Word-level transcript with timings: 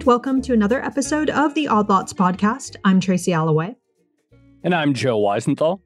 and 0.00 0.06
welcome 0.06 0.40
to 0.40 0.54
another 0.54 0.82
episode 0.82 1.28
of 1.28 1.52
the 1.52 1.68
Odd 1.68 1.90
Lots 1.90 2.14
podcast. 2.14 2.74
I'm 2.86 3.00
Tracy 3.00 3.34
Alloway. 3.34 3.76
And 4.64 4.74
I'm 4.74 4.94
Joe 4.94 5.20
Weisenthal. 5.20 5.80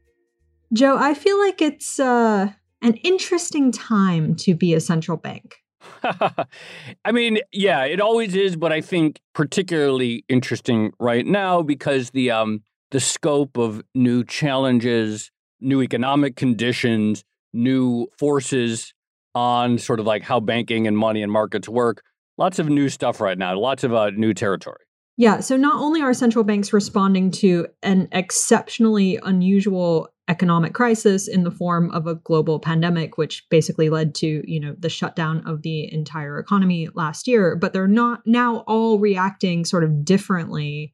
Joe, 0.73 0.97
I 0.97 1.15
feel 1.15 1.37
like 1.41 1.61
it's 1.61 1.99
uh, 1.99 2.53
an 2.81 2.95
interesting 3.03 3.73
time 3.73 4.37
to 4.37 4.55
be 4.55 4.73
a 4.73 4.79
central 4.79 5.17
bank. 5.17 5.57
I 6.05 7.11
mean, 7.11 7.41
yeah, 7.51 7.83
it 7.87 8.01
always 8.01 8.37
is, 8.37 8.55
but 8.55 8.71
I 8.71 8.81
think 8.83 9.21
particularly 9.35 10.25
interesting 10.29 10.93
right 11.01 11.27
now 11.27 11.63
because 11.63 12.11
the 12.11 12.31
um 12.31 12.63
the 12.93 13.01
scope 13.01 13.57
of 13.57 13.83
new 13.97 14.23
challenges, 14.23 15.33
new 15.61 15.83
economic 15.83 16.37
conditions, 16.37 17.25
new 17.53 18.07
forces 18.17 18.95
on 19.35 19.77
sort 19.77 19.99
of 19.99 20.07
like 20.07 20.23
how 20.23 20.39
banking 20.39 20.87
and 20.87 20.97
money 20.97 21.21
and 21.21 21.33
markets 21.33 21.69
work. 21.69 22.05
Lots 22.37 22.59
of 22.59 22.69
new 22.69 22.89
stuff 22.89 23.21
right 23.21 23.39
now, 23.39 23.57
lots 23.59 23.85
of 23.85 23.95
uh, 23.95 24.11
new 24.11 24.35
territory. 24.35 24.79
Yeah. 25.17 25.41
So 25.41 25.57
not 25.57 25.77
only 25.77 26.03
are 26.03 26.13
central 26.13 26.45
banks 26.45 26.73
responding 26.73 27.31
to 27.33 27.69
an 27.83 28.09
exceptionally 28.11 29.19
unusual 29.23 30.09
economic 30.27 30.73
crisis 30.73 31.29
in 31.29 31.45
the 31.45 31.51
form 31.51 31.91
of 31.91 32.07
a 32.07 32.15
global 32.17 32.59
pandemic, 32.59 33.17
which 33.17 33.45
basically 33.51 33.91
led 33.91 34.15
to, 34.17 34.43
you 34.51 34.59
know, 34.59 34.75
the 34.79 34.89
shutdown 34.89 35.47
of 35.47 35.63
the 35.63 35.93
entire 35.93 36.39
economy 36.39 36.89
last 36.95 37.29
year, 37.29 37.55
but 37.55 37.73
they're 37.73 37.87
not 37.87 38.23
now 38.27 38.65
all 38.67 38.99
reacting 38.99 39.65
sort 39.65 39.85
of 39.85 40.05
differently 40.05 40.93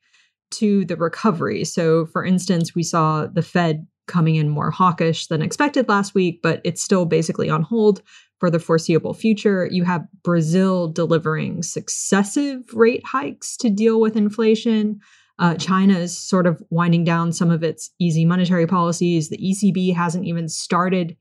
to 0.51 0.85
the 0.85 0.97
recovery. 0.97 1.65
So 1.65 2.07
for 2.07 2.25
instance, 2.25 2.75
we 2.75 2.83
saw 2.83 3.27
the 3.27 3.43
Fed 3.43 3.87
coming 4.09 4.35
in 4.35 4.49
more 4.49 4.73
hawkish 4.73 5.29
than 5.29 5.41
expected 5.41 5.89
last 5.89 6.15
week, 6.15 6.41
but 6.43 6.61
it's 6.65 6.83
still 6.83 7.07
basically 7.07 7.49
on 7.49 7.63
hold 7.63 8.03
for 8.41 8.51
the 8.51 8.59
foreseeable 8.59 9.15
future. 9.15 9.69
You 9.71 9.85
have 9.85 10.09
Brazil 10.25 10.89
delivering 10.89 11.63
successive 11.63 12.63
rate 12.73 13.05
hikes 13.07 13.57
to 13.59 13.71
deal 13.71 14.01
with 14.01 14.17
inflation. 14.17 14.99
Uh, 15.39 15.55
China 15.55 15.99
is 15.99 16.19
sort 16.19 16.47
of 16.47 16.63
winding 16.71 17.05
down 17.05 17.33
some 17.33 17.51
of 17.51 17.63
its 17.63 17.91
easy 17.99 18.25
monetary 18.25 18.67
policies. 18.67 19.29
The 19.29 19.39
ECB 19.39 19.95
hasn't 19.95 20.25
even 20.25 20.49
started 20.49 21.17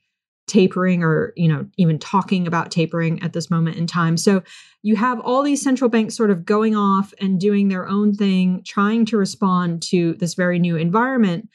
tapering 0.48 1.04
or 1.04 1.32
you 1.36 1.48
know 1.48 1.66
even 1.78 2.00
talking 2.00 2.48
about 2.48 2.72
tapering 2.72 3.22
at 3.22 3.34
this 3.34 3.52
moment 3.52 3.78
in 3.78 3.86
time 3.86 4.18
so 4.18 4.42
you 4.82 4.96
have 4.96 5.20
all 5.20 5.44
these 5.44 5.62
central 5.62 5.92
banks 5.92 6.18
sort 6.18 6.32
of 6.32 6.44
going 6.44 6.76
off 6.76 7.14
and 7.22 7.40
doing 7.40 7.68
their 7.68 7.88
own 7.88 8.16
thing 8.16 8.64
trying 8.66 9.06
to 9.06 9.16
respond 9.16 9.80
to 9.80 10.16
this 10.16 10.34
very 10.34 10.58
new 10.58 10.76
environment 10.76 11.48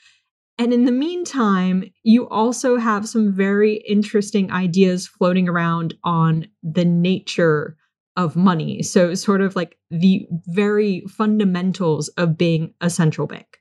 and 0.59 0.73
in 0.73 0.85
the 0.85 0.93
meantime, 0.93 1.91
you 2.05 2.29
also 2.29 2.77
have 2.77 3.09
some 3.09 3.33
very 3.33 3.75
interesting 3.89 4.53
ideas 4.53 5.07
floating 5.07 5.49
around 5.49 5.95
on 6.05 6.47
the 6.63 6.85
nature 6.85 7.77
of 8.17 8.37
money. 8.37 8.83
So, 8.83 9.15
sort 9.15 9.41
of 9.41 9.57
like 9.57 9.77
the 9.91 10.27
very 10.47 11.01
fundamentals 11.09 12.09
of 12.11 12.39
being 12.39 12.73
a 12.81 12.89
central 12.89 13.27
bank. 13.27 13.59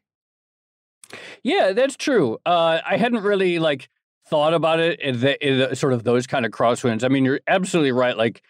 Yeah, 1.41 1.73
that's 1.73 1.97
true. 1.97 2.37
Uh, 2.45 2.79
I 2.85 2.97
hadn't 2.97 3.23
really 3.23 3.57
like 3.57 3.89
thought 4.27 4.53
about 4.53 4.79
it 4.79 4.99
in, 4.99 5.19
the, 5.19 5.45
in 5.45 5.57
the, 5.59 5.75
sort 5.75 5.93
of 5.93 6.03
those 6.03 6.27
kind 6.27 6.45
of 6.45 6.51
crosswinds. 6.51 7.03
I 7.03 7.07
mean, 7.07 7.25
you're 7.25 7.41
absolutely 7.47 7.91
right. 7.91 8.15
Like, 8.15 8.43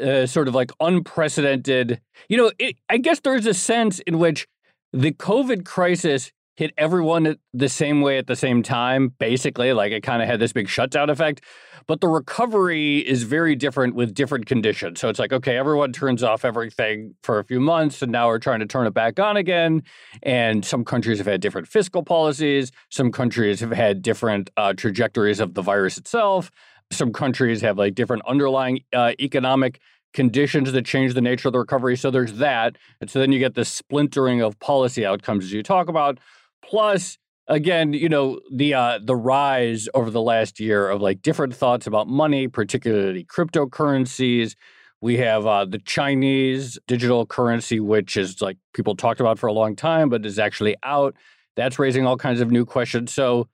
uh, 0.00 0.26
sort 0.26 0.48
of 0.48 0.54
like 0.54 0.72
unprecedented. 0.80 2.00
You 2.28 2.38
know, 2.38 2.52
it, 2.58 2.76
I 2.88 2.96
guess 2.96 3.20
there's 3.20 3.46
a 3.46 3.54
sense 3.54 4.00
in 4.00 4.18
which 4.18 4.48
the 4.92 5.12
COVID 5.12 5.66
crisis 5.66 6.32
hit 6.60 6.74
everyone 6.76 7.36
the 7.54 7.68
same 7.70 8.02
way 8.02 8.18
at 8.18 8.26
the 8.26 8.36
same 8.36 8.62
time, 8.62 9.14
basically. 9.18 9.72
Like 9.72 9.92
it 9.92 10.02
kind 10.02 10.20
of 10.20 10.28
had 10.28 10.40
this 10.40 10.52
big 10.52 10.68
shutdown 10.68 11.08
effect. 11.08 11.40
But 11.86 12.02
the 12.02 12.06
recovery 12.06 12.98
is 12.98 13.22
very 13.22 13.56
different 13.56 13.94
with 13.94 14.12
different 14.12 14.44
conditions. 14.44 15.00
So 15.00 15.08
it's 15.08 15.18
like, 15.18 15.32
okay, 15.32 15.56
everyone 15.56 15.92
turns 15.92 16.22
off 16.22 16.44
everything 16.44 17.14
for 17.22 17.38
a 17.38 17.44
few 17.44 17.60
months, 17.60 18.02
and 18.02 18.12
now 18.12 18.28
we're 18.28 18.38
trying 18.38 18.60
to 18.60 18.66
turn 18.66 18.86
it 18.86 18.92
back 18.92 19.18
on 19.18 19.38
again. 19.38 19.82
And 20.22 20.62
some 20.62 20.84
countries 20.84 21.16
have 21.16 21.26
had 21.26 21.40
different 21.40 21.66
fiscal 21.66 22.02
policies, 22.02 22.72
some 22.90 23.10
countries 23.10 23.60
have 23.60 23.72
had 23.72 24.02
different 24.02 24.50
uh, 24.58 24.74
trajectories 24.74 25.40
of 25.40 25.54
the 25.54 25.62
virus 25.62 25.96
itself. 25.96 26.50
Some 26.92 27.10
countries 27.10 27.62
have 27.62 27.78
like 27.78 27.94
different 27.94 28.22
underlying 28.26 28.80
uh, 28.92 29.12
economic 29.18 29.80
conditions 30.12 30.72
that 30.72 30.84
change 30.84 31.14
the 31.14 31.22
nature 31.22 31.48
of 31.48 31.52
the 31.52 31.58
recovery. 31.58 31.96
So 31.96 32.10
there's 32.10 32.34
that. 32.34 32.76
And 33.00 33.08
so 33.08 33.18
then 33.18 33.32
you 33.32 33.38
get 33.38 33.54
the 33.54 33.64
splintering 33.64 34.42
of 34.42 34.58
policy 34.58 35.06
outcomes 35.06 35.44
as 35.44 35.52
you 35.52 35.62
talk 35.62 35.88
about. 35.88 36.18
Plus, 36.62 37.18
again, 37.48 37.92
you 37.92 38.08
know, 38.08 38.40
the 38.52 38.74
uh, 38.74 38.98
the 39.02 39.16
rise 39.16 39.88
over 39.94 40.10
the 40.10 40.22
last 40.22 40.60
year 40.60 40.88
of 40.88 41.00
like 41.00 41.22
different 41.22 41.54
thoughts 41.54 41.86
about 41.86 42.08
money, 42.08 42.48
particularly 42.48 43.24
cryptocurrencies. 43.24 44.54
We 45.02 45.16
have 45.16 45.46
uh, 45.46 45.64
the 45.64 45.78
Chinese 45.78 46.78
digital 46.86 47.24
currency, 47.26 47.80
which 47.80 48.16
is 48.16 48.42
like 48.42 48.58
people 48.74 48.94
talked 48.94 49.20
about 49.20 49.38
for 49.38 49.46
a 49.46 49.52
long 49.52 49.74
time, 49.74 50.10
but 50.10 50.26
is 50.26 50.38
actually 50.38 50.76
out. 50.82 51.14
That's 51.56 51.78
raising 51.78 52.06
all 52.06 52.16
kinds 52.16 52.40
of 52.40 52.50
new 52.50 52.64
questions. 52.66 53.12
So, 53.12 53.48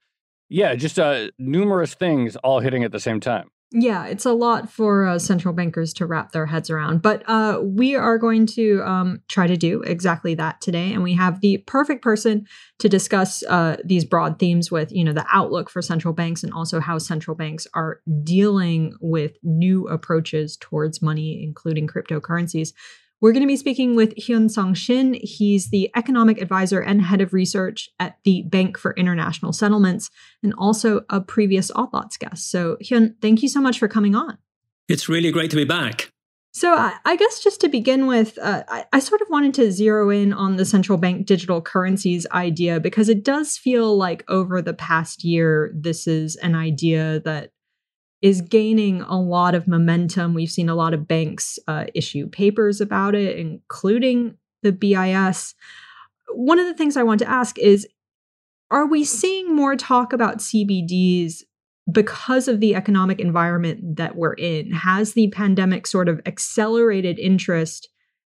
yeah, 0.49 0.75
just 0.75 0.99
uh, 0.99 1.29
numerous 1.39 1.93
things 1.93 2.35
all 2.37 2.59
hitting 2.59 2.83
at 2.83 2.91
the 2.91 2.99
same 2.99 3.19
time. 3.19 3.49
Yeah, 3.73 4.05
it's 4.05 4.25
a 4.25 4.31
lot 4.31 4.69
for 4.69 5.05
uh, 5.05 5.19
central 5.19 5.53
bankers 5.53 5.91
to 5.95 6.05
wrap 6.05 6.31
their 6.31 6.45
heads 6.45 6.69
around. 6.69 7.01
But 7.01 7.23
uh, 7.27 7.59
we 7.61 7.95
are 7.95 8.17
going 8.17 8.45
to 8.47 8.81
um, 8.83 9.21
try 9.27 9.45
to 9.45 9.57
do 9.57 9.81
exactly 9.81 10.35
that 10.35 10.61
today, 10.61 10.93
and 10.93 11.03
we 11.03 11.15
have 11.15 11.41
the 11.41 11.57
perfect 11.67 12.01
person 12.01 12.47
to 12.79 12.87
discuss 12.87 13.43
uh, 13.43 13.75
these 13.83 14.05
broad 14.05 14.39
themes 14.39 14.71
with, 14.71 14.93
you 14.93 15.03
know, 15.03 15.11
the 15.11 15.25
outlook 15.29 15.69
for 15.69 15.81
central 15.81 16.13
banks 16.13 16.43
and 16.43 16.53
also 16.53 16.79
how 16.79 16.97
central 16.97 17.35
banks 17.35 17.67
are 17.73 17.99
dealing 18.23 18.93
with 19.01 19.33
new 19.43 19.85
approaches 19.89 20.55
towards 20.55 21.01
money, 21.01 21.43
including 21.43 21.87
cryptocurrencies. 21.87 22.71
We're 23.19 23.31
going 23.31 23.41
to 23.41 23.47
be 23.47 23.57
speaking 23.57 23.95
with 23.95 24.15
Hyun 24.15 24.49
Song 24.51 24.75
Shin. 24.75 25.17
He's 25.23 25.69
the 25.69 25.89
economic 25.95 26.39
advisor 26.39 26.79
and 26.81 27.01
head 27.01 27.19
of 27.19 27.33
research 27.33 27.89
at 27.99 28.19
the 28.23 28.43
Bank 28.43 28.77
for 28.77 28.93
International 28.95 29.51
Settlements 29.51 30.11
and 30.43 30.53
also 30.55 31.01
a 31.09 31.19
previous 31.19 31.71
Odd 31.73 31.91
Lots 31.93 32.15
guest. 32.17 32.51
So, 32.51 32.77
Hyun, 32.83 33.15
thank 33.19 33.41
you 33.41 33.49
so 33.49 33.59
much 33.59 33.79
for 33.79 33.87
coming 33.87 34.13
on. 34.13 34.37
It's 34.87 35.09
really 35.09 35.31
great 35.31 35.49
to 35.49 35.55
be 35.55 35.65
back. 35.65 36.11
So, 36.53 36.75
I, 36.75 36.93
I 37.05 37.15
guess 37.15 37.43
just 37.43 37.59
to 37.61 37.69
begin 37.69 38.05
with, 38.05 38.37
uh, 38.37 38.63
I, 38.67 38.85
I 38.93 38.99
sort 38.99 39.21
of 39.21 39.27
wanted 39.31 39.55
to 39.55 39.71
zero 39.71 40.11
in 40.11 40.31
on 40.31 40.57
the 40.57 40.65
central 40.65 40.99
bank 40.99 41.25
digital 41.25 41.59
currencies 41.59 42.27
idea 42.31 42.79
because 42.79 43.09
it 43.09 43.23
does 43.23 43.57
feel 43.57 43.97
like 43.97 44.23
over 44.27 44.61
the 44.61 44.75
past 44.75 45.23
year, 45.23 45.71
this 45.73 46.05
is 46.05 46.35
an 46.37 46.53
idea 46.53 47.19
that 47.21 47.51
is 48.21 48.41
gaining 48.41 49.01
a 49.01 49.19
lot 49.19 49.55
of 49.55 49.67
momentum. 49.67 50.33
We've 50.33 50.49
seen 50.49 50.69
a 50.69 50.75
lot 50.75 50.93
of 50.93 51.07
banks 51.07 51.59
uh, 51.67 51.85
issue 51.93 52.27
papers 52.29 52.81
about 52.81 53.15
it, 53.15 53.37
including 53.37 54.37
the 54.63 54.71
BIS. 54.71 55.53
One 56.33 56.59
of 56.59 56.65
the 56.65 56.73
things 56.73 56.97
I 56.97 57.03
want 57.03 57.19
to 57.19 57.29
ask 57.29 57.57
is 57.59 57.87
Are 58.71 58.87
we 58.87 59.03
seeing 59.03 59.55
more 59.55 59.75
talk 59.75 60.13
about 60.13 60.39
CBDs 60.39 61.43
because 61.89 62.47
of 62.47 62.59
the 62.59 62.75
economic 62.75 63.19
environment 63.19 63.97
that 63.97 64.15
we're 64.15 64.33
in? 64.33 64.71
Has 64.71 65.13
the 65.13 65.29
pandemic 65.29 65.87
sort 65.87 66.09
of 66.09 66.19
accelerated 66.25 67.19
interest 67.19 67.89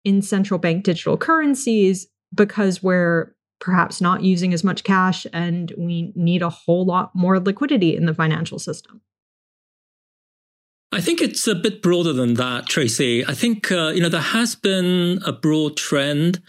in 0.04 0.22
central 0.22 0.60
bank 0.60 0.84
digital 0.84 1.18
currencies 1.18 2.08
because 2.34 2.82
we're 2.84 3.36
perhaps 3.60 4.02
not 4.02 4.24
using 4.24 4.54
as 4.54 4.64
much 4.64 4.84
cash 4.84 5.26
and 5.34 5.74
we 5.78 6.14
need 6.16 6.42
a 6.42 6.50
whole 6.50 6.86
lot 6.86 7.12
more 7.16 7.40
liquidity 7.40 7.96
in 7.96 8.06
the 8.06 8.14
financial 8.14 8.60
system? 8.60 9.02
I 10.92 11.02
think 11.02 11.22
it's 11.22 11.48
a 11.48 11.56
bit 11.56 11.82
broader 11.82 12.14
than 12.14 12.36
that, 12.36 12.68
Tracy. 12.68 13.26
I 13.26 13.34
think, 13.34 13.72
uh, 13.72 13.90
you 13.90 14.02
know, 14.02 14.10
there 14.10 14.22
has 14.22 14.56
been 14.56 15.20
a 15.26 15.34
broad 15.34 15.76
trend 15.76 16.42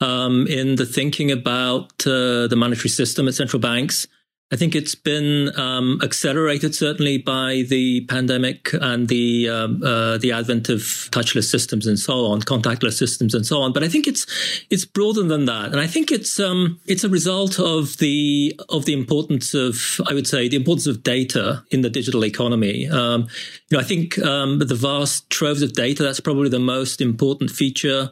um, 0.00 0.46
in 0.46 0.76
the 0.76 0.86
thinking 0.86 1.30
about 1.30 2.06
uh, 2.06 2.46
the 2.46 2.56
monetary 2.56 2.88
system 2.88 3.28
at 3.28 3.34
central 3.34 3.60
banks 3.60 4.06
I 4.52 4.56
think 4.56 4.74
it's 4.74 4.96
been 4.96 5.56
um, 5.56 6.00
accelerated 6.02 6.74
certainly 6.74 7.18
by 7.18 7.62
the 7.68 8.04
pandemic 8.06 8.70
and 8.72 9.06
the 9.06 9.48
um, 9.48 9.80
uh, 9.84 10.18
the 10.18 10.32
advent 10.32 10.68
of 10.68 10.80
touchless 11.12 11.44
systems 11.44 11.86
and 11.86 11.96
so 11.96 12.26
on, 12.26 12.40
contactless 12.42 12.94
systems 12.94 13.32
and 13.32 13.46
so 13.46 13.62
on. 13.62 13.72
But 13.72 13.84
I 13.84 13.88
think 13.88 14.08
it's 14.08 14.26
it's 14.68 14.84
broader 14.84 15.22
than 15.22 15.44
that, 15.44 15.66
and 15.66 15.80
I 15.80 15.86
think 15.86 16.10
it's 16.10 16.40
um, 16.40 16.80
it's 16.86 17.04
a 17.04 17.08
result 17.08 17.60
of 17.60 17.98
the 17.98 18.60
of 18.68 18.86
the 18.86 18.92
importance 18.92 19.54
of 19.54 20.00
I 20.08 20.14
would 20.14 20.26
say 20.26 20.48
the 20.48 20.56
importance 20.56 20.88
of 20.88 21.04
data 21.04 21.64
in 21.70 21.82
the 21.82 21.90
digital 21.90 22.24
economy. 22.24 22.88
Um, 22.88 23.28
you 23.68 23.76
know, 23.76 23.80
I 23.80 23.84
think 23.84 24.18
um, 24.18 24.58
the 24.58 24.74
vast 24.74 25.30
troves 25.30 25.62
of 25.62 25.74
data 25.74 26.02
that's 26.02 26.20
probably 26.20 26.48
the 26.48 26.58
most 26.58 27.00
important 27.00 27.52
feature 27.52 28.10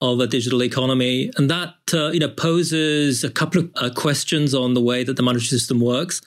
of 0.00 0.20
a 0.20 0.26
digital 0.26 0.62
economy. 0.62 1.30
And 1.36 1.50
that, 1.50 1.74
uh, 1.92 2.08
you 2.08 2.20
know, 2.20 2.28
poses 2.28 3.24
a 3.24 3.30
couple 3.30 3.62
of 3.62 3.70
uh, 3.76 3.90
questions 3.94 4.54
on 4.54 4.74
the 4.74 4.80
way 4.80 5.04
that 5.04 5.16
the 5.16 5.22
monetary 5.22 5.46
system 5.46 5.80
works. 5.80 6.20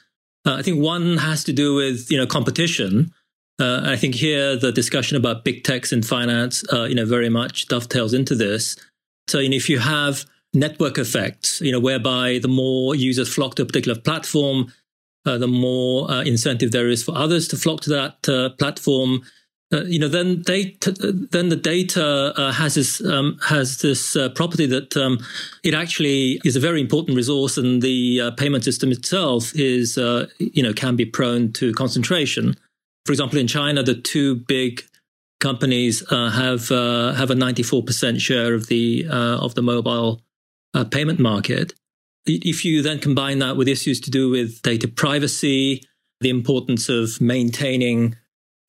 Uh, 0.45 0.55
I 0.55 0.61
think 0.61 0.81
one 0.81 1.17
has 1.17 1.43
to 1.43 1.53
do 1.53 1.75
with, 1.75 2.09
you 2.09 2.17
know, 2.17 2.25
competition. 2.25 3.13
Uh, 3.59 3.81
I 3.83 3.97
think 3.97 4.15
here 4.15 4.55
the 4.55 4.71
discussion 4.71 5.17
about 5.17 5.43
big 5.43 5.63
techs 5.63 5.91
in 5.91 6.01
finance, 6.01 6.63
uh, 6.73 6.85
you 6.85 6.95
know, 6.95 7.05
very 7.05 7.29
much 7.29 7.67
dovetails 7.67 8.13
into 8.13 8.33
this. 8.33 8.75
So, 9.27 9.39
you 9.39 9.49
know, 9.49 9.57
if 9.57 9.69
you 9.69 9.79
have 9.79 10.25
network 10.53 10.97
effects, 10.97 11.61
you 11.61 11.71
know, 11.71 11.79
whereby 11.79 12.39
the 12.41 12.47
more 12.47 12.95
users 12.95 13.31
flock 13.31 13.55
to 13.55 13.63
a 13.63 13.65
particular 13.65 13.99
platform, 13.99 14.73
uh, 15.25 15.37
the 15.37 15.47
more 15.47 16.11
incentive 16.23 16.71
there 16.71 16.87
is 16.87 17.03
for 17.03 17.15
others 17.15 17.47
to 17.49 17.57
flock 17.57 17.81
to 17.81 17.89
that 17.89 18.55
platform 18.57 19.21
uh, 19.71 19.83
you 19.83 19.99
know, 19.99 20.07
then 20.07 20.41
data, 20.41 20.91
then 20.91 21.49
the 21.49 21.55
data 21.55 22.33
uh, 22.35 22.51
has 22.51 22.73
this 22.73 23.05
um, 23.05 23.37
has 23.43 23.77
this 23.77 24.15
uh, 24.15 24.29
property 24.29 24.65
that 24.65 24.97
um, 24.97 25.19
it 25.63 25.75
actually 25.75 26.41
is 26.43 26.55
a 26.55 26.59
very 26.59 26.81
important 26.81 27.15
resource, 27.15 27.55
and 27.55 27.81
the 27.83 28.19
uh, 28.19 28.31
payment 28.31 28.63
system 28.63 28.91
itself 28.91 29.55
is 29.55 29.95
uh, 29.97 30.25
you 30.39 30.63
know 30.63 30.73
can 30.73 30.95
be 30.95 31.05
prone 31.05 31.51
to 31.53 31.71
concentration. 31.73 32.55
For 33.05 33.11
example, 33.11 33.37
in 33.37 33.47
China, 33.47 33.83
the 33.83 33.93
two 33.93 34.37
big 34.47 34.83
companies 35.39 36.03
uh, 36.11 36.31
have 36.31 36.69
have 37.15 37.29
a 37.29 37.35
ninety 37.35 37.61
four 37.61 37.83
percent 37.83 38.21
share 38.21 38.55
of 38.55 38.67
the 38.67 39.07
of 39.07 39.53
the 39.53 39.61
mobile 39.61 40.23
payment 40.89 41.19
market. 41.19 41.73
If 42.25 42.65
you 42.65 42.81
then 42.81 42.99
combine 42.99 43.37
that 43.39 43.55
with 43.55 43.67
issues 43.67 43.99
to 44.01 44.11
do 44.11 44.31
with 44.31 44.63
data 44.63 44.87
privacy, 44.87 45.83
the 46.21 46.29
importance 46.29 46.89
of 46.89 47.21
maintaining 47.21 48.15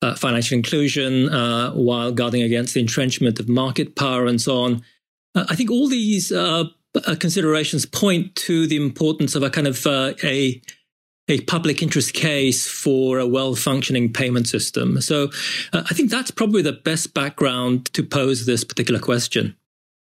uh, 0.01 0.15
financial 0.15 0.57
inclusion 0.57 1.29
uh, 1.29 1.71
while 1.71 2.11
guarding 2.11 2.41
against 2.41 2.73
the 2.73 2.79
entrenchment 2.79 3.39
of 3.39 3.47
market 3.47 3.95
power 3.95 4.25
and 4.25 4.41
so 4.41 4.61
on. 4.61 4.83
Uh, 5.35 5.45
I 5.49 5.55
think 5.55 5.69
all 5.69 5.87
these 5.87 6.31
uh, 6.31 6.65
uh, 6.95 7.15
considerations 7.19 7.85
point 7.85 8.35
to 8.35 8.67
the 8.67 8.77
importance 8.77 9.35
of 9.35 9.43
a 9.43 9.49
kind 9.49 9.67
of 9.67 9.85
uh, 9.85 10.13
a 10.23 10.61
a 11.27 11.39
public 11.41 11.81
interest 11.81 12.13
case 12.13 12.67
for 12.67 13.19
a 13.19 13.27
well 13.27 13.55
functioning 13.55 14.11
payment 14.11 14.47
system. 14.47 14.99
So 15.01 15.29
I 15.71 15.93
think 15.93 16.09
that's 16.09 16.31
probably 16.31 16.61
the 16.61 16.73
best 16.73 17.13
background 17.13 17.93
to 17.93 18.03
pose 18.03 18.45
this 18.45 18.63
particular 18.63 18.99
question. 18.99 19.55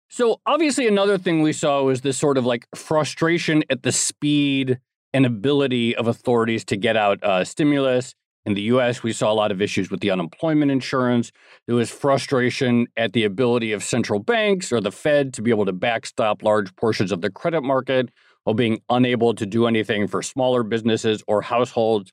So 0.09 0.41
obviously, 0.47 0.87
another 0.87 1.19
thing 1.19 1.43
we 1.43 1.53
saw 1.53 1.83
was 1.83 2.03
this 2.03 2.17
sort 2.17 2.39
of 2.39 2.45
like 2.45 2.69
frustration 2.77 3.65
at 3.71 3.83
the 3.83 3.91
speed 3.91 4.79
and 5.13 5.27
ability 5.27 5.97
of 5.97 6.07
authorities 6.07 6.65
to 6.67 6.77
get 6.77 6.97
out 6.97 7.19
stimulus 7.47 8.15
in 8.47 8.55
the 8.55 8.63
US, 8.63 9.03
we 9.03 9.13
saw 9.13 9.31
a 9.31 9.35
lot 9.35 9.51
of 9.51 9.61
issues 9.61 9.91
with 9.91 10.01
the 10.01 10.11
unemployment 10.11 10.71
insurance. 10.71 11.33
There 11.67 11.75
was 11.75 11.91
frustration 11.91 12.87
at 12.97 13.13
the 13.13 13.25
ability 13.25 13.73
of 13.73 13.83
central 13.83 14.21
banks 14.21 14.73
or 14.73 14.81
the 14.81 14.93
Fed 14.93 15.35
to 15.35 15.43
be 15.43 15.51
able 15.51 15.67
to 15.67 15.73
backstop 15.73 16.45
large 16.45 16.75
portions 16.77 17.11
of 17.11 17.21
the 17.21 17.31
credit 17.31 17.63
market 17.63 18.09
while 18.45 18.55
being 18.55 18.81
unable 18.89 19.35
to 19.35 19.45
do 19.45 19.67
anything 19.67 20.07
for 20.07 20.23
smaller 20.23 20.63
businesses 20.63 21.25
or 21.27 21.43
households. 21.43 22.13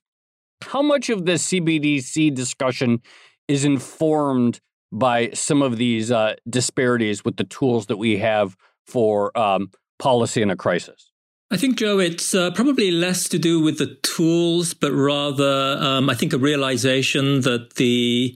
How 0.62 0.82
much 0.82 1.08
of 1.08 1.24
the 1.24 1.34
CBDC 1.34 2.34
discussion 2.34 3.00
is 3.46 3.64
informed 3.64 4.60
by 4.90 5.30
some 5.30 5.62
of 5.62 5.76
these 5.76 6.10
uh, 6.10 6.34
disparities 6.50 7.24
with 7.24 7.36
the 7.36 7.44
tools 7.44 7.86
that 7.86 7.96
we 7.96 8.18
have 8.18 8.56
for 8.86 9.36
um, 9.38 9.70
policy 10.00 10.42
in 10.42 10.50
a 10.50 10.56
crisis? 10.56 11.12
I 11.54 11.56
think, 11.56 11.76
Joe, 11.76 12.00
it's 12.00 12.34
uh, 12.34 12.50
probably 12.50 12.90
less 12.90 13.28
to 13.28 13.38
do 13.38 13.60
with 13.60 13.78
the 13.78 13.94
tools, 14.02 14.74
but 14.74 14.90
rather, 14.90 15.78
um, 15.78 16.10
I 16.10 16.14
think, 16.14 16.32
a 16.32 16.38
realization 16.38 17.42
that 17.42 17.74
the 17.74 18.34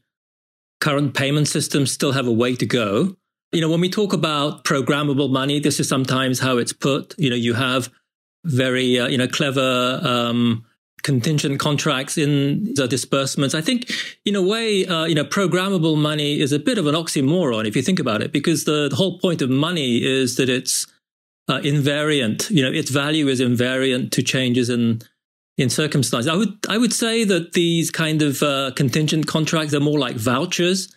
current 0.81 1.15
payment 1.15 1.49
systems 1.49 1.91
still 1.91 2.12
have 2.12 2.29
a 2.29 2.32
way 2.32 2.55
to 2.55 2.65
go. 2.65 3.17
You 3.50 3.61
know, 3.61 3.69
when 3.69 3.81
we 3.81 3.91
talk 3.91 4.12
about 4.12 4.62
programmable 4.62 5.32
money, 5.32 5.59
this 5.59 5.81
is 5.81 5.88
sometimes 5.88 6.38
how 6.38 6.59
it's 6.59 6.73
put. 6.73 7.17
You 7.19 7.31
know, 7.31 7.35
you 7.35 7.55
have 7.55 7.91
very, 8.44 9.00
uh, 9.00 9.09
you 9.09 9.19
know, 9.19 9.26
clever 9.26 10.00
um, 10.05 10.64
contingent 11.03 11.59
contracts 11.59 12.19
in 12.19 12.73
the 12.75 12.87
disbursements. 12.87 13.53
I 13.53 13.62
think, 13.62 13.91
in 14.25 14.37
a 14.37 14.43
way, 14.43 14.87
uh, 14.87 15.06
you 15.06 15.17
know, 15.17 15.25
programmable 15.25 15.99
money 16.00 16.38
is 16.38 16.53
a 16.53 16.61
bit 16.61 16.79
of 16.79 16.87
an 16.87 16.94
oxymoron 16.94 17.67
if 17.67 17.75
you 17.75 17.82
think 17.82 17.99
about 17.99 18.23
it, 18.23 18.31
because 18.31 18.62
the, 18.62 18.88
the 18.88 18.94
whole 18.94 19.19
point 19.19 19.43
of 19.43 19.50
money 19.50 20.05
is 20.05 20.37
that 20.37 20.49
it's 20.49 20.87
uh, 21.49 21.61
invariant. 21.61 22.50
You 22.50 22.62
know, 22.62 22.73
its 22.73 22.91
value 22.91 23.29
is 23.29 23.41
invariant 23.41 24.11
to 24.12 24.23
changes 24.23 24.69
in 24.69 25.03
in 25.56 25.71
circumstances. 25.71 26.29
I 26.29 26.37
would 26.37 26.56
I 26.69 26.79
would 26.79 26.93
say 26.93 27.25
that 27.25 27.53
these 27.53 27.91
kind 27.91 28.23
of 28.23 28.43
uh, 28.43 28.71
contingent 28.77 29.27
contracts 29.27 29.75
are 29.75 29.81
more 29.81 29.99
like 29.99 30.17
vouchers. 30.17 30.95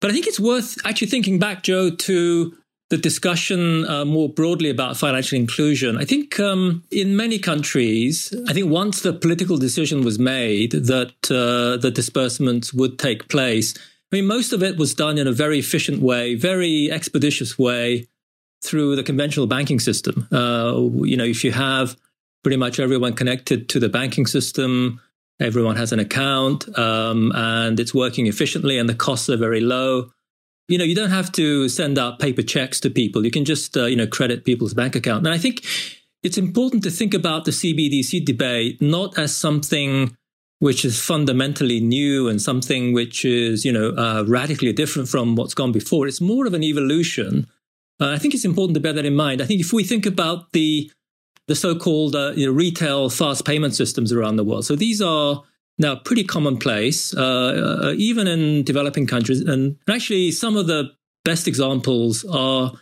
But 0.00 0.10
I 0.10 0.14
think 0.14 0.26
it's 0.26 0.40
worth 0.40 0.76
actually 0.84 1.06
thinking 1.06 1.38
back, 1.38 1.62
Joe, 1.62 1.88
to 1.88 2.54
the 2.90 2.98
discussion 2.98 3.88
uh, 3.88 4.04
more 4.04 4.28
broadly 4.28 4.68
about 4.68 4.98
financial 4.98 5.36
inclusion. 5.36 5.96
I 5.96 6.04
think 6.04 6.38
um, 6.38 6.84
in 6.90 7.16
many 7.16 7.38
countries, 7.38 8.34
I 8.46 8.52
think 8.52 8.70
once 8.70 9.00
the 9.00 9.14
political 9.14 9.56
decision 9.56 10.04
was 10.04 10.18
made 10.18 10.72
that 10.72 11.14
uh, 11.30 11.78
the 11.80 11.90
disbursements 11.90 12.74
would 12.74 12.98
take 12.98 13.28
place, 13.28 13.74
I 14.12 14.16
mean, 14.16 14.26
most 14.26 14.52
of 14.52 14.62
it 14.62 14.76
was 14.76 14.92
done 14.92 15.16
in 15.16 15.26
a 15.26 15.32
very 15.32 15.58
efficient 15.58 16.02
way, 16.02 16.34
very 16.34 16.92
expeditious 16.92 17.58
way 17.58 18.06
through 18.64 18.96
the 18.96 19.02
conventional 19.02 19.46
banking 19.46 19.78
system. 19.78 20.26
Uh, 20.32 20.88
you 21.04 21.16
know, 21.16 21.24
if 21.24 21.44
you 21.44 21.52
have 21.52 21.96
pretty 22.42 22.56
much 22.56 22.80
everyone 22.80 23.12
connected 23.12 23.68
to 23.68 23.78
the 23.78 23.88
banking 23.88 24.26
system, 24.26 25.00
everyone 25.40 25.76
has 25.76 25.92
an 25.92 25.98
account, 25.98 26.76
um, 26.78 27.30
and 27.34 27.78
it's 27.78 27.94
working 27.94 28.26
efficiently, 28.26 28.78
and 28.78 28.88
the 28.88 28.94
costs 28.94 29.28
are 29.28 29.36
very 29.36 29.60
low. 29.60 30.10
You 30.68 30.78
know, 30.78 30.84
you 30.84 30.94
don't 30.94 31.10
have 31.10 31.30
to 31.32 31.68
send 31.68 31.98
out 31.98 32.18
paper 32.18 32.42
checks 32.42 32.80
to 32.80 32.90
people. 32.90 33.24
You 33.24 33.30
can 33.30 33.44
just, 33.44 33.76
uh, 33.76 33.84
you 33.84 33.96
know, 33.96 34.06
credit 34.06 34.46
people's 34.46 34.72
bank 34.72 34.96
account. 34.96 35.26
And 35.26 35.34
I 35.34 35.38
think 35.38 35.64
it's 36.22 36.38
important 36.38 36.82
to 36.84 36.90
think 36.90 37.12
about 37.12 37.44
the 37.44 37.50
CBDC 37.50 38.24
debate 38.24 38.80
not 38.80 39.18
as 39.18 39.36
something 39.36 40.16
which 40.60 40.82
is 40.82 40.98
fundamentally 40.98 41.80
new 41.80 42.28
and 42.28 42.40
something 42.40 42.94
which 42.94 43.26
is, 43.26 43.66
you 43.66 43.72
know, 43.72 43.90
uh, 43.90 44.24
radically 44.26 44.72
different 44.72 45.08
from 45.08 45.36
what's 45.36 45.52
gone 45.52 45.72
before. 45.72 46.06
It's 46.06 46.22
more 46.22 46.46
of 46.46 46.54
an 46.54 46.62
evolution 46.62 47.46
uh, 48.00 48.10
I 48.10 48.18
think 48.18 48.34
it's 48.34 48.44
important 48.44 48.74
to 48.74 48.80
bear 48.80 48.92
that 48.92 49.04
in 49.04 49.14
mind. 49.14 49.40
I 49.40 49.46
think 49.46 49.60
if 49.60 49.72
we 49.72 49.84
think 49.84 50.06
about 50.06 50.52
the 50.52 50.90
the 51.46 51.54
so-called 51.54 52.16
uh, 52.16 52.32
you 52.34 52.46
know, 52.46 52.52
retail 52.52 53.10
fast 53.10 53.44
payment 53.44 53.74
systems 53.74 54.12
around 54.12 54.36
the 54.36 54.44
world, 54.44 54.64
so 54.64 54.74
these 54.74 55.02
are 55.02 55.42
now 55.78 55.96
pretty 55.96 56.24
commonplace, 56.24 57.14
uh, 57.14 57.20
uh, 57.82 57.94
even 57.96 58.26
in 58.26 58.62
developing 58.62 59.06
countries. 59.06 59.40
And 59.40 59.76
actually, 59.88 60.30
some 60.30 60.56
of 60.56 60.66
the 60.66 60.92
best 61.24 61.48
examples 61.48 62.24
are 62.24 62.72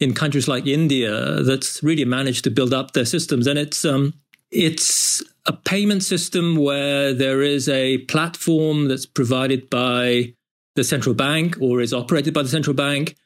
in 0.00 0.14
countries 0.14 0.48
like 0.48 0.66
India 0.66 1.42
that's 1.42 1.82
really 1.82 2.04
managed 2.04 2.44
to 2.44 2.50
build 2.50 2.72
up 2.72 2.92
their 2.92 3.04
systems. 3.04 3.46
And 3.46 3.58
it's 3.58 3.84
um, 3.84 4.14
it's 4.50 5.22
a 5.46 5.52
payment 5.52 6.02
system 6.02 6.56
where 6.56 7.14
there 7.14 7.42
is 7.42 7.68
a 7.68 7.98
platform 7.98 8.88
that's 8.88 9.06
provided 9.06 9.70
by 9.70 10.34
the 10.76 10.84
central 10.84 11.14
bank 11.14 11.56
or 11.60 11.80
is 11.80 11.92
operated 11.92 12.34
by 12.34 12.42
the 12.42 12.48
central 12.48 12.74
bank 12.74 13.16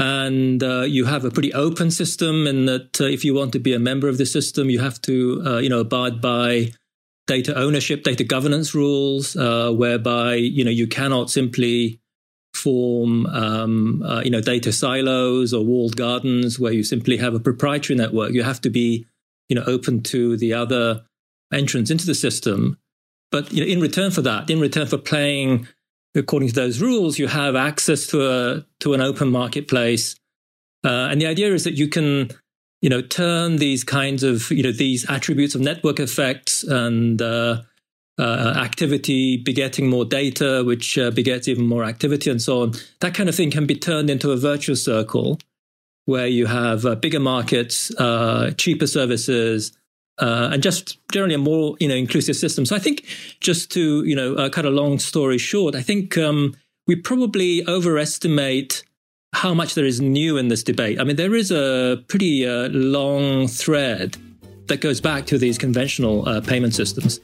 and 0.00 0.62
uh, 0.62 0.80
you 0.80 1.04
have 1.04 1.24
a 1.24 1.30
pretty 1.30 1.52
open 1.52 1.90
system 1.90 2.46
in 2.46 2.64
that 2.64 3.00
uh, 3.00 3.04
if 3.04 3.24
you 3.24 3.34
want 3.34 3.52
to 3.52 3.58
be 3.58 3.74
a 3.74 3.78
member 3.78 4.08
of 4.08 4.18
the 4.18 4.26
system 4.26 4.70
you 4.70 4.80
have 4.80 5.00
to 5.02 5.42
uh, 5.46 5.58
you 5.58 5.68
know 5.68 5.80
abide 5.80 6.20
by 6.20 6.72
data 7.26 7.54
ownership 7.56 8.02
data 8.02 8.24
governance 8.24 8.74
rules 8.74 9.36
uh, 9.36 9.70
whereby 9.70 10.34
you 10.34 10.64
know 10.64 10.70
you 10.70 10.86
cannot 10.86 11.30
simply 11.30 12.00
form 12.54 13.26
um, 13.26 14.02
uh, 14.02 14.22
you 14.24 14.30
know 14.30 14.40
data 14.40 14.72
silos 14.72 15.52
or 15.52 15.64
walled 15.64 15.96
gardens 15.96 16.58
where 16.58 16.72
you 16.72 16.82
simply 16.82 17.16
have 17.16 17.34
a 17.34 17.40
proprietary 17.40 17.96
network. 17.96 18.32
You 18.32 18.42
have 18.42 18.60
to 18.62 18.70
be 18.70 19.06
you 19.48 19.56
know 19.56 19.64
open 19.66 20.02
to 20.04 20.36
the 20.36 20.54
other 20.54 21.02
entrants 21.52 21.90
into 21.90 22.06
the 22.06 22.14
system. 22.14 22.78
But 23.30 23.52
you 23.52 23.64
know 23.64 23.70
in 23.70 23.80
return 23.80 24.10
for 24.10 24.22
that 24.22 24.50
in 24.50 24.60
return 24.60 24.86
for 24.86 24.98
playing 24.98 25.68
according 26.14 26.48
to 26.48 26.54
those 26.54 26.80
rules, 26.80 27.18
you 27.18 27.28
have 27.28 27.56
access 27.56 28.06
to 28.08 28.28
a 28.28 28.66
to 28.80 28.94
an 28.94 29.00
open 29.00 29.30
marketplace, 29.30 30.16
uh, 30.84 31.08
and 31.10 31.20
the 31.20 31.26
idea 31.26 31.52
is 31.52 31.64
that 31.64 31.74
you 31.74 31.88
can, 31.88 32.30
you 32.82 32.90
know, 32.90 33.02
turn 33.02 33.56
these 33.56 33.84
kinds 33.84 34.22
of 34.22 34.50
you 34.50 34.62
know 34.62 34.72
these 34.72 35.08
attributes 35.08 35.54
of 35.54 35.60
network 35.60 36.00
effects 36.00 36.62
and 36.62 37.20
uh, 37.22 37.62
uh, 38.18 38.54
activity 38.56 39.36
begetting 39.36 39.88
more 39.88 40.04
data, 40.04 40.62
which 40.64 40.98
uh, 40.98 41.10
begets 41.10 41.48
even 41.48 41.66
more 41.66 41.84
activity, 41.84 42.30
and 42.30 42.42
so 42.42 42.62
on. 42.62 42.72
That 43.00 43.14
kind 43.14 43.28
of 43.28 43.34
thing 43.34 43.50
can 43.50 43.66
be 43.66 43.74
turned 43.74 44.10
into 44.10 44.32
a 44.32 44.36
virtuous 44.36 44.84
circle 44.84 45.38
where 46.06 46.26
you 46.26 46.46
have 46.46 46.84
uh, 46.84 46.96
bigger 46.96 47.20
markets, 47.20 47.92
uh, 47.98 48.50
cheaper 48.56 48.86
services, 48.86 49.72
uh, 50.20 50.50
and 50.52 50.62
just 50.62 50.98
generally 51.12 51.34
a 51.34 51.38
more 51.38 51.76
you 51.80 51.88
know 51.88 51.94
inclusive 51.94 52.36
system. 52.36 52.64
So 52.64 52.76
I 52.76 52.78
think 52.78 53.04
just 53.40 53.70
to 53.72 54.04
you 54.04 54.14
know 54.14 54.34
uh, 54.34 54.48
cut 54.48 54.64
a 54.64 54.70
long 54.70 54.98
story 54.98 55.38
short, 55.38 55.74
I 55.74 55.82
think 55.82 56.16
um, 56.18 56.54
we 56.86 56.96
probably 56.96 57.66
overestimate 57.66 58.84
how 59.32 59.54
much 59.54 59.74
there 59.74 59.84
is 59.84 60.00
new 60.00 60.36
in 60.36 60.48
this 60.48 60.62
debate. 60.62 61.00
I 61.00 61.04
mean, 61.04 61.16
there 61.16 61.34
is 61.34 61.50
a 61.50 62.02
pretty 62.08 62.46
uh, 62.46 62.68
long 62.70 63.46
thread 63.46 64.16
that 64.66 64.80
goes 64.80 65.00
back 65.00 65.26
to 65.26 65.38
these 65.38 65.58
conventional 65.58 66.28
uh, 66.28 66.40
payment 66.40 66.74
systems. 66.74 67.20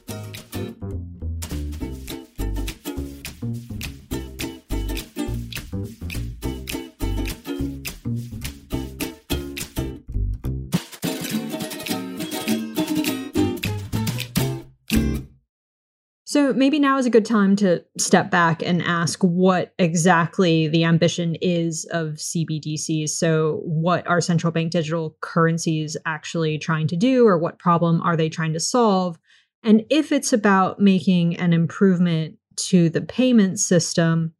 So 16.37 16.53
maybe 16.53 16.77
now 16.77 16.99
is 16.99 17.07
a 17.07 17.09
good 17.09 17.25
time 17.25 17.55
to 17.55 17.83
step 17.97 18.29
back 18.29 18.61
and 18.61 18.83
ask 18.83 19.23
what 19.23 19.73
exactly 19.79 20.67
the 20.67 20.83
ambition 20.83 21.33
is 21.41 21.85
of 21.85 22.17
CBDCs. 22.17 23.09
So, 23.09 23.61
what 23.63 24.05
are 24.05 24.21
central 24.21 24.51
bank 24.51 24.71
digital 24.71 25.17
currencies 25.21 25.97
actually 26.05 26.59
trying 26.59 26.85
to 26.89 26.95
do, 26.95 27.25
or 27.25 27.39
what 27.39 27.57
problem 27.57 28.03
are 28.03 28.15
they 28.15 28.29
trying 28.29 28.53
to 28.53 28.59
solve? 28.59 29.17
And 29.63 29.83
if 29.89 30.11
it's 30.11 30.31
about 30.31 30.79
making 30.79 31.37
an 31.37 31.53
improvement 31.53 32.37
to 32.67 32.91
the 32.91 33.01
payment 33.01 33.59
system, 33.59 34.35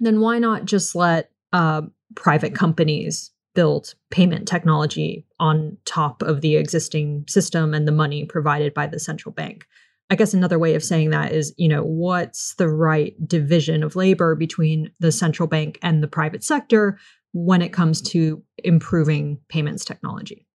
then 0.00 0.20
why 0.20 0.38
not 0.38 0.66
just 0.66 0.94
let 0.94 1.30
uh, 1.54 1.80
private 2.14 2.54
companies 2.54 3.30
build 3.54 3.94
payment 4.10 4.46
technology 4.46 5.26
on 5.40 5.78
top 5.86 6.20
of 6.20 6.42
the 6.42 6.56
existing 6.56 7.24
system 7.26 7.72
and 7.72 7.88
the 7.88 7.92
money 7.92 8.26
provided 8.26 8.74
by 8.74 8.86
the 8.86 9.00
central 9.00 9.32
bank? 9.32 9.64
I 10.10 10.16
guess 10.16 10.32
another 10.32 10.58
way 10.58 10.74
of 10.74 10.82
saying 10.82 11.10
that 11.10 11.32
is, 11.32 11.54
you 11.56 11.68
know, 11.68 11.82
what's 11.82 12.54
the 12.54 12.68
right 12.68 13.14
division 13.26 13.82
of 13.82 13.94
labor 13.94 14.34
between 14.34 14.90
the 15.00 15.12
central 15.12 15.46
bank 15.46 15.78
and 15.82 16.02
the 16.02 16.08
private 16.08 16.42
sector 16.42 16.98
when 17.32 17.60
it 17.60 17.72
comes 17.72 18.00
to 18.00 18.42
improving 18.64 19.38
payments 19.48 19.84
technology? 19.84 20.46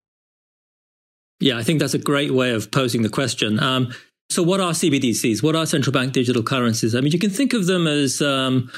Yeah, 1.39 1.57
I 1.57 1.63
think 1.63 1.79
that's 1.79 1.93
a 1.93 1.99
great 1.99 2.31
way 2.31 2.51
of 2.51 2.71
posing 2.71 3.03
the 3.03 3.09
question. 3.09 3.59
Um, 3.59 3.93
so, 4.29 4.41
what 4.41 4.59
are 4.59 4.71
CBDCs? 4.71 5.43
What 5.43 5.55
are 5.55 5.65
central 5.65 5.93
bank 5.93 6.13
digital 6.13 6.41
currencies? 6.41 6.95
I 6.95 7.01
mean, 7.01 7.11
you 7.11 7.19
can 7.19 7.29
think 7.29 7.53
of 7.53 7.67
them 7.67 7.85
as 7.85 8.21
um, 8.21 8.71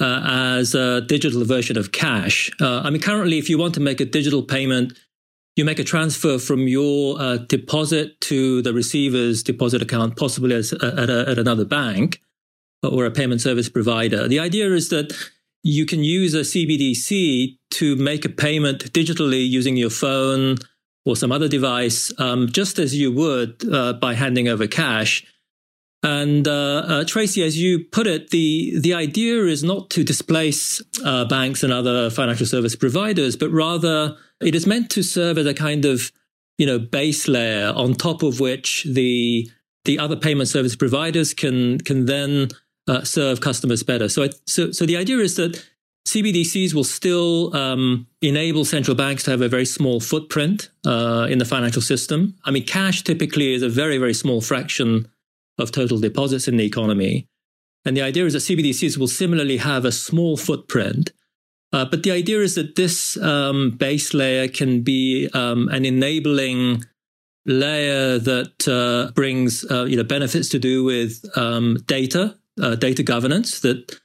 uh, 0.00 0.56
as 0.58 0.74
a 0.74 1.00
digital 1.02 1.44
version 1.44 1.78
of 1.78 1.92
cash. 1.92 2.50
Uh, 2.60 2.80
I 2.80 2.90
mean, 2.90 3.00
currently, 3.00 3.38
if 3.38 3.48
you 3.48 3.56
want 3.56 3.74
to 3.74 3.80
make 3.80 4.00
a 4.00 4.04
digital 4.04 4.42
payment, 4.42 4.98
you 5.58 5.64
make 5.64 5.80
a 5.80 5.84
transfer 5.84 6.38
from 6.38 6.68
your 6.68 7.20
uh, 7.20 7.36
deposit 7.36 8.20
to 8.22 8.62
the 8.62 8.72
receiver's 8.72 9.42
deposit 9.42 9.82
account, 9.82 10.16
possibly 10.16 10.54
as, 10.54 10.72
uh, 10.72 10.94
at, 10.96 11.10
a, 11.10 11.28
at 11.28 11.38
another 11.38 11.64
bank 11.64 12.22
or 12.82 13.04
a 13.04 13.10
payment 13.10 13.40
service 13.40 13.68
provider. 13.68 14.28
The 14.28 14.38
idea 14.38 14.72
is 14.72 14.88
that 14.90 15.12
you 15.64 15.84
can 15.84 16.04
use 16.04 16.32
a 16.34 16.40
CBDC 16.40 17.58
to 17.72 17.96
make 17.96 18.24
a 18.24 18.28
payment 18.28 18.92
digitally 18.92 19.46
using 19.46 19.76
your 19.76 19.90
phone 19.90 20.58
or 21.04 21.16
some 21.16 21.32
other 21.32 21.48
device, 21.48 22.12
um, 22.18 22.48
just 22.48 22.78
as 22.78 22.94
you 22.94 23.10
would 23.10 23.68
uh, 23.72 23.94
by 23.94 24.14
handing 24.14 24.46
over 24.46 24.68
cash. 24.68 25.26
And 26.04 26.46
uh, 26.46 26.84
uh, 26.86 27.04
Tracy, 27.04 27.42
as 27.42 27.60
you 27.60 27.84
put 27.84 28.06
it, 28.06 28.30
the 28.30 28.78
the 28.78 28.94
idea 28.94 29.44
is 29.46 29.64
not 29.64 29.90
to 29.90 30.04
displace 30.04 30.80
uh, 31.04 31.24
banks 31.24 31.64
and 31.64 31.72
other 31.72 32.08
financial 32.10 32.46
service 32.46 32.76
providers, 32.76 33.34
but 33.34 33.50
rather 33.50 34.16
it 34.40 34.54
is 34.54 34.66
meant 34.66 34.90
to 34.90 35.02
serve 35.02 35.38
as 35.38 35.46
a 35.46 35.54
kind 35.54 35.84
of 35.84 36.12
you 36.58 36.66
know 36.66 36.78
base 36.78 37.28
layer 37.28 37.72
on 37.74 37.94
top 37.94 38.22
of 38.22 38.40
which 38.40 38.84
the 38.84 39.50
the 39.84 39.98
other 39.98 40.16
payment 40.16 40.48
service 40.48 40.76
providers 40.76 41.32
can 41.34 41.78
can 41.78 42.06
then 42.06 42.48
uh, 42.88 43.02
serve 43.04 43.40
customers 43.40 43.82
better. 43.82 44.08
So, 44.08 44.28
so 44.46 44.72
so 44.72 44.86
the 44.86 44.96
idea 44.96 45.18
is 45.18 45.36
that 45.36 45.64
CBDCs 46.08 46.72
will 46.72 46.84
still 46.84 47.54
um, 47.54 48.06
enable 48.22 48.64
central 48.64 48.94
banks 48.94 49.24
to 49.24 49.30
have 49.30 49.42
a 49.42 49.48
very 49.48 49.66
small 49.66 50.00
footprint 50.00 50.70
uh, 50.86 51.26
in 51.28 51.38
the 51.38 51.44
financial 51.44 51.82
system. 51.82 52.34
I 52.44 52.50
mean, 52.50 52.64
cash 52.64 53.04
typically 53.04 53.52
is 53.52 53.62
a 53.62 53.68
very, 53.68 53.98
very 53.98 54.14
small 54.14 54.40
fraction 54.40 55.06
of 55.58 55.70
total 55.70 55.98
deposits 55.98 56.48
in 56.48 56.56
the 56.56 56.64
economy. 56.64 57.26
And 57.84 57.94
the 57.94 58.00
idea 58.00 58.24
is 58.24 58.32
that 58.32 58.38
CBDCs 58.38 58.96
will 58.96 59.08
similarly 59.08 59.58
have 59.58 59.84
a 59.84 59.92
small 59.92 60.38
footprint. 60.38 61.12
Uh, 61.72 61.84
but 61.84 62.02
the 62.02 62.10
idea 62.10 62.40
is 62.40 62.54
that 62.54 62.76
this 62.76 63.16
um, 63.18 63.70
base 63.72 64.14
layer 64.14 64.48
can 64.48 64.82
be 64.82 65.28
um, 65.34 65.68
an 65.68 65.84
enabling 65.84 66.82
layer 67.44 68.18
that 68.18 68.68
uh, 68.68 69.10
brings 69.12 69.64
uh, 69.70 69.84
you 69.84 69.96
know 69.96 70.04
benefits 70.04 70.48
to 70.50 70.58
do 70.58 70.84
with 70.84 71.24
um, 71.36 71.76
data, 71.86 72.36
uh, 72.62 72.74
data 72.74 73.02
governance 73.02 73.60
that 73.60 73.98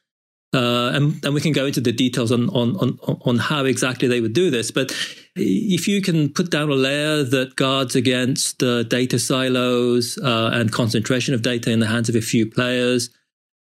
uh, 0.53 0.91
and, 0.93 1.25
and 1.25 1.33
we 1.33 1.41
can 1.41 1.51
go 1.51 1.65
into 1.65 1.81
the 1.81 1.91
details 1.91 2.31
on, 2.31 2.47
on, 2.49 2.77
on, 2.77 2.99
on 3.25 3.37
how 3.39 3.65
exactly 3.65 4.07
they 4.07 4.21
would 4.21 4.33
do 4.33 4.51
this. 4.51 4.69
But 4.69 4.91
if 5.35 5.87
you 5.87 5.99
can 5.99 6.29
put 6.29 6.51
down 6.51 6.69
a 6.69 6.75
layer 6.75 7.23
that 7.23 7.55
guards 7.55 7.95
against 7.95 8.61
uh, 8.61 8.83
data 8.83 9.17
silos 9.17 10.15
and 10.21 10.71
concentration 10.71 11.33
of 11.33 11.41
data 11.41 11.71
in 11.71 11.79
the 11.79 11.87
hands 11.87 12.07
of 12.07 12.15
a 12.15 12.21
few 12.21 12.45
players, 12.47 13.09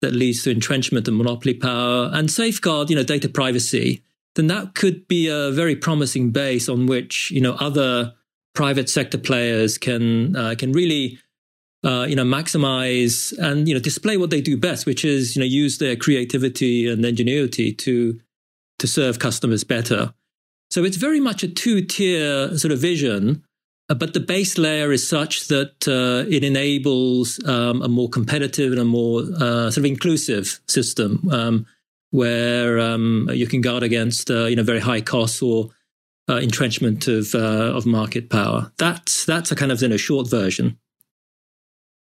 that 0.01 0.13
leads 0.13 0.43
to 0.43 0.51
entrenchment 0.51 1.07
and 1.07 1.17
monopoly 1.17 1.53
power, 1.53 2.09
and 2.13 2.29
safeguard, 2.29 2.89
you 2.89 2.95
know, 2.95 3.03
data 3.03 3.29
privacy, 3.29 4.03
then 4.35 4.47
that 4.47 4.75
could 4.75 5.07
be 5.07 5.27
a 5.27 5.51
very 5.51 5.75
promising 5.75 6.31
base 6.31 6.67
on 6.69 6.87
which 6.87 7.31
you 7.31 7.41
know 7.41 7.53
other 7.53 8.13
private 8.53 8.89
sector 8.89 9.17
players 9.17 9.77
can 9.77 10.35
uh, 10.35 10.55
can 10.57 10.71
really 10.71 11.19
uh, 11.83 12.05
you 12.07 12.15
know, 12.15 12.23
maximize 12.23 13.35
and 13.39 13.67
you 13.67 13.73
know 13.73 13.79
display 13.79 14.17
what 14.17 14.29
they 14.29 14.41
do 14.41 14.55
best, 14.57 14.85
which 14.85 15.03
is 15.03 15.35
you 15.35 15.39
know 15.39 15.45
use 15.45 15.79
their 15.79 15.95
creativity 15.95 16.87
and 16.87 17.03
ingenuity 17.03 17.73
to 17.73 18.19
to 18.79 18.87
serve 18.87 19.19
customers 19.19 19.63
better. 19.63 20.13
So 20.69 20.83
it's 20.83 20.97
very 20.97 21.19
much 21.19 21.43
a 21.43 21.47
two 21.47 21.81
tier 21.81 22.55
sort 22.57 22.71
of 22.71 22.79
vision, 22.79 23.43
but 23.93 24.13
the 24.13 24.19
base 24.19 24.57
layer 24.57 24.91
is 24.91 25.07
such 25.07 25.47
that 25.47 25.87
uh, 25.87 26.29
it 26.29 26.43
enables 26.43 27.43
um, 27.47 27.81
a 27.81 27.87
more 27.87 28.09
competitive 28.09 28.71
and 28.71 28.81
a 28.81 28.85
more 28.85 29.21
uh, 29.21 29.71
sort 29.71 29.77
of 29.77 29.85
inclusive 29.85 30.59
system 30.67 31.27
um, 31.31 31.65
where 32.11 32.79
um, 32.79 33.29
you 33.33 33.47
can 33.47 33.61
guard 33.61 33.83
against 33.83 34.29
uh, 34.29 34.45
you 34.45 34.55
know 34.55 34.63
very 34.63 34.79
high 34.79 35.01
costs 35.01 35.41
or 35.41 35.69
uh, 36.29 36.35
entrenchment 36.35 37.07
of 37.07 37.33
of 37.35 37.85
market 37.85 38.29
power. 38.29 38.71
That's 38.77 39.25
that's 39.25 39.51
a 39.51 39.55
kind 39.55 39.71
of 39.71 39.81
in 39.81 39.91
a 39.91 39.97
short 39.97 40.29
version. 40.29 40.77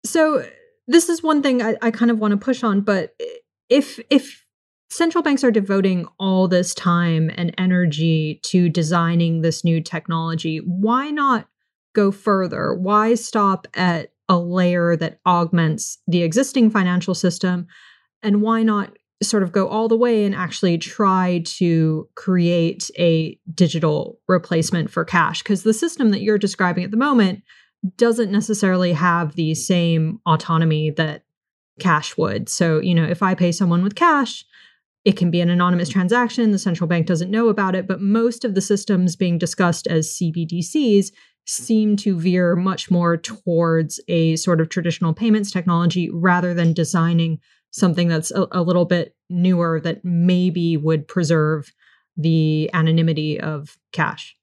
So 0.05 0.45
this 0.87 1.09
is 1.09 1.23
one 1.23 1.43
thing 1.43 1.63
I, 1.63 1.77
I 1.83 1.91
kind 1.91 2.11
of 2.11 2.19
want 2.19 2.33
to 2.33 2.37
push 2.37 2.63
on, 2.63 2.81
but 2.81 3.15
if 3.69 4.01
if 4.11 4.45
central 4.89 5.23
banks 5.23 5.43
are 5.43 5.51
devoting 5.51 6.07
all 6.19 6.49
this 6.49 6.75
time 6.75 7.31
and 7.37 7.55
energy 7.59 8.41
to 8.45 8.69
designing 8.69 9.43
this 9.43 9.65
new 9.65 9.81
technology, 9.81 10.59
why 10.59 11.11
not 11.11 11.49
go 11.97 12.13
further? 12.13 12.75
Why 12.75 13.15
stop 13.15 13.67
at 13.75 14.13
a 14.29 14.39
layer 14.39 14.97
that 14.97 15.19
augments 15.27 15.99
the 16.07 16.23
existing 16.23 16.71
financial 16.71 17.15
system? 17.15 17.67
And 18.23 18.43
why 18.43 18.63
not 18.63 18.97
sort 19.23 19.43
of 19.43 19.51
go 19.51 19.67
all 19.67 19.89
the 19.89 19.97
way 19.97 20.25
and 20.25 20.35
actually 20.35 20.77
try 20.77 21.43
to 21.47 22.07
create 22.15 22.91
a 22.99 23.39
digital 23.55 24.21
replacement 24.29 24.91
for 24.91 25.05
cash? 25.05 25.43
Because 25.43 25.63
the 25.63 25.73
system 25.73 26.11
that 26.11 26.21
you're 26.21 26.39
describing 26.39 26.85
at 26.85 26.91
the 26.91 26.97
moment 26.97 27.43
doesn't 27.97 28.31
necessarily 28.31 28.93
have 28.93 29.35
the 29.35 29.55
same 29.55 30.21
autonomy 30.27 30.91
that 30.91 31.25
cash 31.81 32.17
would. 32.17 32.49
So, 32.49 32.81
you 32.81 32.95
know, 32.95 33.05
if 33.05 33.23
I 33.23 33.35
pay 33.35 33.53
someone 33.53 33.83
with 33.83 33.95
cash, 33.95 34.45
it 35.05 35.17
can 35.17 35.31
be 35.31 35.41
an 35.41 35.51
anonymous 35.51 35.89
transaction. 35.89 36.51
The 36.51 36.59
central 36.59 36.89
bank 36.89 37.07
doesn't 37.07 37.31
know 37.31 37.49
about 37.49 37.77
it. 37.77 37.87
But 37.87 38.01
most 38.01 38.45
of 38.45 38.55
the 38.55 38.61
systems 38.61 39.15
being 39.15 39.39
discussed 39.39 39.87
as 39.87 40.09
CBDCs 40.09 41.13
seem 41.47 41.97
to 41.97 42.19
veer 42.19 42.57
much 42.57 42.91
more 42.91 43.17
towards 43.17 44.01
a 44.09 44.37
sort 44.37 44.61
of 44.61 44.69
traditional 44.69 45.15
payments 45.15 45.51
technology 45.51 46.11
rather 46.11 46.53
than 46.53 46.73
designing 46.73 47.39
something 47.71 48.09
that's 48.09 48.31
a, 48.33 48.47
a 48.53 48.63
little 48.63 48.85
bit 48.85 49.15
newer 49.31 49.81
that 49.81 50.05
maybe 50.05 50.77
would 50.77 51.07
preserve 51.07 51.73
the 52.17 52.71
anonymity 52.73 53.39
of 53.39 53.79
cash. 53.93 54.37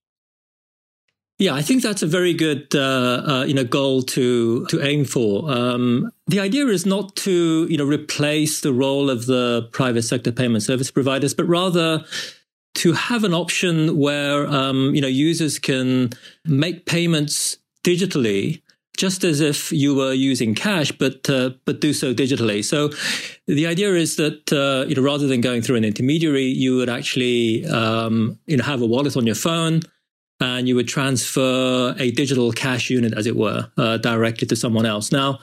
Yeah, 1.39 1.55
I 1.55 1.61
think 1.61 1.81
that's 1.81 2.03
a 2.03 2.07
very 2.07 2.33
good 2.33 2.73
uh, 2.75 3.23
uh, 3.25 3.45
you 3.45 3.53
know 3.55 3.63
goal 3.63 4.03
to 4.03 4.65
to 4.67 4.81
aim 4.81 5.03
for. 5.03 5.51
Um, 5.51 6.11
the 6.27 6.39
idea 6.39 6.67
is 6.67 6.85
not 6.85 7.15
to 7.17 7.67
you 7.69 7.77
know 7.77 7.85
replace 7.85 8.61
the 8.61 8.71
role 8.71 9.09
of 9.09 9.25
the 9.25 9.67
private 9.73 10.03
sector 10.03 10.31
payment 10.31 10.63
service 10.63 10.91
providers, 10.91 11.33
but 11.33 11.45
rather 11.45 12.05
to 12.75 12.93
have 12.93 13.23
an 13.23 13.33
option 13.33 13.97
where 13.97 14.47
um, 14.47 14.93
you 14.95 15.01
know 15.01 15.07
users 15.07 15.59
can 15.59 16.11
make 16.45 16.85
payments 16.85 17.57
digitally 17.83 18.61
just 18.95 19.23
as 19.23 19.41
if 19.41 19.71
you 19.71 19.95
were 19.95 20.13
using 20.13 20.53
cash, 20.53 20.91
but 20.91 21.29
uh, 21.29 21.51
but 21.65 21.81
do 21.81 21.93
so 21.93 22.13
digitally. 22.13 22.63
So 22.63 22.89
the 23.47 23.65
idea 23.65 23.93
is 23.95 24.17
that 24.17 24.53
uh, 24.53 24.87
you 24.87 24.95
know 24.95 25.01
rather 25.01 25.27
than 25.27 25.41
going 25.41 25.61
through 25.61 25.77
an 25.77 25.85
intermediary, 25.85 26.45
you 26.45 26.77
would 26.77 26.89
actually 26.89 27.65
um, 27.67 28.39
you 28.45 28.57
know 28.57 28.63
have 28.63 28.81
a 28.81 28.85
wallet 28.85 29.17
on 29.17 29.25
your 29.25 29.35
phone 29.35 29.81
and 30.39 30.67
you 30.67 30.75
would 30.75 30.87
transfer 30.87 31.95
a 31.97 32.11
digital 32.11 32.51
cash 32.51 32.89
unit, 32.89 33.13
as 33.15 33.25
it 33.25 33.35
were, 33.35 33.71
uh, 33.77 33.97
directly 33.97 34.45
to 34.47 34.55
someone 34.55 34.85
else. 34.85 35.11
Now, 35.11 35.39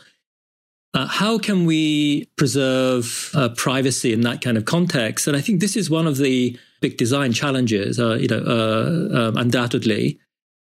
uh, 0.92 1.06
how 1.06 1.38
can 1.38 1.64
we 1.64 2.26
preserve 2.37 3.30
uh, 3.34 3.49
privacy 3.50 4.12
in 4.12 4.22
that 4.22 4.42
kind 4.42 4.58
of 4.58 4.64
context? 4.64 5.26
And 5.26 5.37
I 5.37 5.40
think 5.40 5.60
this 5.60 5.76
is 5.76 5.88
one 5.88 6.06
of 6.06 6.18
the 6.18 6.58
big 6.80 6.96
design 6.96 7.32
challenges, 7.32 7.99
uh, 7.99 8.14
you 8.14 8.28
know, 8.28 8.42
uh, 8.42 9.28
um, 9.28 9.37
undoubtedly, 9.37 10.18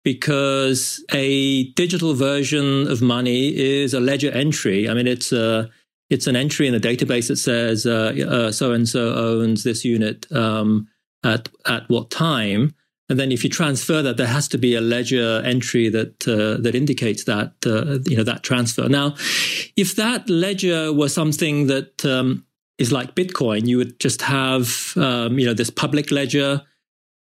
because 0.03 1.03
a 1.11 1.71
digital 1.73 2.13
version 2.13 2.89
of 2.89 3.01
money 3.01 3.55
is 3.55 3.93
a 3.93 3.99
ledger 3.99 4.31
entry. 4.31 4.89
I 4.89 4.93
mean, 4.93 5.07
it's 5.07 5.31
a 5.31 5.69
it's 6.09 6.27
an 6.27 6.37
entry 6.37 6.67
in 6.67 6.73
a 6.73 6.79
database 6.79 7.27
that 7.27 7.35
says 7.35 7.83
so 7.83 8.71
and 8.71 8.87
so 8.87 9.13
owns 9.13 9.63
this 9.63 9.83
unit 9.83 10.31
um, 10.31 10.87
at 11.23 11.49
at 11.65 11.89
what 11.89 12.09
time. 12.09 12.73
And 13.09 13.17
then 13.17 13.31
if 13.31 13.43
you 13.43 13.49
transfer 13.49 14.01
that, 14.01 14.17
there 14.17 14.27
has 14.27 14.49
to 14.49 14.57
be 14.57 14.75
a 14.75 14.81
ledger 14.81 15.41
entry 15.45 15.87
that 15.89 16.27
uh, 16.27 16.61
that 16.61 16.75
indicates 16.75 17.23
that 17.23 17.53
uh, 17.65 17.99
you 18.09 18.17
know 18.17 18.23
that 18.23 18.43
transfer. 18.43 18.89
Now, 18.89 19.15
if 19.77 19.95
that 19.95 20.29
ledger 20.29 20.91
were 20.91 21.09
something 21.09 21.67
that 21.67 22.05
um, 22.05 22.45
is 22.77 22.91
like 22.91 23.15
Bitcoin, 23.15 23.67
you 23.67 23.77
would 23.77 23.99
just 23.99 24.21
have 24.21 24.93
um, 24.97 25.39
you 25.39 25.45
know 25.45 25.53
this 25.53 25.69
public 25.69 26.11
ledger. 26.11 26.61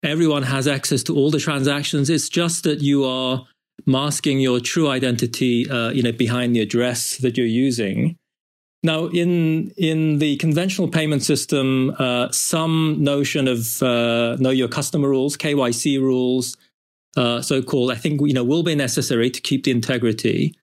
Everyone 0.02 0.42
has 0.42 0.68
access 0.68 1.02
to 1.04 1.16
all 1.16 1.30
the 1.30 1.40
transactions. 1.40 2.10
It's 2.10 2.28
just 2.28 2.64
that 2.64 2.80
you 2.80 3.04
are 3.04 3.46
masking 3.86 4.40
your 4.40 4.60
true 4.60 4.88
identity, 4.88 5.68
uh, 5.68 5.90
you 5.90 6.02
know, 6.02 6.12
behind 6.12 6.54
the 6.54 6.60
address 6.60 7.18
that 7.18 7.36
you're 7.36 7.46
using. 7.46 8.16
Now, 8.82 9.06
in 9.06 9.72
in 9.76 10.18
the 10.18 10.36
conventional 10.36 10.88
payment 10.88 11.22
system, 11.22 11.94
uh, 11.98 12.30
some 12.30 13.02
notion 13.02 13.48
of 13.48 13.82
uh, 13.82 14.36
know 14.38 14.50
your 14.50 14.68
customer 14.68 15.08
rules, 15.08 15.36
KYC 15.36 16.00
rules, 16.00 16.56
uh, 17.16 17.40
so-called, 17.40 17.90
I 17.90 17.96
think 17.96 18.20
you 18.20 18.34
know 18.34 18.44
will 18.44 18.62
be 18.62 18.74
necessary 18.74 19.30
to 19.30 19.40
keep 19.40 19.64
the 19.64 19.70
integrity. 19.70 20.54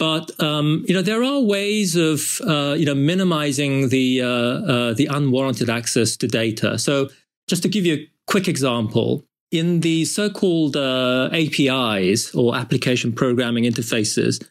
But 0.00 0.32
um, 0.42 0.82
you 0.88 0.94
know 0.94 1.02
there 1.02 1.22
are 1.22 1.40
ways 1.40 1.94
of 1.94 2.40
uh, 2.46 2.74
you 2.76 2.86
know 2.86 2.94
minimizing 2.94 3.90
the 3.90 4.22
uh, 4.22 4.28
uh, 4.28 4.94
the 4.94 5.06
unwarranted 5.06 5.68
access 5.68 6.16
to 6.16 6.26
data. 6.26 6.78
So 6.78 7.10
just 7.48 7.62
to 7.62 7.68
give 7.68 7.84
you 7.84 7.94
a 7.94 8.10
quick 8.26 8.48
example, 8.48 9.24
in 9.50 9.80
the 9.80 10.06
so-called 10.06 10.76
APIs 10.76 12.34
or 12.34 12.56
application 12.56 13.12
programming 13.12 13.64
interfaces 13.64 14.42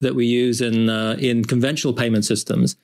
that 0.00 0.14
we 0.14 0.24
use 0.24 0.62
in 0.62 0.88
uh, 0.88 1.16
in 1.18 1.44
conventional 1.44 1.92
payment 1.92 2.24
systems. 2.24 2.76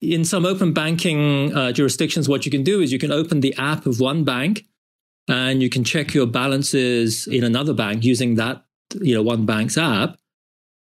In 0.00 0.24
some 0.24 0.46
open 0.46 0.72
banking 0.74 1.52
uh, 1.56 1.72
jurisdictions, 1.72 2.28
what 2.28 2.44
you 2.44 2.52
can 2.52 2.62
do 2.62 2.80
is 2.80 2.92
you 2.92 2.98
can 3.00 3.12
open 3.12 3.40
the 3.40 3.54
app 3.56 3.86
of 3.86 3.98
one 3.98 4.22
bank, 4.22 4.64
and 5.28 5.60
you 5.60 5.70
can 5.70 5.82
check 5.82 6.14
your 6.14 6.26
balances 6.26 7.26
in 7.26 7.42
another 7.42 7.74
bank 7.74 8.04
using 8.04 8.36
that 8.36 8.64
you 9.00 9.14
know 9.14 9.22
one 9.22 9.44
bank's 9.44 9.76
app. 9.76 10.18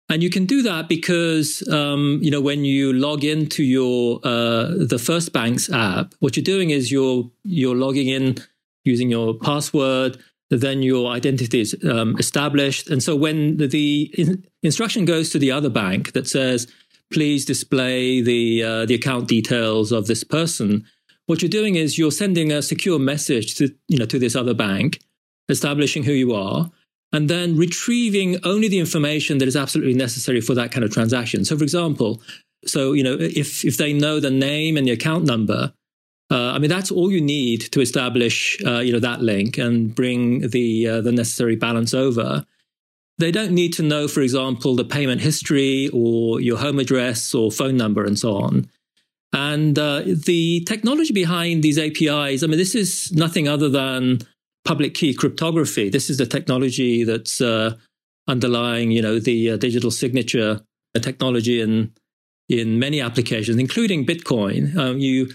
And 0.08 0.22
you 0.22 0.30
can 0.30 0.46
do 0.46 0.62
that 0.62 0.88
because 0.88 1.68
um, 1.70 2.20
you 2.22 2.30
know 2.30 2.42
when 2.42 2.64
you 2.64 2.94
log 2.94 3.24
into 3.24 3.64
your 3.64 4.20
uh, 4.24 4.68
the 4.78 5.00
first 5.00 5.34
bank's 5.34 5.72
app, 5.72 6.14
what 6.20 6.36
you're 6.36 6.44
doing 6.44 6.70
is 6.70 6.92
you're 6.92 7.30
you're 7.44 7.76
logging 7.76 8.08
in 8.08 8.38
using 8.84 9.10
your 9.10 9.34
password 9.34 10.18
then 10.50 10.82
your 10.84 11.12
identity 11.12 11.62
is 11.62 11.76
um, 11.90 12.16
established. 12.18 12.90
And 12.90 13.02
so 13.02 13.16
when 13.16 13.58
the, 13.58 13.68
the 13.68 14.14
in 14.18 14.46
instruction 14.64 15.06
goes 15.06 15.30
to 15.32 15.40
the 15.40 15.52
other 15.52 15.70
bank 15.70 16.14
that 16.14 16.28
says, 16.28 16.68
please 17.12 17.46
display 17.46 18.22
the, 18.22 18.64
uh, 18.64 18.86
the 18.86 18.96
account 18.96 19.28
details 19.28 19.92
of 19.92 20.08
this 20.08 20.24
person, 20.24 20.86
what 21.28 21.42
you're 21.42 21.50
doing 21.50 21.76
is 21.76 21.98
you're 21.98 22.12
sending 22.12 22.52
a 22.52 22.62
secure 22.62 23.00
message 23.00 23.56
to, 23.56 23.74
you 23.88 23.98
know, 23.98 24.06
to 24.06 24.20
this 24.20 24.36
other 24.36 24.54
bank, 24.54 25.00
establishing 25.50 26.04
who 26.04 26.12
you 26.12 26.34
are, 26.34 26.70
and 27.16 27.30
then 27.30 27.56
retrieving 27.56 28.38
only 28.44 28.68
the 28.68 28.78
information 28.78 29.38
that 29.38 29.48
is 29.48 29.56
absolutely 29.56 29.94
necessary 29.94 30.42
for 30.42 30.54
that 30.54 30.72
kind 30.72 30.84
of 30.84 30.92
transaction. 30.92 31.46
So, 31.46 31.58
for 31.58 31.64
example, 31.64 32.22
so 32.66 32.92
you 32.92 33.04
know, 33.04 33.18
if 33.20 33.64
if 33.64 33.78
they 33.78 33.94
know 33.94 34.20
the 34.20 34.32
name 34.32 34.76
and 34.76 34.86
the 34.86 34.92
account 34.92 35.24
number, 35.26 35.72
uh, 36.30 36.52
I 36.52 36.60
mean, 36.60 36.70
that's 36.70 36.92
all 36.92 37.12
you 37.12 37.22
need 37.22 37.62
to 37.72 37.80
establish, 37.80 38.58
uh, 38.66 38.80
you 38.80 38.92
know, 38.92 39.00
that 39.00 39.22
link 39.22 39.58
and 39.58 39.96
bring 39.96 40.50
the 40.50 40.88
uh, 40.88 41.02
the 41.02 41.14
necessary 41.14 41.56
balance 41.56 41.94
over. 41.94 42.46
They 43.18 43.32
don't 43.32 43.54
need 43.54 43.72
to 43.74 43.84
know, 43.84 44.10
for 44.10 44.20
example, 44.20 44.76
the 44.76 44.84
payment 44.84 45.22
history 45.22 45.90
or 45.94 46.42
your 46.42 46.58
home 46.58 46.80
address 46.80 47.34
or 47.34 47.50
phone 47.50 47.78
number 47.78 48.04
and 48.04 48.20
so 48.20 48.36
on. 48.36 48.70
And 49.32 49.80
uh, 49.80 50.02
the 50.06 50.66
technology 50.68 51.14
behind 51.14 51.64
these 51.64 51.78
APIs, 51.78 52.44
I 52.44 52.48
mean, 52.48 52.58
this 52.58 52.76
is 52.76 53.14
nothing 53.14 53.48
other 53.48 53.70
than 53.70 54.20
public 54.66 54.94
key 54.94 55.14
cryptography. 55.14 55.90
This 55.90 56.10
is 56.10 56.18
the 56.18 56.26
technology 56.26 57.04
that's 57.04 57.40
uh, 57.40 57.76
underlying, 58.28 58.92
you 58.92 59.02
know, 59.02 59.20
the 59.20 59.52
uh, 59.52 59.58
digital 59.58 59.92
signature 59.92 60.62
technology 61.02 61.62
in 61.62 61.92
in 62.48 62.80
many 62.80 63.02
applications, 63.02 63.58
including 63.58 64.06
Bitcoin. 64.06 64.76
Um, 64.78 65.00
you 65.00 65.30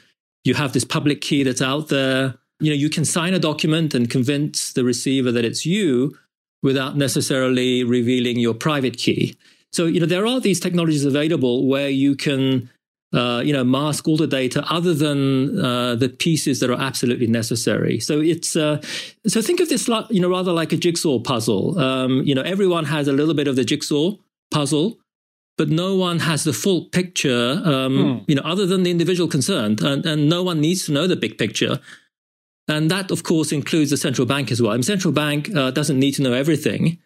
you 0.45 0.55
have 0.55 0.73
this 0.73 0.85
public 0.85 1.21
key 1.21 1.43
that's 1.43 1.63
out 1.63 1.89
there. 1.89 2.35
You 2.61 2.71
know, 2.71 2.77
you 2.77 2.91
can 2.91 3.05
sign 3.05 3.35
a 3.35 3.39
document 3.39 3.95
and 3.95 4.11
convince 4.11 4.73
the 4.73 4.85
receiver 4.85 5.33
that 5.33 5.45
it's 5.45 5.65
you 5.65 6.17
without 6.63 6.97
necessarily 6.97 7.85
revealing 7.85 8.39
your 8.39 8.55
private 8.55 8.97
key. 8.97 9.37
So, 9.73 9.87
you 9.87 10.01
know, 10.01 10.07
there 10.07 10.27
are 10.27 10.41
these 10.41 10.61
technologies 10.61 11.05
available 11.05 11.67
where 11.67 11.89
you 11.89 12.17
can, 12.17 12.69
uh, 13.13 13.43
you 13.45 13.53
know, 13.53 13.65
mask 13.65 14.07
all 14.07 14.17
the 14.17 14.27
data 14.27 14.65
other 14.71 14.95
than 14.95 15.59
uh, 15.59 15.97
the 15.97 16.09
pieces 16.09 16.61
that 16.61 16.71
are 16.71 16.81
absolutely 16.81 17.27
necessary. 17.27 17.99
So 17.99 18.21
it's, 18.21 18.55
uh, 18.55 18.81
so 19.27 19.43
think 19.43 19.61
of 19.61 19.69
this, 19.69 19.89
you 20.11 20.21
know, 20.21 20.31
rather 20.31 20.53
like 20.53 20.73
a 20.73 20.77
jigsaw 20.77 21.19
puzzle. 21.19 21.79
Um, 21.79 22.23
you 22.23 22.35
know, 22.35 22.43
everyone 22.43 22.85
has 22.85 23.09
a 23.09 23.13
little 23.13 23.35
bit 23.35 23.49
of 23.49 23.57
the 23.57 23.65
jigsaw 23.65 24.13
puzzle, 24.53 24.99
but 25.59 25.69
no 25.69 25.97
one 25.97 26.21
has 26.21 26.45
the 26.45 26.53
full 26.53 26.85
picture, 26.87 27.61
um, 27.65 28.19
hmm. 28.19 28.25
you 28.29 28.35
know, 28.35 28.43
other 28.45 28.65
than 28.65 28.85
the 28.85 28.91
individual 28.91 29.29
concerned, 29.29 29.81
and, 29.83 30.07
and 30.07 30.29
no 30.29 30.43
one 30.43 30.61
needs 30.61 30.87
to 30.87 30.93
know 30.93 31.07
the 31.07 31.17
big 31.17 31.37
picture. 31.37 31.81
And 32.69 32.91
that, 32.91 33.11
of 33.11 33.25
course, 33.25 33.51
includes 33.51 33.91
the 33.91 33.97
central 33.97 34.27
bank 34.27 34.53
as 34.53 34.63
well. 34.63 34.71
I 34.71 34.77
mean, 34.77 34.85
central 34.85 35.13
bank 35.13 35.55
uh, 35.55 35.73
doesn't 35.73 35.99
need 35.99 36.13
to 36.13 36.23
know 36.23 36.33
everything. 36.33 36.99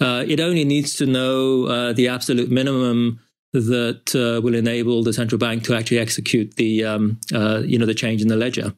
Uh, 0.00 0.24
it 0.26 0.40
only 0.40 0.64
needs 0.64 0.96
to 0.96 1.04
know 1.04 1.66
uh, 1.66 1.92
the 1.92 2.08
absolute 2.08 2.50
minimum 2.50 3.20
that 3.52 4.14
uh, 4.14 4.40
will 4.42 4.54
enable 4.54 5.02
the 5.02 5.12
central 5.12 5.38
bank 5.38 5.64
to 5.64 5.76
actually 5.76 5.98
execute 5.98 6.56
the, 6.56 6.84
um, 6.84 7.20
uh, 7.34 7.62
you 7.64 7.78
know, 7.78 7.86
the 7.86 7.94
change 7.94 8.22
in 8.22 8.28
the 8.28 8.36
ledger. 8.36 8.74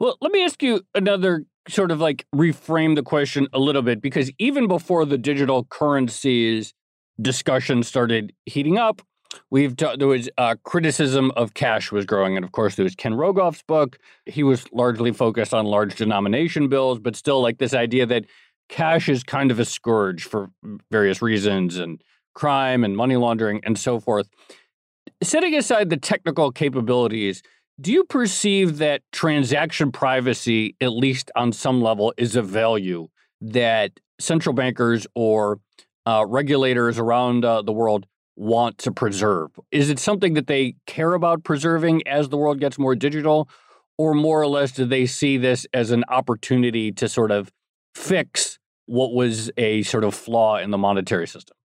Well, 0.00 0.16
let 0.20 0.32
me 0.32 0.44
ask 0.44 0.62
you 0.62 0.82
another 0.94 1.44
sort 1.68 1.90
of 1.90 2.00
like 2.00 2.26
reframe 2.34 2.94
the 2.94 3.02
question 3.02 3.48
a 3.52 3.58
little 3.58 3.82
bit 3.82 4.02
because 4.02 4.30
even 4.38 4.66
before 4.68 5.04
the 5.04 5.16
digital 5.16 5.64
currencies 5.64 6.74
discussion 7.20 7.82
started 7.82 8.32
heating 8.44 8.76
up, 8.76 9.02
we've 9.50 9.76
ta- 9.76 9.96
there 9.96 10.08
was 10.08 10.28
uh, 10.36 10.56
criticism 10.64 11.30
of 11.36 11.54
cash 11.54 11.92
was 11.92 12.04
growing, 12.04 12.36
and 12.36 12.44
of 12.44 12.52
course 12.52 12.74
there 12.74 12.84
was 12.84 12.94
Ken 12.94 13.14
Rogoff's 13.14 13.62
book. 13.62 13.98
He 14.26 14.42
was 14.42 14.70
largely 14.72 15.12
focused 15.12 15.54
on 15.54 15.64
large 15.64 15.94
denomination 15.94 16.68
bills, 16.68 16.98
but 16.98 17.16
still 17.16 17.40
like 17.40 17.58
this 17.58 17.72
idea 17.72 18.04
that 18.06 18.26
cash 18.68 19.08
is 19.08 19.22
kind 19.22 19.50
of 19.50 19.60
a 19.60 19.64
scourge 19.64 20.24
for 20.24 20.50
various 20.90 21.22
reasons 21.22 21.76
and 21.76 22.02
crime 22.34 22.84
and 22.84 22.96
money 22.96 23.16
laundering 23.16 23.60
and 23.64 23.78
so 23.78 24.00
forth. 24.00 24.28
Setting 25.22 25.54
aside 25.54 25.90
the 25.90 25.96
technical 25.96 26.52
capabilities, 26.52 27.42
do 27.80 27.92
you 27.92 28.04
perceive 28.04 28.78
that 28.78 29.02
transaction 29.12 29.90
privacy, 29.90 30.76
at 30.80 30.92
least 30.92 31.30
on 31.34 31.52
some 31.52 31.82
level, 31.82 32.14
is 32.16 32.36
a 32.36 32.42
value 32.42 33.08
that 33.40 33.92
central 34.20 34.54
bankers 34.54 35.06
or 35.14 35.58
uh, 36.06 36.24
regulators 36.28 36.98
around 36.98 37.44
uh, 37.44 37.62
the 37.62 37.72
world 37.72 38.06
want 38.36 38.78
to 38.78 38.92
preserve? 38.92 39.50
Is 39.70 39.90
it 39.90 39.98
something 39.98 40.34
that 40.34 40.46
they 40.46 40.76
care 40.86 41.14
about 41.14 41.44
preserving 41.44 42.06
as 42.06 42.28
the 42.28 42.36
world 42.36 42.60
gets 42.60 42.78
more 42.78 42.94
digital? 42.94 43.48
Or 43.96 44.12
more 44.12 44.40
or 44.40 44.48
less, 44.48 44.72
do 44.72 44.84
they 44.84 45.06
see 45.06 45.36
this 45.36 45.66
as 45.72 45.92
an 45.92 46.04
opportunity 46.08 46.90
to 46.92 47.08
sort 47.08 47.30
of 47.30 47.52
fix 47.94 48.58
what 48.86 49.12
was 49.12 49.50
a 49.56 49.82
sort 49.82 50.02
of 50.04 50.14
flaw 50.14 50.58
in 50.58 50.70
the 50.70 50.78
monetary 50.78 51.28
system? 51.28 51.56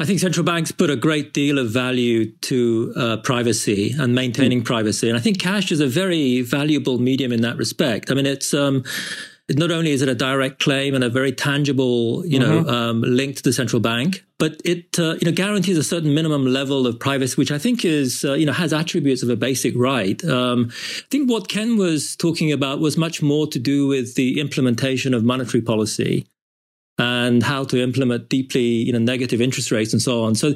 I 0.00 0.04
think 0.04 0.20
central 0.20 0.44
banks 0.44 0.70
put 0.70 0.90
a 0.90 0.96
great 0.96 1.32
deal 1.32 1.58
of 1.58 1.70
value 1.70 2.30
to 2.30 2.92
uh, 2.96 3.16
privacy 3.18 3.94
and 3.98 4.14
maintaining 4.14 4.62
mm. 4.62 4.64
privacy. 4.64 5.08
And 5.08 5.18
I 5.18 5.20
think 5.20 5.40
cash 5.40 5.72
is 5.72 5.80
a 5.80 5.88
very 5.88 6.42
valuable 6.42 6.98
medium 6.98 7.32
in 7.32 7.40
that 7.42 7.56
respect. 7.56 8.10
I 8.10 8.14
mean, 8.14 8.26
it's, 8.26 8.54
um, 8.54 8.84
not 9.50 9.72
only 9.72 9.90
is 9.90 10.02
it 10.02 10.08
a 10.08 10.14
direct 10.14 10.60
claim 10.60 10.94
and 10.94 11.02
a 11.02 11.08
very 11.08 11.32
tangible, 11.32 12.24
you 12.26 12.38
know, 12.38 12.60
mm-hmm. 12.60 12.68
um, 12.68 13.00
link 13.02 13.36
to 13.36 13.42
the 13.42 13.52
central 13.52 13.80
bank, 13.80 14.24
but 14.38 14.60
it, 14.64 14.98
uh, 15.00 15.14
you 15.14 15.24
know, 15.24 15.32
guarantees 15.32 15.78
a 15.78 15.82
certain 15.82 16.14
minimum 16.14 16.46
level 16.46 16.86
of 16.86 17.00
privacy, 17.00 17.34
which 17.36 17.50
I 17.50 17.58
think 17.58 17.84
is, 17.84 18.24
uh, 18.24 18.34
you 18.34 18.46
know, 18.46 18.52
has 18.52 18.72
attributes 18.72 19.22
of 19.22 19.30
a 19.30 19.36
basic 19.36 19.74
right. 19.76 20.22
Um, 20.24 20.70
I 20.70 21.06
think 21.10 21.30
what 21.30 21.48
Ken 21.48 21.76
was 21.76 22.14
talking 22.14 22.52
about 22.52 22.78
was 22.78 22.96
much 22.96 23.22
more 23.22 23.46
to 23.48 23.58
do 23.58 23.88
with 23.88 24.14
the 24.14 24.38
implementation 24.38 25.14
of 25.14 25.24
monetary 25.24 25.62
policy 25.62 26.26
and 26.98 27.42
how 27.42 27.64
to 27.64 27.80
implement 27.80 28.28
deeply, 28.28 28.62
you 28.62 28.92
know, 28.92 28.98
negative 28.98 29.40
interest 29.40 29.70
rates 29.70 29.92
and 29.92 30.02
so 30.02 30.24
on. 30.24 30.34
So 30.34 30.52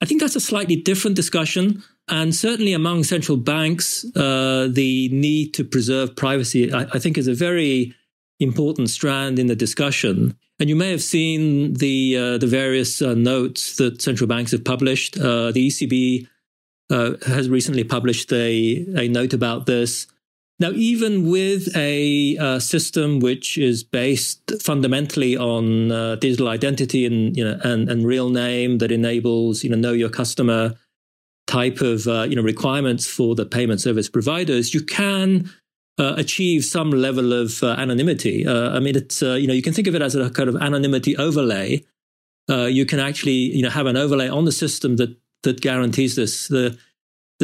I 0.00 0.06
think 0.06 0.20
that's 0.20 0.36
a 0.36 0.40
slightly 0.40 0.76
different 0.76 1.16
discussion. 1.16 1.82
And 2.08 2.34
certainly 2.34 2.72
among 2.72 3.04
central 3.04 3.38
banks, 3.38 4.04
uh, 4.16 4.68
the 4.70 5.08
need 5.10 5.54
to 5.54 5.64
preserve 5.64 6.16
privacy, 6.16 6.72
I, 6.72 6.82
I 6.92 6.98
think 6.98 7.16
is 7.16 7.28
a 7.28 7.34
very 7.34 7.94
important 8.40 8.90
strand 8.90 9.38
in 9.38 9.46
the 9.46 9.56
discussion. 9.56 10.36
And 10.58 10.68
you 10.68 10.76
may 10.76 10.90
have 10.90 11.02
seen 11.02 11.74
the 11.74 12.16
uh, 12.16 12.38
the 12.38 12.46
various 12.46 13.02
uh, 13.02 13.14
notes 13.14 13.76
that 13.76 14.02
central 14.02 14.28
banks 14.28 14.52
have 14.52 14.64
published. 14.64 15.18
Uh, 15.18 15.50
the 15.50 15.68
ECB 15.68 16.28
uh, 16.90 17.12
has 17.26 17.48
recently 17.48 17.84
published 17.84 18.32
a, 18.32 18.86
a 18.96 19.08
note 19.08 19.32
about 19.32 19.66
this. 19.66 20.06
Now, 20.60 20.70
even 20.70 21.28
with 21.28 21.76
a 21.76 22.36
uh, 22.38 22.58
system 22.60 23.18
which 23.18 23.58
is 23.58 23.82
based 23.82 24.52
fundamentally 24.62 25.36
on 25.36 25.90
uh, 25.90 26.14
digital 26.16 26.48
identity 26.48 27.04
and 27.06 27.36
you 27.36 27.44
know 27.44 27.58
and, 27.64 27.88
and 27.90 28.06
real 28.06 28.30
name 28.30 28.78
that 28.78 28.92
enables 28.92 29.64
you 29.64 29.70
know 29.70 29.76
know 29.76 29.92
your 29.92 30.10
customer 30.10 30.74
type 31.46 31.80
of 31.80 32.06
you 32.30 32.36
know 32.36 32.42
requirements 32.42 33.06
for 33.06 33.34
the 33.34 33.44
payment 33.44 33.80
service 33.80 34.08
providers, 34.08 34.72
you 34.72 34.80
can 34.80 35.50
uh, 35.98 36.14
achieve 36.16 36.64
some 36.64 36.90
level 36.90 37.32
of 37.32 37.62
uh, 37.62 37.76
anonymity. 37.78 38.46
Uh, 38.46 38.70
I 38.70 38.80
mean, 38.80 38.96
it's 38.96 39.22
uh, 39.22 39.34
you 39.34 39.46
know 39.46 39.54
you 39.54 39.62
can 39.62 39.72
think 39.72 39.86
of 39.86 39.94
it 39.94 40.02
as 40.02 40.14
a 40.14 40.30
kind 40.30 40.48
of 40.48 40.56
anonymity 40.56 41.16
overlay. 41.16 41.84
Uh, 42.50 42.64
you 42.64 42.84
can 42.84 43.00
actually 43.00 43.32
you 43.32 43.62
know 43.62 43.70
have 43.70 43.86
an 43.86 43.96
overlay 43.96 44.28
on 44.28 44.44
the 44.44 44.52
system 44.52 44.96
that 44.96 45.16
that 45.42 45.60
guarantees 45.60 46.16
this. 46.16 46.48
The 46.48 46.78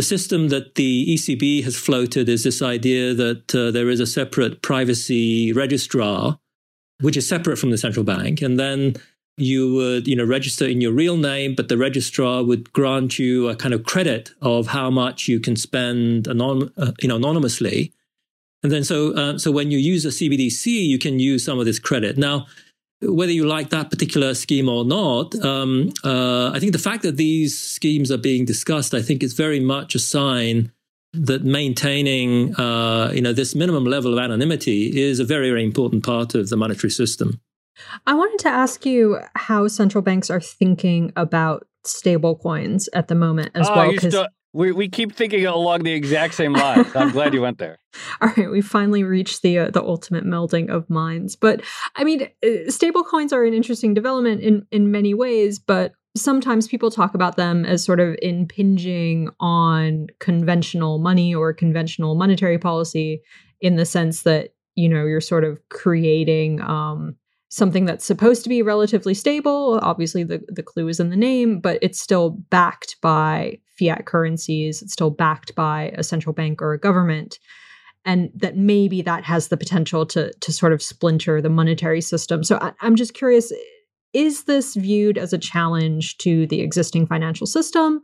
the 0.01 0.05
system 0.05 0.49
that 0.49 0.77
the 0.77 1.15
ECB 1.15 1.63
has 1.63 1.77
floated 1.77 2.27
is 2.27 2.43
this 2.43 2.63
idea 2.63 3.13
that 3.13 3.55
uh, 3.55 3.71
there 3.71 3.91
is 3.91 4.01
a 4.01 4.07
separate 4.07 4.63
privacy 4.63 5.53
registrar, 5.53 6.39
which 7.03 7.19
is 7.19 7.29
separate 7.29 7.59
from 7.59 7.71
the 7.71 7.77
central 7.77 8.03
bank, 8.03 8.41
and 8.41 8.59
then 8.59 8.95
you 9.37 9.75
would 9.75 10.09
you 10.09 10.17
know 10.17 10.25
register 10.25 10.67
in 10.67 10.81
your 10.81 10.93
real 10.93 11.19
name 11.19 11.55
but 11.55 11.69
the 11.69 11.77
registrar 11.77 12.43
would 12.43 12.73
grant 12.73 13.19
you 13.19 13.49
a 13.49 13.57
kind 13.57 13.75
of 13.75 13.85
credit 13.85 14.31
of 14.41 14.69
how 14.69 14.89
much 14.91 15.29
you 15.29 15.39
can 15.39 15.55
spend 15.55 16.27
anon- 16.29 16.73
uh, 16.79 16.93
you 17.03 17.09
know 17.09 17.17
anonymously. 17.17 17.93
And 18.63 18.73
then 18.73 18.85
so 18.85 19.13
uh, 19.15 19.37
so 19.37 19.51
when 19.51 19.71
you 19.71 19.79
use 19.79 20.07
a 20.07 20.15
cbdc 20.19 20.65
you 20.67 20.99
can 20.99 21.19
use 21.19 21.45
some 21.45 21.59
of 21.59 21.67
this 21.67 21.79
credit. 21.79 22.17
Now 22.17 22.47
whether 23.03 23.33
you 23.33 23.47
like 23.47 23.71
that 23.71 23.91
particular 23.91 24.35
scheme 24.35 24.69
or 24.69 24.85
not 24.85 25.35
um, 25.45 25.91
uh, 26.05 26.51
i 26.51 26.59
think 26.59 26.73
the 26.73 26.79
fact 26.79 27.03
that 27.03 27.17
these 27.17 27.59
schemes 27.59 28.11
are 28.11 28.19
being 28.19 28.45
discussed 28.45 28.95
i 28.95 29.03
think 29.03 29.23
is 29.23 29.33
very 29.33 29.61
much 29.61 29.95
a 29.95 29.99
sign 29.99 30.73
that 31.13 31.43
maintaining 31.43 32.55
uh, 32.57 33.11
you 33.13 33.21
know 33.21 33.33
this 33.33 33.55
minimum 33.55 33.85
level 33.85 34.13
of 34.13 34.19
anonymity 34.19 35.01
is 35.01 35.19
a 35.19 35.25
very 35.25 35.51
very 35.51 35.65
important 35.65 36.05
part 36.05 36.35
of 36.35 36.49
the 36.49 36.57
monetary 36.57 36.91
system 36.91 37.41
I 38.07 38.15
wanted 38.15 38.39
to 38.41 38.49
ask 38.49 38.85
you 38.85 39.19
how 39.35 39.69
central 39.69 40.03
banks 40.03 40.31
are 40.31 40.41
thinking 40.41 41.13
about 41.17 41.67
stable 41.85 42.37
coins 42.37 42.89
at 42.93 43.09
the 43.09 43.15
moment 43.15 43.51
as 43.55 43.69
oh, 43.69 43.75
well. 43.75 43.91
Because 43.91 44.17
we, 44.53 44.73
we 44.73 44.89
keep 44.89 45.15
thinking 45.15 45.47
along 45.47 45.85
the 45.85 45.93
exact 45.93 46.35
same 46.35 46.53
lines. 46.53 46.95
I'm 46.95 47.11
glad 47.13 47.35
you 47.35 47.43
went 47.43 47.59
there. 47.59 47.79
All 48.21 48.33
right, 48.37 48.51
we 48.51 48.61
finally 48.61 49.05
reached 49.05 49.43
the 49.43 49.59
uh, 49.59 49.71
the 49.71 49.83
ultimate 49.83 50.25
melding 50.25 50.69
of 50.69 50.89
minds. 50.91 51.37
But 51.37 51.63
I 51.97 52.05
mean, 52.05 52.29
uh, 52.45 52.71
stable 52.71 53.05
coins 53.05 53.33
are 53.33 53.45
an 53.45 53.55
interesting 53.55 53.95
development 53.95 54.41
in 54.41 54.67
in 54.71 54.91
many 54.91 55.15
ways, 55.15 55.59
but 55.59 55.93
sometimes 56.17 56.67
people 56.67 56.91
talk 56.91 57.15
about 57.15 57.37
them 57.37 57.65
as 57.65 57.85
sort 57.85 58.01
of 58.01 58.17
impinging 58.23 59.31
on 59.39 60.09
conventional 60.19 60.99
money 60.99 61.35
or 61.35 61.53
conventional 61.53 62.17
monetary 62.17 62.59
policy 62.59 63.23
in 63.61 63.77
the 63.77 63.87
sense 63.87 64.23
that 64.23 64.51
you 64.75 64.89
know 64.89 65.05
you're 65.05 65.21
sort 65.21 65.45
of 65.45 65.61
creating 65.69 66.61
um, 66.61 67.15
something 67.51 67.85
that's 67.85 68.05
supposed 68.05 68.43
to 68.43 68.49
be 68.49 68.63
relatively 68.63 69.15
stable. 69.15 69.79
Obviously, 69.83 70.25
the, 70.25 70.41
the 70.49 70.63
clue 70.63 70.89
is 70.89 71.01
in 71.01 71.11
the 71.11 71.17
name, 71.17 71.61
but 71.61 71.79
it's 71.83 72.01
still 72.01 72.31
backed 72.31 72.97
by 73.01 73.59
fiat 73.81 74.05
currencies. 74.05 74.83
It's 74.83 74.93
still 74.93 75.11
backed 75.11 75.55
by 75.55 75.93
a 75.97 76.03
central 76.03 76.33
bank 76.33 76.61
or 76.61 76.73
a 76.73 76.79
government. 76.79 77.39
And 78.05 78.31
that 78.35 78.57
maybe 78.57 79.03
that 79.03 79.25
has 79.25 79.49
the 79.49 79.57
potential 79.57 80.07
to, 80.07 80.33
to 80.33 80.53
sort 80.53 80.73
of 80.73 80.83
splinter 80.83 81.41
the 81.43 81.51
monetary 81.51 82.01
system. 82.01 82.45
So 82.45 82.59
I, 82.61 82.73
I'm 82.81 82.97
just 82.97 83.15
curious 83.15 83.53
is 84.13 84.45
this 84.45 84.75
viewed 84.75 85.19
as 85.19 85.33
a 85.33 85.39
challenge 85.39 86.19
to 86.19 86.47
the 86.47 86.61
existing 86.61 87.07
financial 87.07 87.47
system, 87.47 88.03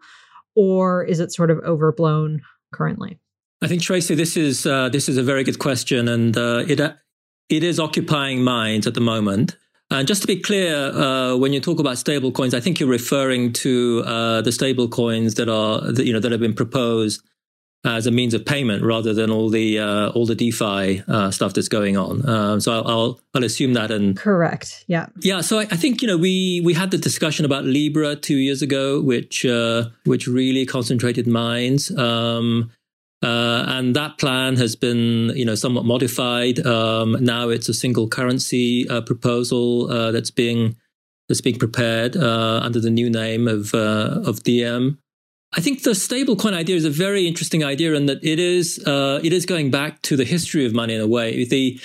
or 0.55 1.05
is 1.05 1.21
it 1.21 1.33
sort 1.33 1.51
of 1.51 1.59
overblown 1.59 2.43
currently? 2.73 3.19
I 3.63 3.69
think 3.69 3.83
Tracy, 3.83 4.15
this 4.15 4.37
is 4.37 4.67
uh, 4.67 4.89
this 4.89 5.09
is 5.09 5.17
a 5.17 5.23
very 5.23 5.43
good 5.43 5.59
question, 5.59 6.09
and 6.09 6.37
uh, 6.37 6.65
it 6.69 6.81
it 7.49 7.63
is 7.63 7.81
occupying 7.81 8.45
minds 8.45 8.87
at 8.87 8.95
the 8.95 9.01
moment. 9.01 9.57
And 9.91 10.09
just 10.09 10.21
to 10.23 10.27
be 10.27 10.41
clear, 10.41 10.75
uh, 10.75 11.37
when 11.37 11.53
you 11.53 11.61
talk 11.61 11.79
about 11.79 11.97
stable 11.97 12.33
coins, 12.33 12.55
I 12.55 12.61
think 12.61 12.81
you're 12.81 12.89
referring 12.89 13.53
to 13.55 14.03
uh, 14.05 14.43
the 14.43 14.51
stable 14.51 14.89
coins 14.89 15.35
that 15.35 15.49
are 15.49 15.81
that, 15.93 16.05
you 16.05 16.13
know 16.13 16.21
that 16.21 16.33
have 16.33 16.41
been 16.41 16.55
proposed 16.55 17.23
as 17.85 18.07
a 18.07 18.11
means 18.11 18.35
of 18.35 18.45
payment 18.45 18.83
rather 18.83 19.15
than 19.15 19.31
all 19.31 19.49
the 19.49 19.79
uh, 19.79 20.11
all 20.11 20.27
the 20.27 20.35
DeFi 20.35 21.03
uh, 21.07 21.31
stuff 21.31 21.55
that's 21.55 21.69
going 21.69 21.97
on. 21.97 22.29
Um, 22.29 22.61
so 22.61 22.73
I'll, 22.73 22.89
I'll, 22.89 23.21
I'll 23.35 23.45
assume 23.45 23.75
that 23.75 23.91
and 23.91 24.17
correct, 24.17 24.85
yeah, 24.89 25.07
yeah. 25.21 25.41
So 25.41 25.61
I, 25.61 25.63
I, 25.63 25.77
think 25.77 26.03
you 26.03 26.09
know 26.09 26.17
we 26.17 26.61
we 26.65 26.75
had 26.75 26.91
the 26.91 26.99
discussion 26.99 27.45
about 27.45 27.65
Libra 27.65 28.17
two 28.17 28.37
years 28.37 28.63
ago, 28.63 29.01
which 29.01 29.47
uh, 29.47 29.85
which 30.05 30.27
really 30.27 30.67
concentrated 30.67 31.27
minds. 31.29 31.97
Um, 31.97 32.73
uh, 33.23 33.65
and 33.69 33.97
that 33.97 34.19
plan 34.19 34.57
has 34.57 34.77
been, 34.77 35.33
you 35.35 35.45
know, 35.45 35.55
somewhat 35.55 35.85
modified. 35.85 36.65
Um, 36.67 37.17
now 37.25 37.49
it's 37.49 37.69
a 37.69 37.75
single 37.75 38.09
currency 38.09 38.89
uh, 38.89 39.01
proposal 39.01 39.91
uh, 39.91 40.13
that's 40.13 40.31
being 40.31 40.77
that's 41.29 41.41
being 41.41 41.59
prepared 41.59 42.17
uh, 42.17 42.61
under 42.63 42.79
the 42.79 42.91
new 42.91 43.09
name 43.09 43.49
of 43.49 43.75
uh, 43.75 44.21
of 44.25 44.43
Diem. 44.43 44.99
I 45.57 45.61
think 45.61 45.83
the 45.83 45.91
stablecoin 45.91 46.53
idea 46.53 46.77
is 46.77 46.85
a 46.85 46.91
very 46.91 47.27
interesting 47.27 47.65
idea, 47.65 47.95
in 47.95 48.07
that 48.07 48.23
it 48.23 48.39
is 48.39 48.79
uh, 48.87 49.21
it 49.25 49.33
is 49.33 49.47
going 49.47 49.71
back 49.71 50.03
to 50.03 50.17
the 50.17 50.25
history 50.25 50.67
of 50.67 50.75
money 50.75 50.95
in 50.95 51.01
a 51.01 51.07
way. 51.07 51.45
The, 51.45 51.81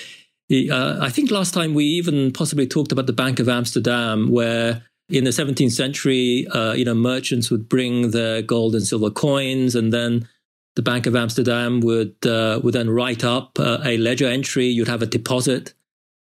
the 0.50 0.70
I 0.70 1.08
think 1.08 1.30
last 1.30 1.54
time 1.54 1.72
we 1.72 1.84
even 1.84 2.32
possibly 2.32 2.66
talked 2.66 2.92
about 2.92 3.06
the 3.06 3.14
Bank 3.14 3.40
of 3.40 3.48
Amsterdam, 3.48 4.30
where 4.30 4.82
in 5.08 5.24
the 5.24 5.30
17th 5.30 5.72
century, 5.72 6.46
you 6.76 6.84
know, 6.84 6.94
merchants 6.94 7.50
would 7.50 7.70
bring 7.70 8.10
their 8.10 8.42
gold 8.42 8.74
and 8.74 8.86
silver 8.86 9.10
coins, 9.10 9.74
and 9.74 9.94
then 9.94 10.28
the 10.74 10.82
Bank 10.82 11.06
of 11.06 11.14
Amsterdam 11.14 11.80
would 11.80 12.14
uh, 12.26 12.60
would 12.62 12.74
then 12.74 12.90
write 12.90 13.24
up 13.24 13.58
uh, 13.58 13.78
a 13.84 13.98
ledger 13.98 14.26
entry. 14.26 14.66
You'd 14.66 14.88
have 14.88 15.02
a 15.02 15.06
deposit, 15.06 15.74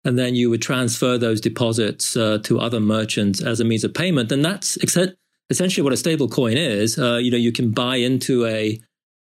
and 0.05 0.19
then 0.19 0.35
you 0.35 0.51
would 0.51 0.63
transfer 0.63 1.19
those 1.19 1.41
deposits 1.41 2.17
uh, 2.17 2.39
to 2.45 2.61
other 2.61 2.81
merchants 2.81 3.43
as 3.43 3.61
a 3.61 3.65
means 3.65 3.85
of 3.85 3.95
payment. 3.95 4.31
And 4.31 4.45
that's 4.45 4.79
essentially 5.51 5.83
what 5.83 5.93
a 5.93 5.97
stable 5.97 6.29
coin 6.29 6.57
is. 6.57 6.99
Uh, 6.99 7.17
you 7.17 7.31
know, 7.31 7.37
you 7.37 7.53
can 7.53 7.73
buy 7.73 7.97
into 7.97 8.47
a 8.47 8.81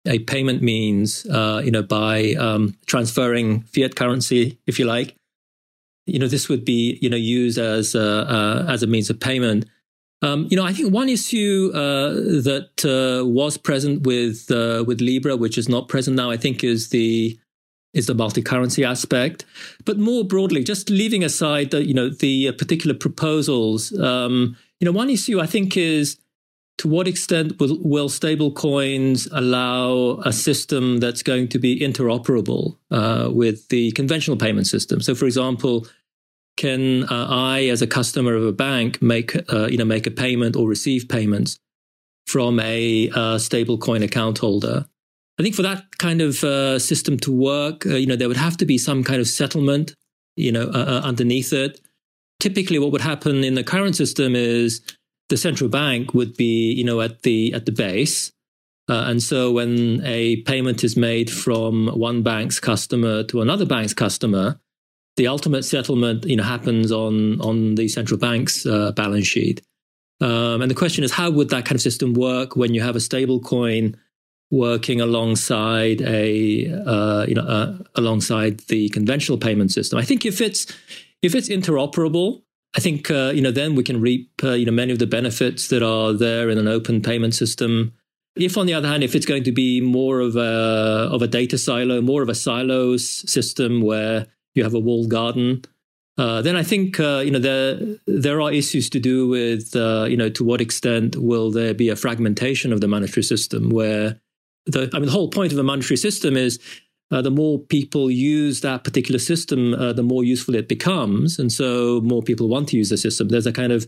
a 0.07 0.21
payment 0.21 0.63
means, 0.63 1.27
uh, 1.27 1.61
you 1.63 1.71
know, 1.71 1.83
by 1.83 2.33
um, 2.39 2.75
transferring 2.87 3.61
fiat 3.65 3.97
currency, 3.97 4.59
if 4.67 4.79
you 4.79 4.87
like. 4.87 5.15
You 6.07 6.19
know, 6.19 6.29
this 6.29 6.49
would 6.49 6.65
be 6.65 6.99
you 7.03 7.11
know 7.11 7.19
used 7.19 7.59
as 7.59 7.95
uh, 7.95 8.65
as 8.69 8.83
a 8.83 8.87
means 8.87 9.11
of 9.11 9.21
payment. 9.21 9.67
Um, 10.23 10.47
you 10.51 10.57
know, 10.57 10.65
I 10.65 10.73
think 10.73 10.93
one 10.93 11.09
issue 11.09 11.71
uh, 11.75 12.13
that 12.43 12.85
uh, 12.85 13.27
was 13.27 13.57
present 13.57 14.03
with 14.03 14.51
uh, 14.51 14.85
with 14.87 15.01
Libra, 15.01 15.37
which 15.37 15.57
is 15.57 15.69
not 15.69 15.89
present 15.89 16.17
now, 16.17 16.31
I 16.31 16.37
think, 16.37 16.63
is 16.63 16.91
the 16.91 17.39
is 17.95 18.07
the 18.07 18.15
multi-currency 18.15 18.85
aspect. 18.85 19.45
But 19.85 19.99
more 19.99 20.25
broadly, 20.25 20.63
just 20.63 20.91
leaving 20.91 21.25
aside 21.25 21.71
the 21.71 21.85
you 21.85 21.95
know 21.95 22.11
the 22.11 22.53
particular 22.53 22.95
proposals, 22.95 23.99
um, 23.99 24.57
you 24.79 24.85
know, 24.85 24.93
one 24.93 25.09
issue 25.09 25.41
I 25.41 25.47
think 25.47 25.77
is 25.77 26.19
to 26.79 26.89
what 26.89 27.07
extent 27.07 27.59
will, 27.59 27.79
will 27.81 28.09
stable 28.09 28.51
coins 28.51 29.29
allow 29.33 30.21
a 30.25 30.33
system 30.33 30.99
that's 30.99 31.23
going 31.23 31.47
to 31.49 31.59
be 31.59 31.79
interoperable 31.79 32.77
uh, 32.91 33.29
with 33.31 33.69
the 33.69 33.93
conventional 33.93 34.37
payment 34.37 34.67
system? 34.67 35.01
So, 35.01 35.15
for 35.15 35.25
example 35.25 35.87
can 36.57 37.05
uh, 37.05 37.27
I, 37.29 37.65
as 37.65 37.83
a 37.83 37.87
customer 37.87 38.35
of 38.35 38.45
a 38.45 38.53
bank, 38.53 39.01
make 39.01 39.35
uh, 39.53 39.67
you 39.67 39.79
know 39.79 39.85
make 39.85 40.07
a 40.07 40.11
payment 40.11 40.57
or 40.57 40.69
receive 40.69 41.09
payments 41.09 41.59
from 42.27 42.61
a 42.61 43.09
uh, 43.11 43.37
stablecoin 43.37 44.05
account 44.05 44.39
holder? 44.39 44.87
I 45.39 45.43
think 45.43 45.55
for 45.55 45.63
that 45.63 45.99
kind 45.99 46.21
of 46.21 46.45
uh, 46.45 46.79
system 46.79 47.19
to 47.21 47.33
work, 47.33 47.87
uh, 47.87 47.95
you 47.95 48.07
know, 48.07 48.17
there 48.17 48.29
would 48.29 48.37
have 48.37 48.59
to 48.59 48.67
be 48.67 48.77
some 48.77 49.03
kind 49.03 49.21
of 49.21 49.27
settlement, 49.27 49.95
you 50.37 50.53
know, 50.53 50.69
uh, 50.69 51.01
underneath 51.03 51.53
it. 51.55 51.81
Typically, 52.41 52.79
what 52.79 52.93
would 52.93 53.01
happen 53.01 53.43
in 53.43 53.55
the 53.55 53.65
current 53.65 53.97
system 53.97 54.37
is 54.37 54.83
the 55.31 55.39
central 55.39 55.71
bank 55.71 56.13
would 56.13 56.37
be, 56.37 56.73
you 56.73 56.85
know, 56.85 57.01
at 57.01 57.23
the 57.23 57.55
at 57.55 57.65
the 57.65 57.73
base, 57.73 58.33
and 58.89 59.23
so 59.23 59.53
when 59.53 60.05
a 60.05 60.43
payment 60.43 60.83
is 60.83 60.97
made 60.97 61.31
from 61.31 61.87
one 61.89 62.23
bank's 62.23 62.59
customer 62.59 63.23
to 63.25 63.41
another 63.41 63.65
bank's 63.65 63.95
customer, 63.95 64.61
the 65.21 65.29
ultimate 65.29 65.65
settlement, 65.65 66.25
you 66.25 66.35
know, 66.35 66.43
happens 66.43 66.91
on 66.91 67.41
on 67.43 67.75
the 67.75 67.89
central 67.89 68.19
bank's 68.19 68.65
uh, 68.65 68.91
balance 68.93 69.27
sheet. 69.27 69.61
Um, 70.23 70.63
and 70.63 70.71
the 70.71 70.75
question 70.75 71.05
is, 71.05 71.13
how 71.13 71.31
would 71.31 71.51
that 71.51 71.67
kind 71.67 71.77
of 71.77 71.83
system 71.83 72.15
work 72.15 72.57
when 72.57 72.73
you 72.73 72.81
have 72.81 72.97
a 72.97 73.01
stable 73.01 73.39
coin 73.39 73.99
working 74.51 75.01
alongside 75.01 76.01
a 76.01 76.73
uh, 76.73 77.27
you 77.29 77.35
know 77.35 77.43
uh, 77.43 77.77
alongside 77.97 78.61
the 78.73 78.89
conventional 78.89 79.37
payment 79.37 79.71
system? 79.73 79.99
I 79.99 80.07
think 80.07 80.25
if 80.25 80.41
it's 80.41 80.67
if 81.21 81.35
it's 81.35 81.51
interoperable, 81.51 82.41
I 82.75 82.81
think 82.81 83.11
uh, 83.11 83.33
you 83.35 83.43
know 83.43 83.51
then 83.51 83.75
we 83.75 83.83
can 83.83 84.01
reap 84.01 84.31
uh, 84.43 84.53
you 84.53 84.65
know 84.65 84.73
many 84.73 84.91
of 84.91 85.01
the 85.01 85.07
benefits 85.07 85.69
that 85.69 85.83
are 85.83 86.15
there 86.15 86.49
in 86.49 86.57
an 86.57 86.67
open 86.67 87.03
payment 87.03 87.35
system. 87.35 87.93
If, 88.37 88.57
on 88.57 88.65
the 88.65 88.75
other 88.75 88.89
hand, 88.89 89.03
if 89.03 89.15
it's 89.15 89.27
going 89.27 89.45
to 89.45 89.53
be 89.53 89.83
more 89.83 90.21
of 90.21 90.37
a 90.37 91.11
of 91.15 91.21
a 91.21 91.27
data 91.27 91.59
silo, 91.59 92.01
more 92.01 92.23
of 92.23 92.31
a 92.31 92.35
silos 92.35 93.05
system 93.31 93.83
where 93.83 94.27
you 94.55 94.63
have 94.65 94.75
a 94.75 94.81
walled 94.81 95.11
garden. 95.11 95.63
Uh, 96.19 96.43
then 96.43 96.57
I 96.57 96.63
think 96.63 97.01
uh, 97.01 97.23
you 97.25 97.31
know 97.31 97.39
there 97.39 97.79
there 98.07 98.41
are 98.41 98.53
issues 98.53 98.91
to 98.91 99.01
do 99.01 99.29
with 99.29 99.75
uh, 99.75 100.07
you 100.09 100.17
know 100.17 100.29
to 100.31 100.45
what 100.45 100.61
extent 100.61 101.17
will 101.17 101.51
there 101.51 101.73
be 101.73 101.89
a 101.89 101.97
fragmentation 101.97 102.73
of 102.73 102.81
the 102.81 102.89
monetary 102.89 103.23
system 103.23 103.71
where 103.71 104.21
the 104.67 104.91
I 104.93 104.99
mean 104.99 105.07
the 105.07 105.13
whole 105.13 105.31
point 105.31 105.53
of 105.53 105.59
a 105.59 105.63
monetary 105.63 105.97
system 105.97 106.37
is 106.37 106.59
uh, 107.11 107.23
the 107.23 107.31
more 107.31 107.59
people 107.59 108.11
use 108.11 108.61
that 108.61 108.85
particular 108.85 109.19
system, 109.19 109.75
uh, 109.75 109.93
the 109.93 110.03
more 110.03 110.23
useful 110.23 110.55
it 110.55 110.69
becomes, 110.69 111.39
and 111.39 111.51
so 111.51 112.01
more 112.03 112.23
people 112.23 112.49
want 112.49 112.69
to 112.69 112.77
use 112.77 112.91
the 112.91 112.97
system. 112.97 113.29
There's 113.29 113.47
a 113.47 113.53
kind 113.53 113.73
of 113.73 113.87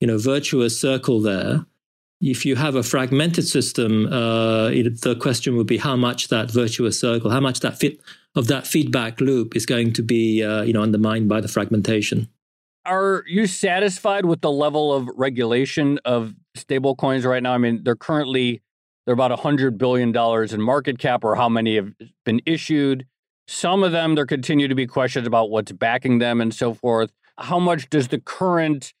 you 0.00 0.06
know 0.06 0.18
virtuous 0.18 0.78
circle 0.78 1.20
there. 1.20 1.64
If 2.22 2.46
you 2.46 2.54
have 2.54 2.76
a 2.76 2.84
fragmented 2.84 3.48
system, 3.48 4.06
uh, 4.06 4.68
it, 4.68 5.00
the 5.00 5.16
question 5.16 5.56
would 5.56 5.66
be 5.66 5.76
how 5.76 5.96
much 5.96 6.28
that 6.28 6.52
virtuous 6.52 6.98
circle, 7.00 7.30
how 7.30 7.40
much 7.40 7.60
that 7.60 7.78
fit 7.80 8.00
of 8.36 8.46
that 8.46 8.64
feedback 8.66 9.20
loop 9.20 9.56
is 9.56 9.66
going 9.66 9.92
to 9.94 10.02
be 10.02 10.42
uh, 10.42 10.62
you 10.62 10.72
know 10.72 10.82
undermined 10.82 11.28
by 11.28 11.40
the 11.40 11.48
fragmentation. 11.48 12.28
Are 12.86 13.24
you 13.26 13.46
satisfied 13.46 14.24
with 14.24 14.40
the 14.40 14.50
level 14.50 14.92
of 14.92 15.08
regulation 15.14 15.98
of 16.04 16.34
stablecoins 16.56 17.24
right 17.24 17.42
now? 17.42 17.54
I 17.54 17.58
mean, 17.58 17.82
they're 17.82 17.96
currently 17.96 18.62
they're 19.04 19.14
about 19.14 19.36
hundred 19.40 19.76
billion 19.76 20.12
dollars 20.12 20.52
in 20.52 20.60
market 20.62 20.98
cap, 20.98 21.24
or 21.24 21.34
how 21.34 21.48
many 21.48 21.74
have 21.74 21.92
been 22.24 22.40
issued. 22.46 23.06
Some 23.48 23.82
of 23.82 23.90
them 23.90 24.14
there 24.14 24.26
continue 24.26 24.68
to 24.68 24.74
be 24.76 24.86
questions 24.86 25.26
about 25.26 25.50
what's 25.50 25.72
backing 25.72 26.18
them 26.18 26.40
and 26.40 26.54
so 26.54 26.72
forth. 26.72 27.10
How 27.38 27.58
much 27.58 27.90
does 27.90 28.08
the 28.08 28.20
current 28.20 28.92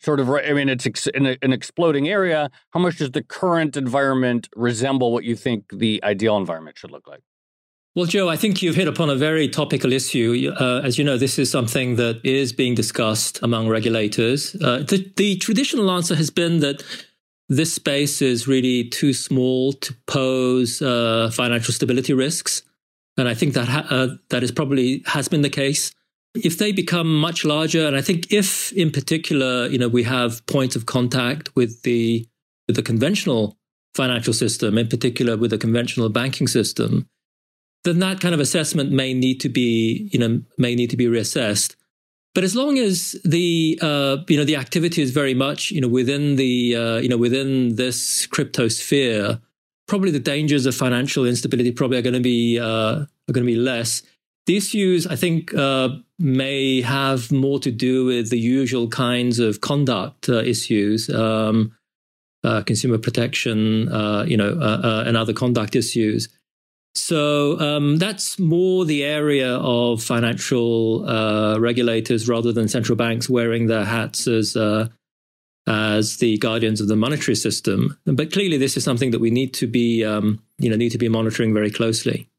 sort 0.00 0.20
of, 0.20 0.30
I 0.30 0.52
mean, 0.52 0.68
it's 0.68 0.86
an 1.14 1.52
exploding 1.52 2.08
area. 2.08 2.50
How 2.70 2.80
much 2.80 2.98
does 2.98 3.10
the 3.10 3.22
current 3.22 3.76
environment 3.76 4.48
resemble 4.54 5.12
what 5.12 5.24
you 5.24 5.36
think 5.36 5.64
the 5.72 6.00
ideal 6.04 6.36
environment 6.36 6.78
should 6.78 6.90
look 6.90 7.06
like? 7.06 7.22
Well, 7.94 8.06
Joe, 8.06 8.28
I 8.28 8.36
think 8.36 8.62
you've 8.62 8.76
hit 8.76 8.86
upon 8.86 9.10
a 9.10 9.16
very 9.16 9.48
topical 9.48 9.92
issue. 9.92 10.52
Uh, 10.60 10.82
as 10.84 10.98
you 10.98 11.04
know, 11.04 11.18
this 11.18 11.36
is 11.36 11.50
something 11.50 11.96
that 11.96 12.20
is 12.24 12.52
being 12.52 12.76
discussed 12.76 13.40
among 13.42 13.68
regulators. 13.68 14.54
Uh, 14.62 14.78
the, 14.78 15.12
the 15.16 15.36
traditional 15.38 15.90
answer 15.90 16.14
has 16.14 16.30
been 16.30 16.60
that 16.60 16.84
this 17.48 17.74
space 17.74 18.22
is 18.22 18.46
really 18.46 18.84
too 18.84 19.12
small 19.12 19.72
to 19.72 19.94
pose 20.06 20.80
uh, 20.80 21.30
financial 21.32 21.74
stability 21.74 22.12
risks, 22.12 22.62
and 23.16 23.26
I 23.26 23.34
think 23.34 23.54
that 23.54 23.66
ha- 23.66 23.86
uh, 23.90 24.08
that 24.28 24.42
is 24.42 24.52
probably 24.52 25.02
has 25.06 25.28
been 25.28 25.42
the 25.42 25.50
case. 25.50 25.90
If 26.34 26.58
they 26.58 26.72
become 26.72 27.18
much 27.20 27.44
larger, 27.44 27.86
and 27.86 27.96
I 27.96 28.02
think 28.02 28.32
if, 28.32 28.72
in 28.72 28.90
particular, 28.90 29.66
you 29.66 29.78
know, 29.78 29.88
we 29.88 30.04
have 30.04 30.44
points 30.46 30.76
of 30.76 30.86
contact 30.86 31.54
with 31.56 31.82
the 31.82 32.26
with 32.66 32.76
the 32.76 32.82
conventional 32.82 33.56
financial 33.94 34.34
system, 34.34 34.76
in 34.78 34.88
particular 34.88 35.36
with 35.36 35.50
the 35.50 35.58
conventional 35.58 36.08
banking 36.10 36.46
system, 36.46 37.08
then 37.84 37.98
that 38.00 38.20
kind 38.20 38.34
of 38.34 38.40
assessment 38.40 38.92
may 38.92 39.14
need 39.14 39.40
to 39.40 39.48
be, 39.48 40.08
you 40.12 40.18
know, 40.18 40.42
may 40.58 40.74
need 40.74 40.90
to 40.90 40.96
be 40.96 41.06
reassessed. 41.06 41.74
But 42.34 42.44
as 42.44 42.54
long 42.54 42.78
as 42.78 43.16
the, 43.24 43.78
uh, 43.82 44.18
you 44.28 44.36
know, 44.36 44.44
the 44.44 44.56
activity 44.56 45.02
is 45.02 45.10
very 45.10 45.34
much, 45.34 45.70
you 45.70 45.80
know, 45.80 45.88
within 45.88 46.36
the, 46.36 46.76
uh, 46.76 46.96
you 46.98 47.08
know, 47.08 47.16
within 47.16 47.76
this 47.76 48.26
crypto 48.26 48.68
sphere, 48.68 49.40
probably 49.88 50.10
the 50.10 50.20
dangers 50.20 50.66
of 50.66 50.74
financial 50.74 51.26
instability 51.26 51.72
probably 51.72 51.98
are 51.98 52.02
going 52.02 52.14
to 52.14 52.20
be, 52.20 52.58
uh, 52.58 52.64
are 52.66 53.32
going 53.32 53.46
to 53.46 53.52
be 53.52 53.56
less. 53.56 54.02
The 54.48 54.56
issues, 54.56 55.06
I 55.06 55.14
think, 55.14 55.54
uh, 55.54 55.90
may 56.18 56.80
have 56.80 57.30
more 57.30 57.58
to 57.60 57.70
do 57.70 58.06
with 58.06 58.30
the 58.30 58.38
usual 58.38 58.88
kinds 58.88 59.38
of 59.38 59.60
conduct 59.60 60.30
uh, 60.30 60.38
issues, 60.38 61.10
um, 61.10 61.76
uh, 62.42 62.62
consumer 62.62 62.96
protection, 62.96 63.90
you 64.26 64.38
know, 64.38 64.58
and 65.06 65.16
other 65.18 65.34
conduct 65.34 65.76
issues. 65.76 66.30
So 66.94 67.60
um, 67.60 67.98
that's 67.98 68.38
more 68.38 68.86
the 68.86 69.04
area 69.04 69.54
of 69.56 70.02
financial 70.02 71.06
uh, 71.06 71.58
regulators 71.58 72.26
rather 72.26 72.50
than 72.50 72.68
central 72.68 72.96
banks 72.96 73.28
wearing 73.28 73.66
their 73.66 73.84
hats 73.84 74.26
as 74.26 74.56
uh, 74.56 74.88
as 75.66 76.16
the 76.16 76.38
guardians 76.38 76.80
of 76.80 76.88
the 76.88 76.96
monetary 76.96 77.34
system. 77.34 77.98
But 78.06 78.32
clearly, 78.32 78.56
this 78.56 78.78
is 78.78 78.84
something 78.84 79.10
that 79.10 79.20
we 79.20 79.30
need 79.30 79.52
to 79.54 79.66
be 79.66 80.04
um, 80.06 80.42
you 80.58 80.70
know 80.70 80.76
need 80.76 80.92
to 80.92 80.98
be 80.98 81.10
monitoring 81.10 81.52
very 81.52 81.70
closely. 81.70 82.30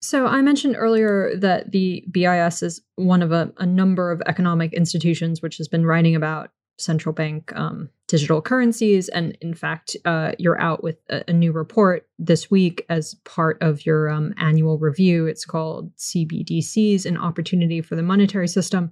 So 0.00 0.26
I 0.26 0.40
mentioned 0.40 0.76
earlier 0.78 1.36
that 1.36 1.72
the 1.72 2.04
BIS 2.10 2.62
is 2.62 2.80
one 2.96 3.22
of 3.22 3.32
a, 3.32 3.52
a 3.58 3.66
number 3.66 4.10
of 4.10 4.22
economic 4.26 4.72
institutions 4.72 5.42
which 5.42 5.58
has 5.58 5.68
been 5.68 5.84
writing 5.84 6.16
about 6.16 6.50
central 6.78 7.12
bank 7.12 7.52
um, 7.54 7.90
digital 8.08 8.40
currencies. 8.40 9.08
And 9.10 9.36
in 9.40 9.54
fact, 9.54 9.96
uh, 10.04 10.32
you're 10.38 10.60
out 10.60 10.82
with 10.82 10.96
a, 11.10 11.22
a, 11.28 11.32
new 11.32 11.52
report 11.52 12.08
this 12.18 12.50
week 12.50 12.86
as 12.88 13.14
part 13.24 13.58
of 13.60 13.84
your 13.84 14.08
um, 14.08 14.34
annual 14.38 14.78
review. 14.78 15.26
It's 15.26 15.44
called 15.44 15.94
CBDCs 15.96 17.04
An 17.04 17.18
Opportunity 17.18 17.82
for 17.82 17.96
the 17.96 18.02
Monetary 18.02 18.48
System. 18.48 18.90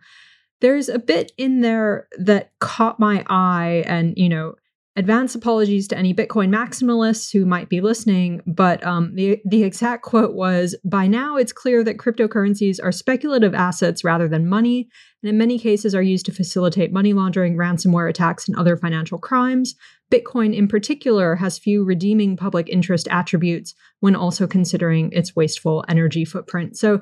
There's 0.60 0.88
a 0.88 0.98
bit 0.98 1.32
in 1.38 1.60
there 1.60 2.08
that 2.18 2.52
caught 2.58 3.00
my 3.00 3.24
eye, 3.28 3.84
and 3.86 4.14
you 4.16 4.28
know, 4.28 4.56
Advance 4.98 5.37
apologies 5.37 5.87
to 5.87 5.96
any 5.96 6.12
Bitcoin 6.12 6.48
maximalists 6.48 7.32
who 7.32 7.46
might 7.46 7.68
be 7.68 7.80
listening, 7.80 8.42
but 8.48 8.84
um, 8.84 9.14
the, 9.14 9.40
the 9.44 9.62
exact 9.62 10.02
quote 10.02 10.34
was 10.34 10.74
By 10.84 11.06
now, 11.06 11.37
it's 11.37 11.52
clear 11.52 11.84
that 11.84 11.98
cryptocurrencies 11.98 12.78
are 12.82 12.90
speculative 12.90 13.54
assets 13.54 14.02
rather 14.02 14.26
than 14.26 14.48
money, 14.48 14.88
and 15.22 15.30
in 15.30 15.38
many 15.38 15.56
cases 15.56 15.94
are 15.94 16.02
used 16.02 16.26
to 16.26 16.32
facilitate 16.32 16.92
money 16.92 17.12
laundering, 17.12 17.56
ransomware 17.56 18.11
attacks, 18.11 18.48
and 18.48 18.58
other 18.58 18.76
financial 18.76 19.18
crimes. 19.18 19.76
Bitcoin, 20.11 20.52
in 20.52 20.66
particular, 20.66 21.37
has 21.37 21.61
few 21.61 21.84
redeeming 21.84 22.37
public 22.37 22.68
interest 22.68 23.06
attributes 23.08 23.76
when 24.00 24.16
also 24.16 24.48
considering 24.48 25.12
its 25.12 25.37
wasteful 25.37 25.84
energy 25.88 26.24
footprint. 26.24 26.76
So 26.76 27.00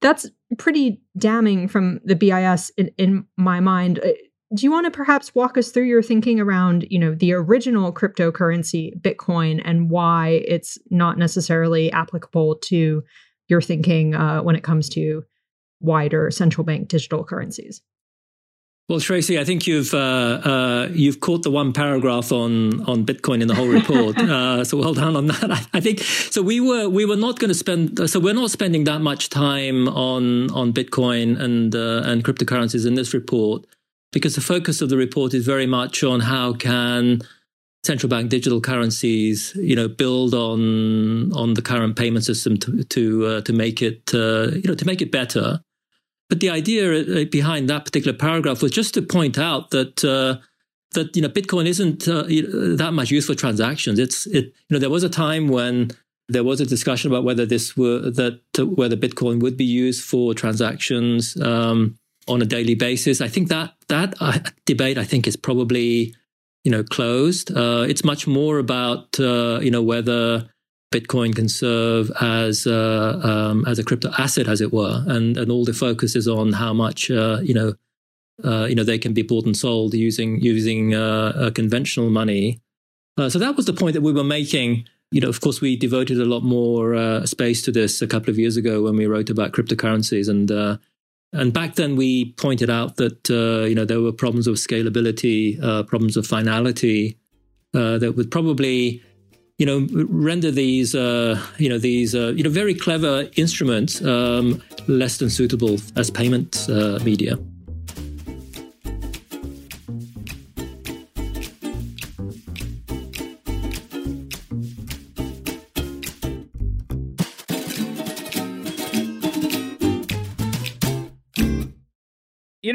that's 0.00 0.28
pretty 0.58 1.00
damning 1.16 1.68
from 1.68 2.00
the 2.04 2.16
BIS 2.16 2.72
in, 2.76 2.90
in 2.98 3.26
my 3.36 3.60
mind 3.60 4.00
do 4.54 4.64
you 4.64 4.70
want 4.70 4.84
to 4.84 4.90
perhaps 4.90 5.34
walk 5.34 5.58
us 5.58 5.70
through 5.70 5.84
your 5.84 6.02
thinking 6.02 6.40
around 6.40 6.86
you 6.90 6.98
know 6.98 7.14
the 7.14 7.32
original 7.32 7.92
cryptocurrency 7.92 8.98
bitcoin 9.00 9.60
and 9.64 9.90
why 9.90 10.42
it's 10.46 10.78
not 10.90 11.18
necessarily 11.18 11.90
applicable 11.92 12.56
to 12.56 13.02
your 13.48 13.60
thinking 13.60 14.14
uh, 14.14 14.40
when 14.40 14.56
it 14.56 14.62
comes 14.62 14.88
to 14.88 15.22
wider 15.80 16.30
central 16.30 16.64
bank 16.64 16.88
digital 16.88 17.24
currencies 17.24 17.82
well, 18.88 19.00
Tracy, 19.00 19.36
I 19.36 19.42
think 19.42 19.66
you've 19.66 19.92
uh, 19.94 19.98
uh, 19.98 20.88
you've 20.92 21.18
caught 21.18 21.42
the 21.42 21.50
one 21.50 21.72
paragraph 21.72 22.30
on 22.30 22.84
on 22.84 23.04
Bitcoin 23.04 23.42
in 23.42 23.48
the 23.48 23.54
whole 23.56 23.66
report. 23.66 24.16
uh, 24.18 24.62
so 24.62 24.78
well 24.78 24.94
done 24.94 25.16
on 25.16 25.26
that. 25.26 25.50
I, 25.50 25.66
I, 25.74 25.80
think 25.80 25.98
so. 25.98 26.40
We 26.40 26.60
were 26.60 26.88
we 26.88 27.04
were 27.04 27.16
not 27.16 27.40
going 27.40 27.48
to 27.48 27.54
spend. 27.54 28.08
So 28.08 28.20
we're 28.20 28.32
not 28.32 28.52
spending 28.52 28.84
that 28.84 29.00
much 29.00 29.28
time 29.28 29.88
on 29.88 30.52
on 30.52 30.72
Bitcoin 30.72 31.36
and 31.36 31.74
uh, 31.74 32.02
and 32.04 32.22
cryptocurrencies 32.22 32.86
in 32.86 32.94
this 32.94 33.12
report 33.12 33.66
because 34.16 34.34
the 34.34 34.40
focus 34.40 34.80
of 34.80 34.88
the 34.88 34.96
report 34.96 35.34
is 35.34 35.44
very 35.44 35.66
much 35.66 36.02
on 36.02 36.20
how 36.20 36.54
can 36.54 37.20
central 37.84 38.08
bank 38.08 38.30
digital 38.30 38.62
currencies, 38.62 39.54
you 39.56 39.76
know, 39.76 39.88
build 39.88 40.32
on 40.32 41.30
on 41.34 41.52
the 41.52 41.60
current 41.60 41.96
payment 41.96 42.24
system 42.24 42.56
to 42.56 42.82
to 42.84 43.26
uh, 43.26 43.40
to 43.42 43.52
make 43.52 43.82
it 43.82 44.14
uh, 44.14 44.52
you 44.52 44.68
know 44.68 44.74
to 44.74 44.86
make 44.86 45.02
it 45.02 45.12
better. 45.12 45.60
But 46.30 46.40
the 46.40 46.48
idea 46.48 46.84
uh, 47.02 47.24
behind 47.30 47.68
that 47.68 47.84
particular 47.84 48.16
paragraph 48.16 48.62
was 48.62 48.72
just 48.72 48.94
to 48.94 49.02
point 49.02 49.36
out 49.36 49.70
that 49.72 50.02
uh, 50.02 50.40
that 50.94 51.14
you 51.14 51.20
know 51.20 51.28
Bitcoin 51.28 51.66
isn't 51.66 52.08
uh, 52.08 52.22
that 52.82 52.92
much 52.94 53.10
used 53.10 53.26
for 53.26 53.34
transactions. 53.34 53.98
It's 53.98 54.26
it 54.28 54.46
you 54.46 54.70
know 54.70 54.78
there 54.78 54.96
was 54.96 55.04
a 55.04 55.10
time 55.10 55.48
when 55.48 55.90
there 56.30 56.42
was 56.42 56.62
a 56.62 56.64
discussion 56.64 57.10
about 57.10 57.24
whether 57.24 57.44
this 57.44 57.76
were 57.76 57.98
that 58.12 58.40
whether 58.58 58.96
Bitcoin 58.96 59.42
would 59.42 59.58
be 59.58 59.70
used 59.84 60.02
for 60.02 60.32
transactions. 60.32 61.36
Um, 61.42 61.98
on 62.28 62.42
a 62.42 62.44
daily 62.44 62.74
basis. 62.74 63.20
I 63.20 63.28
think 63.28 63.48
that 63.48 63.74
that 63.88 64.14
uh, 64.20 64.38
debate, 64.64 64.98
I 64.98 65.04
think, 65.04 65.26
is 65.26 65.36
probably 65.36 66.14
you 66.64 66.70
know 66.70 66.82
closed. 66.82 67.56
Uh, 67.56 67.84
it's 67.88 68.04
much 68.04 68.26
more 68.26 68.58
about 68.58 69.18
uh, 69.20 69.60
you 69.62 69.70
know 69.70 69.82
whether 69.82 70.48
Bitcoin 70.92 71.34
can 71.34 71.48
serve 71.48 72.10
as 72.20 72.66
uh, 72.66 73.20
um, 73.22 73.64
as 73.66 73.78
a 73.78 73.84
crypto 73.84 74.10
asset, 74.18 74.48
as 74.48 74.60
it 74.60 74.72
were, 74.72 75.04
and 75.06 75.36
and 75.36 75.50
all 75.50 75.64
the 75.64 75.72
focus 75.72 76.16
is 76.16 76.28
on 76.28 76.52
how 76.52 76.72
much 76.72 77.10
uh, 77.10 77.38
you 77.42 77.54
know 77.54 77.74
uh, 78.44 78.66
you 78.68 78.74
know 78.74 78.84
they 78.84 78.98
can 78.98 79.14
be 79.14 79.22
bought 79.22 79.46
and 79.46 79.56
sold 79.56 79.94
using 79.94 80.40
using 80.40 80.90
conventional 81.54 82.10
money. 82.10 82.60
so 83.28 83.38
that 83.38 83.56
was 83.56 83.66
the 83.66 83.72
point 83.72 83.94
that 83.94 84.02
we 84.02 84.12
were 84.12 84.24
making. 84.24 84.86
You 85.12 85.20
know, 85.20 85.28
of 85.28 85.40
course, 85.40 85.60
we 85.60 85.76
devoted 85.76 86.20
a 86.20 86.24
lot 86.24 86.42
more 86.42 87.24
space 87.26 87.62
to 87.62 87.70
this 87.70 88.02
a 88.02 88.08
couple 88.08 88.30
of 88.30 88.40
years 88.40 88.56
ago 88.56 88.82
when 88.82 88.96
we 88.96 89.06
wrote 89.06 89.30
about 89.30 89.52
cryptocurrencies 89.52 90.28
and 90.28 90.50
and 91.32 91.52
back 91.52 91.74
then, 91.74 91.96
we 91.96 92.32
pointed 92.32 92.70
out 92.70 92.96
that 92.96 93.30
uh, 93.30 93.66
you 93.66 93.74
know 93.74 93.84
there 93.84 94.00
were 94.00 94.12
problems 94.12 94.46
of 94.46 94.56
scalability, 94.56 95.62
uh, 95.62 95.82
problems 95.82 96.16
of 96.16 96.26
finality 96.26 97.18
uh, 97.74 97.98
that 97.98 98.12
would 98.12 98.30
probably 98.30 99.02
you 99.58 99.66
know 99.66 99.86
render 99.90 100.50
these 100.50 100.94
uh, 100.94 101.40
you 101.58 101.68
know 101.68 101.78
these 101.78 102.14
uh, 102.14 102.32
you 102.36 102.42
know 102.42 102.50
very 102.50 102.74
clever 102.74 103.28
instruments 103.36 104.02
um, 104.04 104.62
less 104.86 105.18
than 105.18 105.30
suitable 105.30 105.76
as 105.96 106.10
payment 106.10 106.66
uh, 106.68 106.98
media. 107.04 107.38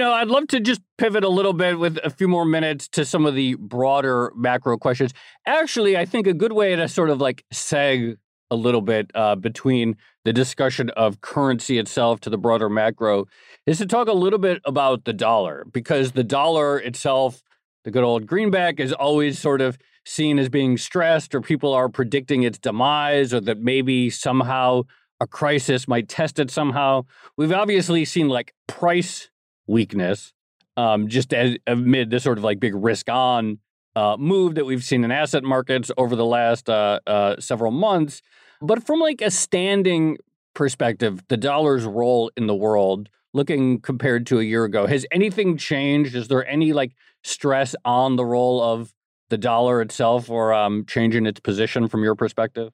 Know, 0.01 0.11
I'd 0.11 0.27
love 0.27 0.47
to 0.47 0.59
just 0.59 0.81
pivot 0.97 1.23
a 1.23 1.29
little 1.29 1.53
bit 1.53 1.79
with 1.79 1.97
a 2.03 2.09
few 2.09 2.27
more 2.27 2.45
minutes 2.45 2.87
to 2.89 3.05
some 3.05 3.25
of 3.25 3.35
the 3.35 3.55
broader 3.55 4.31
macro 4.35 4.77
questions. 4.77 5.13
Actually, 5.45 5.97
I 5.97 6.05
think 6.05 6.27
a 6.27 6.33
good 6.33 6.53
way 6.53 6.75
to 6.75 6.87
sort 6.87 7.09
of 7.09 7.21
like 7.21 7.45
seg 7.53 8.17
a 8.51 8.55
little 8.55 8.81
bit 8.81 9.09
uh, 9.15 9.35
between 9.35 9.95
the 10.25 10.33
discussion 10.33 10.89
of 10.91 11.21
currency 11.21 11.79
itself 11.79 12.19
to 12.19 12.29
the 12.29 12.37
broader 12.37 12.69
macro 12.69 13.25
is 13.65 13.77
to 13.77 13.85
talk 13.85 14.07
a 14.07 14.13
little 14.13 14.39
bit 14.39 14.61
about 14.65 15.05
the 15.05 15.13
dollar 15.13 15.65
because 15.71 16.11
the 16.11 16.23
dollar 16.23 16.77
itself, 16.77 17.41
the 17.85 17.91
good 17.91 18.03
old 18.03 18.27
greenback, 18.27 18.79
is 18.79 18.91
always 18.91 19.39
sort 19.39 19.61
of 19.61 19.77
seen 20.05 20.37
as 20.37 20.49
being 20.49 20.77
stressed 20.77 21.33
or 21.33 21.41
people 21.41 21.73
are 21.73 21.87
predicting 21.87 22.43
its 22.43 22.59
demise 22.59 23.33
or 23.33 23.39
that 23.39 23.59
maybe 23.59 24.09
somehow 24.09 24.83
a 25.21 25.27
crisis 25.27 25.87
might 25.87 26.09
test 26.09 26.39
it 26.39 26.51
somehow. 26.51 27.03
We've 27.37 27.53
obviously 27.53 28.03
seen 28.05 28.27
like 28.27 28.53
price 28.67 29.30
weakness, 29.71 30.34
um, 30.77 31.07
just 31.07 31.34
as, 31.34 31.57
amid 31.65 32.10
this 32.10 32.23
sort 32.23 32.38
of 32.38 32.43
like 32.43 32.60
big 32.60 32.75
risk 32.75 33.10
on 33.10 33.60
uh, 33.95 34.15
move 34.17 34.55
that 34.55 34.65
we've 34.65 34.84
seen 34.84 35.03
in 35.03 35.12
asset 35.12 35.43
markets 35.43 35.91
over 35.97 36.15
the 36.15 36.25
last 36.25 36.69
uh, 36.69 36.99
uh, 37.07 37.36
several 37.39 37.71
months. 37.71 38.21
But 38.62 38.86
from 38.86 38.99
like 38.99 39.21
a 39.21 39.31
standing 39.31 40.17
perspective, 40.53 41.23
the 41.27 41.38
dollar's 41.38 41.86
role 41.86 42.31
in 42.38 42.47
the 42.47 42.55
world, 42.55 43.10
looking 43.34 43.79
compared 43.81 44.25
to 44.27 44.39
a 44.39 44.43
year 44.43 44.65
ago, 44.65 44.86
has 44.86 45.05
anything 45.12 45.57
changed? 45.57 46.15
Is 46.15 46.27
there 46.27 46.45
any 46.47 46.73
like 46.73 46.91
stress 47.23 47.75
on 47.86 48.15
the 48.15 48.25
role 48.25 48.62
of 48.62 48.93
the 49.29 49.38
dollar 49.38 49.81
itself 49.81 50.29
or 50.29 50.53
um, 50.53 50.86
changing 50.86 51.25
its 51.25 51.39
position 51.39 51.88
from 51.88 52.03
your 52.03 52.15
perspective? 52.15 52.71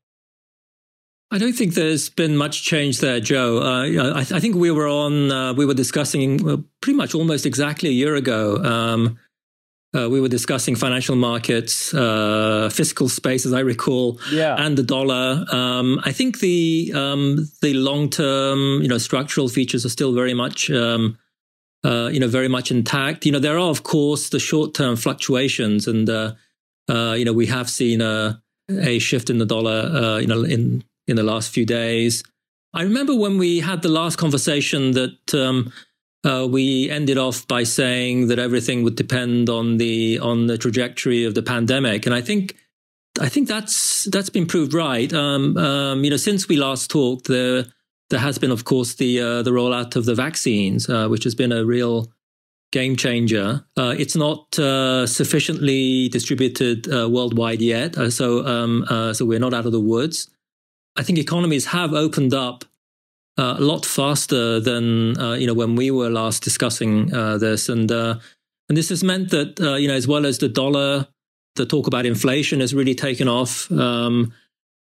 I 1.30 1.38
don't 1.38 1.54
think 1.54 1.74
there's 1.74 2.10
been 2.10 2.38
much 2.38 2.64
change 2.64 3.00
there, 3.00 3.20
Joe. 3.20 3.60
Uh, 3.60 4.14
I, 4.16 4.20
I, 4.20 4.40
think 4.40 4.56
we 4.56 4.72
were 4.72 4.88
on, 4.88 5.30
uh, 5.30 5.54
we 5.54 5.66
were 5.66 5.74
discussing 5.74 6.48
uh, 6.48 6.58
pretty 6.82 6.96
much 6.96 7.14
almost 7.14 7.46
exactly 7.46 7.90
a 7.90 7.94
year 7.94 8.16
ago. 8.16 8.64
Um, 8.64 9.20
uh, 9.94 10.08
we 10.10 10.22
were 10.22 10.30
discussing 10.30 10.76
financial 10.76 11.16
markets, 11.16 11.94
uh, 11.94 12.70
fiscal 12.72 13.10
space, 13.10 13.46
as 13.46 13.52
I 13.52 13.60
recall, 13.60 14.20
yeah. 14.32 14.56
and 14.58 14.78
the 14.78 14.84
dollar. 14.84 15.46
Um, 15.52 16.00
I 16.04 16.12
think 16.14 16.40
the 16.40 16.92
um, 16.94 17.50
the 17.62 17.74
long 17.74 18.10
term, 18.10 18.82
you 18.82 18.88
know, 18.88 18.98
structural 18.98 19.50
features 19.50 19.86
are 19.86 19.90
still 19.90 20.14
very 20.14 20.34
much, 20.34 20.70
um, 20.70 21.18
uh, 21.84 22.10
you 22.12 22.20
know, 22.20 22.28
very 22.28 22.50
much 22.50 22.70
intact. 22.70 23.26
You 23.26 23.32
know, 23.32 23.40
there 23.40 23.56
are 23.58 23.70
of 23.70 23.84
course 23.84 24.30
the 24.30 24.40
short 24.40 24.74
term 24.74 24.98
fluctuations, 24.98 25.88
and 25.88 26.08
you 26.08 27.26
know, 27.26 27.34
we 27.34 27.48
have 27.48 27.70
seen 27.70 28.02
a 28.02 28.42
a 28.70 29.00
shift 29.00 29.30
in 29.30 29.40
the 29.40 29.46
dollar, 29.46 30.20
you 30.20 30.28
know, 30.28 30.44
in 30.44 30.84
in 31.08 31.16
the 31.16 31.24
last 31.24 31.52
few 31.52 31.66
days. 31.66 32.24
I 32.74 32.84
remember 32.84 33.16
when 33.16 33.38
we 33.38 33.60
had 33.60 33.82
the 33.82 33.90
last 33.90 34.18
conversation 34.18 34.92
that 34.92 35.34
um, 35.34 35.72
uh, 36.24 36.48
we 36.50 36.90
ended 36.90 37.18
off 37.18 37.48
by 37.48 37.64
saying 37.64 38.28
that 38.28 38.40
everything 38.40 38.84
would 38.84 38.96
depend 38.96 39.50
on 39.50 39.78
the 39.78 40.20
on 40.20 40.48
the 40.48 40.58
trajectory 40.58 41.24
of 41.24 41.34
the 41.34 41.42
pandemic, 41.42 42.06
and 42.06 42.14
I 42.14 42.22
think 42.22 42.56
I 43.20 43.30
think 43.30 43.48
that's 43.48 44.06
that's 44.06 44.30
been 44.30 44.46
proved 44.46 44.74
right. 44.74 45.12
Um, 45.14 45.58
um, 45.58 46.04
you 46.04 46.10
know, 46.10 46.18
since 46.18 46.48
we 46.48 46.58
last 46.58 46.90
talked, 46.92 47.28
there 47.28 47.66
there 48.10 48.20
has 48.20 48.38
been, 48.38 48.52
of 48.52 48.66
course, 48.66 48.96
the 48.96 49.20
uh, 49.20 49.42
the 49.44 49.52
rollout 49.52 49.96
of 49.96 50.06
the 50.06 50.16
vaccines, 50.16 50.90
uh, 50.90 51.08
which 51.08 51.24
has 51.24 51.36
been 51.36 51.52
a 51.52 51.66
real 51.66 52.12
game 52.72 52.96
changer. 52.96 53.66
Uh, 53.78 53.96
it's 53.98 54.16
not 54.16 54.58
uh, 54.60 55.08
sufficiently 55.08 56.10
distributed 56.10 56.92
uh, 56.94 57.10
worldwide 57.10 57.62
yet, 57.62 57.96
so 58.12 58.46
um, 58.46 58.86
so 59.14 59.26
we're 59.26 59.40
not 59.40 59.54
out 59.54 59.66
of 59.66 59.72
the 59.72 59.80
woods. 59.80 60.30
I 60.98 61.04
think 61.04 61.20
economies 61.20 61.68
have 61.68 61.94
opened 61.94 62.34
up 62.34 62.66
uh, 63.38 63.56
a 63.58 63.62
lot 63.62 63.86
faster 63.86 64.60
than 64.60 65.18
uh, 65.20 65.34
you 65.34 65.46
know 65.46 65.54
when 65.54 65.76
we 65.76 65.92
were 65.92 66.10
last 66.10 66.44
discussing 66.44 67.14
uh, 67.14 67.38
this, 67.38 67.70
and 67.70 67.92
uh, 67.92 68.16
and 68.68 68.78
this 68.78 68.90
has 68.90 69.04
meant 69.04 69.30
that 69.30 69.60
uh, 69.62 69.76
you 69.76 69.88
know 69.88 69.94
as 69.94 70.08
well 70.08 70.26
as 70.26 70.40
the 70.40 70.50
dollar, 70.50 71.08
the 71.56 71.66
talk 71.66 71.88
about 71.88 72.06
inflation 72.06 72.60
has 72.60 72.74
really 72.74 72.96
taken 72.96 73.28
off. 73.28 73.72
Um, 73.72 74.34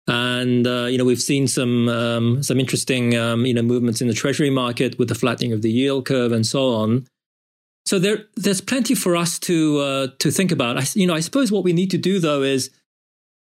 and 0.08 0.68
uh, 0.68 0.86
you 0.86 0.98
know 0.98 1.04
we've 1.04 1.22
seen 1.22 1.48
some 1.48 1.90
um, 1.90 2.44
some 2.44 2.60
interesting 2.60 3.16
um, 3.18 3.46
you 3.46 3.54
know 3.54 3.62
movements 3.62 4.02
in 4.02 4.08
the 4.08 4.14
treasury 4.14 4.50
market 4.50 4.98
with 4.98 5.10
the 5.10 5.16
flattening 5.16 5.52
of 5.52 5.62
the 5.62 5.72
yield 5.72 6.06
curve 6.06 6.32
and 6.32 6.46
so 6.46 6.74
on. 6.74 7.06
So 7.86 8.00
there 8.00 8.26
there's 8.38 8.62
plenty 8.62 8.96
for 8.96 9.18
us 9.18 9.38
to 9.40 10.08
to 10.08 10.32
think 10.32 10.54
about. 10.54 10.78
I, 10.78 10.86
you 10.94 11.08
know 11.08 11.16
I 11.16 11.20
suppose 11.20 11.52
what 11.52 11.66
we 11.66 11.74
need 11.74 11.92
to 11.92 11.98
do 11.98 12.20
though 12.20 12.42
is 12.42 12.70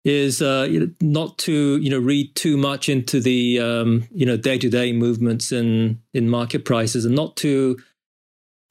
is 0.09 0.41
uh, 0.41 0.87
not 1.01 1.37
to 1.39 1.77
you 1.77 1.89
know 1.89 1.99
read 1.99 2.35
too 2.35 2.57
much 2.57 2.89
into 2.89 3.19
the 3.19 3.59
um, 3.59 4.07
you 4.11 4.25
know 4.25 4.37
day 4.37 4.57
to 4.57 4.69
day 4.69 4.91
movements 4.91 5.51
in 5.51 6.01
in 6.13 6.29
market 6.29 6.65
prices, 6.65 7.05
and 7.05 7.15
not 7.15 7.37
to 7.37 7.77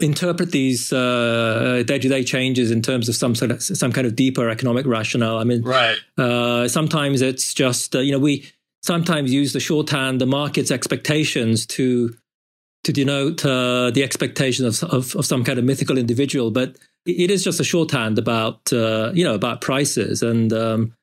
interpret 0.01 0.53
these 0.53 0.91
day 0.91 1.83
to 1.85 2.09
day 2.09 2.23
changes 2.23 2.71
in 2.71 2.83
terms 2.83 3.09
of 3.09 3.17
some 3.17 3.35
sort 3.35 3.51
of 3.51 3.63
some 3.63 3.93
kind 3.93 4.07
of 4.07 4.15
deeper 4.15 4.49
economic 4.49 4.87
rationale. 4.87 5.39
I 5.39 5.45
mean, 5.45 5.63
right? 5.63 5.97
Uh, 6.17 6.69
sometimes 6.69 7.23
it's 7.23 7.55
just 7.55 7.97
uh, 7.97 8.01
you 8.01 8.13
know 8.13 8.19
we 8.19 8.45
sometimes 8.83 9.33
use 9.33 9.53
the 9.53 9.61
shorthand, 9.61 10.21
the 10.21 10.27
market's 10.27 10.71
expectations 10.71 11.67
to 11.67 12.15
to 12.85 12.93
denote 12.93 13.45
uh, 13.45 13.91
the 13.91 14.03
expectation 14.03 14.65
of, 14.65 14.83
of, 14.85 15.15
of 15.17 15.27
some 15.27 15.45
kind 15.45 15.59
of 15.59 15.65
mythical 15.65 15.99
individual, 15.99 16.51
but 16.51 16.77
it 17.05 17.31
is 17.31 17.43
just 17.43 17.61
a 17.61 17.65
shorthand 17.65 18.19
about 18.19 18.73
uh, 18.73 19.11
you 19.15 19.25
know 19.25 19.35
about 19.35 19.61
prices 19.61 20.23
and 20.23 20.53
um, 20.53 20.95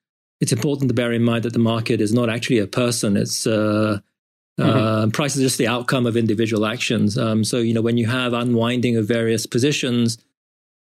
it's 0.41 0.52
important 0.52 0.89
to 0.89 0.93
bear 0.93 1.13
in 1.13 1.24
mind 1.24 1.43
that 1.43 1.54
the 1.54 1.60
market 1.60 2.02
is 2.02 2.13
not 2.13 2.30
actually 2.30 2.60
a 2.60 2.67
person. 2.67 3.15
It's 3.15 3.48
uh, 3.48 4.00
mm-hmm. 4.60 4.69
uh, 4.69 5.08
price 5.08 5.36
is 5.36 5.41
just 5.41 5.58
the 5.58 5.67
outcome 5.67 6.06
of 6.06 6.17
individual 6.17 6.65
actions. 6.65 7.17
Um, 7.17 7.43
so 7.43 7.58
you 7.58 7.74
know 7.74 7.82
when 7.82 7.98
you 7.98 8.08
have 8.08 8.34
unwinding 8.34 8.98
of 8.98 9.08
various 9.08 9.45
positions, 9.45 10.17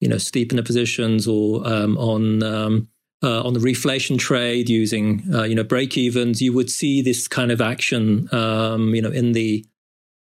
you 0.01 0.09
know 0.09 0.17
steepener 0.17 0.64
positions 0.64 1.29
or 1.29 1.67
um, 1.67 1.97
on 1.99 2.43
um, 2.43 2.88
uh, 3.23 3.43
on 3.43 3.55
the 3.55 3.61
reflation 3.61 4.19
trade 4.19 4.69
using 4.69 5.23
uh, 5.33 5.45
you 5.45 5.55
know 5.55 5.64
break 5.64 5.97
evens, 5.97 6.43
you 6.43 6.53
would 6.53 6.71
see 6.71 7.01
this 7.01 7.29
kind 7.29 7.53
of 7.53 7.61
action 7.61 8.29
um, 8.33 8.95
you 8.95 9.03
know 9.03 9.11
in 9.11 9.33
the 9.33 9.64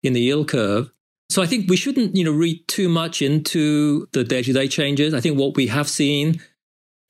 in 0.03 0.12
the 0.12 0.21
yield 0.21 0.49
curve. 0.49 0.90
So 1.31 1.40
I 1.40 1.47
think 1.47 1.71
we 1.71 1.77
shouldn't 1.77 2.16
you 2.16 2.25
know 2.25 2.33
read 2.33 2.66
too 2.66 2.88
much 2.88 3.23
into 3.23 4.09
the 4.12 4.25
day 4.25 4.43
to 4.43 4.53
day 4.53 4.66
changes. 4.66 5.14
I 5.14 5.21
think 5.21 5.38
what 5.38 5.55
we 5.55 5.69
have 5.69 5.88
seen 5.88 6.40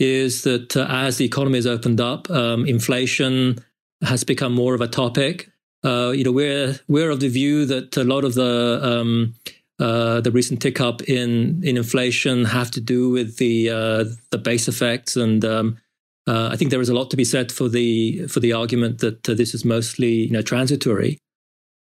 is 0.00 0.42
that 0.42 0.76
uh, 0.76 0.86
as 0.88 1.18
the 1.18 1.26
economy 1.26 1.58
has 1.58 1.66
opened 1.66 2.00
up, 2.00 2.28
um, 2.30 2.66
inflation 2.66 3.58
has 4.02 4.24
become 4.24 4.54
more 4.54 4.74
of 4.74 4.80
a 4.80 4.88
topic. 4.88 5.50
Uh, 5.84 6.12
you 6.14 6.24
know, 6.24 6.32
we're 6.32 6.80
we're 6.88 7.10
of 7.10 7.20
the 7.20 7.28
view 7.28 7.66
that 7.66 7.96
a 7.96 8.04
lot 8.04 8.24
of 8.24 8.34
the 8.34 8.80
um, 8.82 9.34
uh, 9.78 10.20
the 10.22 10.30
recent 10.30 10.60
tick 10.60 10.80
up 10.80 11.02
in 11.02 11.62
in 11.62 11.76
inflation 11.76 12.46
have 12.46 12.70
to 12.70 12.80
do 12.80 13.10
with 13.10 13.36
the 13.36 13.68
uh, 13.68 14.04
the 14.30 14.38
base 14.38 14.68
effects, 14.68 15.16
and 15.16 15.44
um, 15.44 15.78
uh, 16.26 16.48
I 16.50 16.56
think 16.56 16.70
there 16.70 16.80
is 16.80 16.88
a 16.88 16.94
lot 16.94 17.10
to 17.10 17.16
be 17.16 17.24
said 17.24 17.52
for 17.52 17.68
the 17.68 18.26
for 18.26 18.40
the 18.40 18.54
argument 18.54 18.98
that 19.00 19.28
uh, 19.28 19.34
this 19.34 19.54
is 19.54 19.64
mostly 19.64 20.12
you 20.12 20.32
know 20.32 20.42
transitory. 20.42 21.18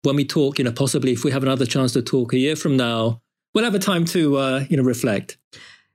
When 0.04 0.16
we 0.16 0.26
talk, 0.26 0.58
you 0.58 0.66
know, 0.66 0.72
possibly 0.72 1.12
if 1.12 1.24
we 1.24 1.32
have 1.32 1.44
another 1.44 1.66
chance 1.66 1.94
to 1.94 2.02
talk 2.02 2.34
a 2.34 2.38
year 2.38 2.56
from 2.56 2.76
now, 2.76 3.22
we'll 3.54 3.64
have 3.64 3.76
a 3.76 3.80
time 3.80 4.04
to 4.06 4.66
you 4.70 4.78
know 4.78 4.84
reflect. 4.84 5.38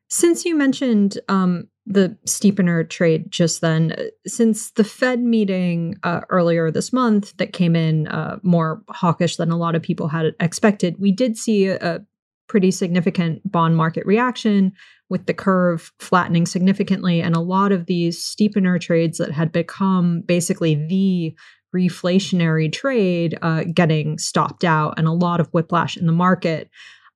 Since 0.09 0.45
you 0.45 0.55
mentioned 0.55 1.19
um, 1.29 1.69
the 1.87 2.17
steepener 2.27 2.89
trade 2.89 3.31
just 3.31 3.61
then. 3.61 3.95
Since 4.27 4.73
the 4.73 4.85
Fed 4.85 5.21
meeting 5.21 5.97
uh, 6.03 6.23
earlier 6.31 6.71
this 6.71 6.93
month 6.93 7.37
that 7.37 7.53
came 7.53 7.77
in 7.77 8.09
uh, 8.09 8.39
more 8.43 8.83
hawkish 8.91 9.37
than 9.37 9.51
a 9.51 9.57
lot 9.57 9.75
of 9.75 9.83
people 9.83 10.09
had 10.09 10.35
expected, 10.41 10.97
we 10.99 11.13
did 11.13 11.37
see 11.37 11.67
a, 11.67 11.77
a 11.77 12.01
pretty 12.49 12.71
significant 12.71 13.51
bond 13.51 13.77
market 13.77 14.05
reaction 14.07 14.73
with 15.09 15.27
the 15.27 15.35
curve 15.35 15.93
flattening 16.01 16.47
significantly 16.47 17.21
and 17.21 17.37
a 17.37 17.41
lot 17.41 17.73
of 17.73 17.87
these 17.87 18.19
steepener 18.19 18.81
trades 18.81 19.19
that 19.19 19.31
had 19.31 19.53
become 19.53 20.21
basically 20.23 20.75
the 20.75 21.35
reflationary 21.75 22.73
trade 22.73 23.39
uh, 23.43 23.65
getting 23.75 24.19
stopped 24.19 24.65
out 24.65 24.95
and 24.97 25.07
a 25.07 25.13
lot 25.13 25.41
of 25.41 25.49
whiplash 25.49 25.97
in 25.97 26.07
the 26.07 26.13
market. 26.13 26.71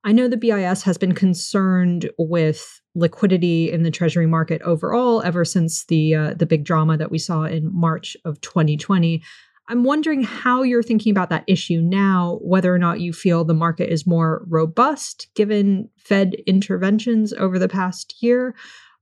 I 0.05 0.13
know 0.13 0.29
the 0.29 0.37
BIS 0.37 0.83
has 0.83 0.99
been 0.99 1.15
concerned 1.15 2.11
with 2.19 2.80
liquidity 2.95 3.71
in 3.71 3.83
the 3.83 3.91
treasury 3.91 4.27
market 4.27 4.61
overall 4.63 5.23
ever 5.23 5.45
since 5.45 5.85
the 5.85 6.15
uh, 6.15 6.35
the 6.35 6.47
big 6.47 6.65
drama 6.65 6.97
that 6.97 7.11
we 7.11 7.19
saw 7.19 7.45
in 7.45 7.73
March 7.73 8.17
of 8.25 8.41
2020. 8.41 9.23
I'm 9.69 9.85
wondering 9.85 10.25
how 10.25 10.63
you're 10.63 10.83
thinking 10.83 11.13
about 11.13 11.31
that 11.31 11.45
issue 11.47 11.81
now, 11.81 12.41
whether 12.43 12.75
or 12.75 12.79
not 12.79 12.99
you 12.99 13.13
feel 13.13 13.45
the 13.45 13.55
market 13.55 13.93
is 13.93 14.05
more 14.05 14.45
robust 14.49 15.29
given 15.37 15.89
Fed 15.97 16.35
interventions 16.47 17.33
over 17.35 17.57
the 17.57 17.69
past 17.69 18.17
year, 18.21 18.57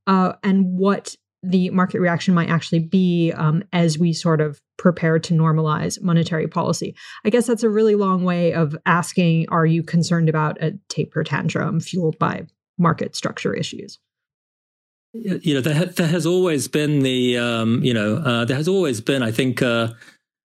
uh, 0.07 0.35
and 0.43 0.67
what 0.79 1.17
the 1.43 1.71
market 1.71 2.01
reaction 2.01 2.35
might 2.35 2.51
actually 2.51 2.81
be 2.81 3.33
um, 3.33 3.63
as 3.73 3.99
we 3.99 4.13
sort 4.13 4.41
of 4.41 4.61
prepare 4.77 5.19
to 5.19 5.35
normalize 5.35 6.03
monetary 6.03 6.49
policy. 6.49 6.95
I 7.25 7.31
guess 7.31 7.47
that's 7.47 7.63
a 7.63 7.71
really 7.71 7.95
long 7.95 8.25
way 8.25 8.53
of 8.53 8.77
asking 8.85 9.47
Are 9.49 9.65
you 9.65 9.83
concerned 9.83 10.29
about 10.29 10.63
a 10.63 10.79
taper 10.89 11.25
tantrum 11.25 11.81
fueled 11.81 12.19
by 12.19 12.47
market 12.79 13.15
structure 13.15 13.55
issues? 13.55 13.99
You 15.13 15.55
know, 15.55 15.61
there, 15.61 15.87
there 15.87 16.07
has 16.07 16.27
always 16.27 16.69
been 16.69 17.01
the, 17.01 17.39
um, 17.39 17.83
you 17.83 17.95
know, 17.95 18.17
uh, 18.17 18.45
there 18.45 18.57
has 18.57 18.69
always 18.69 19.01
been, 19.01 19.23
I 19.23 19.31
think, 19.33 19.63
uh, 19.63 19.89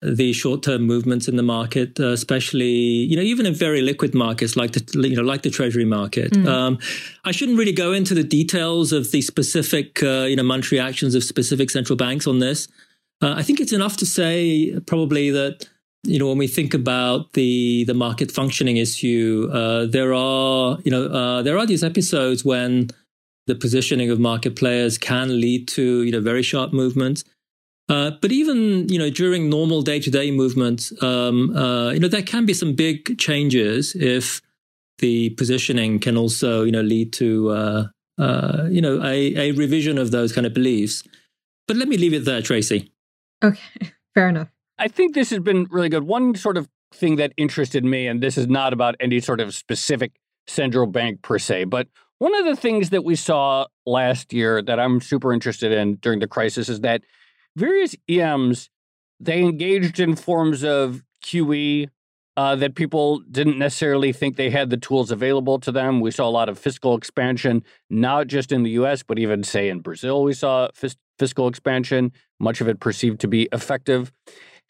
the 0.02 0.32
short-term 0.32 0.84
movements 0.84 1.28
in 1.28 1.38
the 1.38 1.44
market, 1.44 2.00
uh, 2.00 2.10
especially 2.10 2.66
you 2.66 3.16
know 3.16 3.24
even 3.24 3.46
in 3.46 3.54
very 3.54 3.82
liquid 3.82 4.14
markets 4.14 4.56
like 4.56 4.74
the 4.74 5.08
you 5.08 5.16
know 5.16 5.24
like 5.24 5.42
the 5.42 5.50
treasury 5.50 5.86
market. 5.86 6.32
Mm. 6.34 6.48
Um, 6.48 6.80
I 7.26 7.32
shouldn't 7.32 7.58
really 7.58 7.72
go 7.72 7.94
into 7.94 8.14
the 8.14 8.24
details 8.24 8.92
of 8.92 9.12
the 9.12 9.22
specific 9.22 10.04
uh, 10.04 10.26
you 10.30 10.36
know 10.36 10.44
monetary 10.44 10.80
actions 10.80 11.16
of 11.16 11.24
specific 11.24 11.72
central 11.72 11.98
banks 11.98 12.28
on 12.28 12.40
this. 12.40 12.68
Uh, 13.22 13.34
I 13.36 13.42
think 13.42 13.60
it's 13.60 13.74
enough 13.74 13.98
to 13.98 14.06
say 14.06 14.80
probably 14.86 15.32
that 15.32 15.68
you 16.04 16.20
know 16.20 16.28
when 16.28 16.38
we 16.38 16.48
think 16.48 16.74
about 16.74 17.34
the 17.34 17.84
the 17.86 17.94
market 17.94 18.32
functioning 18.32 18.78
issue, 18.78 19.50
uh, 19.52 19.86
there 19.86 20.14
are 20.14 20.78
you 20.84 20.92
know 20.92 21.06
uh, 21.06 21.42
there 21.42 21.58
are 21.58 21.66
these 21.66 21.84
episodes 21.84 22.46
when 22.46 22.90
the 23.48 23.56
positioning 23.56 24.10
of 24.10 24.20
market 24.20 24.56
players 24.56 24.98
can 24.98 25.40
lead 25.42 25.68
to 25.70 26.04
you 26.04 26.12
know 26.12 26.22
very 26.22 26.44
sharp 26.44 26.74
movements. 26.74 27.24
Uh, 27.90 28.12
but 28.22 28.32
even 28.32 28.88
you 28.90 29.00
know 29.00 29.10
during 29.10 29.50
normal 29.50 29.82
day 29.82 30.00
to 30.00 30.12
day 30.12 30.30
movements, 30.32 30.92
um, 31.02 31.56
uh, 31.56 31.92
you 31.92 32.00
know 32.00 32.08
there 32.08 32.22
can 32.22 32.46
be 32.46 32.54
some 32.54 32.74
big 32.74 33.18
changes 33.18 33.96
if 33.96 34.42
the 35.00 35.30
positioning 35.32 36.00
can 36.00 36.18
also 36.18 36.64
you 36.64 36.72
know 36.72 36.82
lead 36.82 37.14
to 37.14 37.50
uh, 37.50 37.88
uh 38.18 38.68
you 38.70 38.82
know 38.82 39.02
a, 39.04 39.36
a 39.36 39.52
revision 39.52 39.98
of 39.98 40.12
those 40.12 40.34
kind 40.34 40.46
of 40.46 40.54
beliefs. 40.54 41.04
But 41.68 41.78
let 41.78 41.88
me 41.88 41.98
leave 41.98 42.14
it 42.14 42.26
there, 42.26 42.42
Tracy. 42.42 42.92
Okay, 43.44 43.60
fair 44.14 44.30
enough. 44.30 44.50
I 44.80 44.88
think 44.88 45.16
this 45.16 45.30
has 45.32 45.40
been 45.40 45.68
really 45.70 45.90
good. 45.90 46.04
One 46.04 46.36
sort 46.36 46.58
of 46.58 46.70
thing 46.94 47.16
that 47.18 47.34
interested 47.38 47.84
me, 47.84 48.08
and 48.08 48.22
this 48.22 48.38
is 48.38 48.48
not 48.48 48.74
about 48.74 48.96
any 49.00 49.20
sort 49.20 49.42
of 49.42 49.54
specific 49.54 50.14
central 50.48 50.88
bank 50.88 51.22
per 51.22 51.40
se, 51.40 51.66
but 51.66 51.88
One 52.20 52.34
of 52.34 52.46
the 52.46 52.56
things 52.56 52.90
that 52.90 53.04
we 53.04 53.16
saw 53.16 53.68
last 53.86 54.34
year 54.34 54.62
that 54.64 54.80
I'm 54.80 55.02
super 55.02 55.32
interested 55.34 55.72
in 55.72 55.98
during 55.98 56.20
the 56.20 56.28
crisis 56.28 56.68
is 56.68 56.80
that 56.82 57.04
various 57.56 57.96
EMs 58.10 58.70
they 59.20 59.42
engaged 59.42 60.00
in 60.00 60.16
forms 60.16 60.64
of 60.64 61.04
QE 61.24 61.90
uh, 62.36 62.56
that 62.56 62.76
people 62.76 63.20
didn't 63.32 63.58
necessarily 63.58 64.14
think 64.14 64.36
they 64.36 64.52
had 64.52 64.70
the 64.70 64.78
tools 64.78 65.10
available 65.12 65.60
to 65.60 65.72
them. 65.72 66.00
We 66.02 66.12
saw 66.12 66.28
a 66.28 66.30
lot 66.30 66.50
of 66.50 66.60
fiscal 66.60 66.96
expansion, 66.96 67.64
not 67.90 68.28
just 68.28 68.52
in 68.52 68.62
the 68.62 68.70
US, 68.72 69.02
but 69.02 69.18
even, 69.18 69.44
say, 69.44 69.70
in 69.70 69.80
Brazil, 69.80 70.24
we 70.24 70.34
saw 70.34 70.70
fis- 70.76 70.98
fiscal 71.18 71.48
expansion, 71.48 72.12
much 72.40 72.62
of 72.62 72.68
it 72.68 72.80
perceived 72.80 73.20
to 73.22 73.28
be 73.28 73.50
effective. 73.52 74.12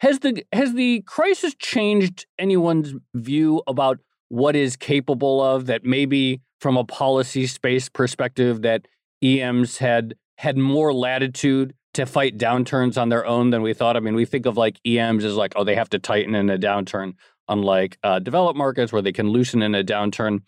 Has 0.00 0.20
the, 0.20 0.44
has 0.52 0.74
the 0.74 1.02
crisis 1.06 1.54
changed 1.58 2.26
anyone's 2.38 2.94
view 3.14 3.62
about 3.66 3.98
what 4.28 4.54
is 4.54 4.76
capable 4.76 5.42
of 5.42 5.66
that 5.66 5.84
maybe 5.84 6.40
from 6.60 6.76
a 6.76 6.84
policy 6.84 7.46
space 7.46 7.88
perspective 7.88 8.62
that 8.62 8.86
EMs 9.22 9.78
had 9.78 10.14
had 10.36 10.56
more 10.56 10.92
latitude 10.94 11.74
to 11.94 12.06
fight 12.06 12.38
downturns 12.38 13.00
on 13.00 13.08
their 13.08 13.26
own 13.26 13.50
than 13.50 13.62
we 13.62 13.74
thought. 13.74 13.96
I 13.96 14.00
mean, 14.00 14.14
we 14.14 14.24
think 14.24 14.46
of 14.46 14.56
like 14.56 14.78
EMs 14.86 15.24
as 15.24 15.34
like, 15.34 15.54
oh, 15.56 15.64
they 15.64 15.74
have 15.74 15.90
to 15.90 15.98
tighten 15.98 16.34
in 16.34 16.48
a 16.50 16.58
downturn 16.58 17.14
unlike 17.48 17.98
uh, 18.02 18.18
developed 18.18 18.56
markets 18.56 18.92
where 18.92 19.02
they 19.02 19.12
can 19.12 19.30
loosen 19.30 19.62
in 19.62 19.74
a 19.74 19.82
downturn. 19.82 20.42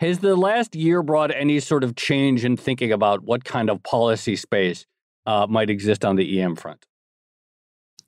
Has 0.00 0.20
the 0.20 0.36
last 0.36 0.74
year 0.74 1.02
brought 1.02 1.34
any 1.34 1.60
sort 1.60 1.84
of 1.84 1.96
change 1.96 2.44
in 2.44 2.56
thinking 2.56 2.92
about 2.92 3.24
what 3.24 3.44
kind 3.44 3.68
of 3.68 3.82
policy 3.82 4.36
space 4.36 4.86
uh, 5.26 5.46
might 5.48 5.70
exist 5.70 6.04
on 6.04 6.16
the 6.16 6.40
EM 6.40 6.56
front? 6.56 6.86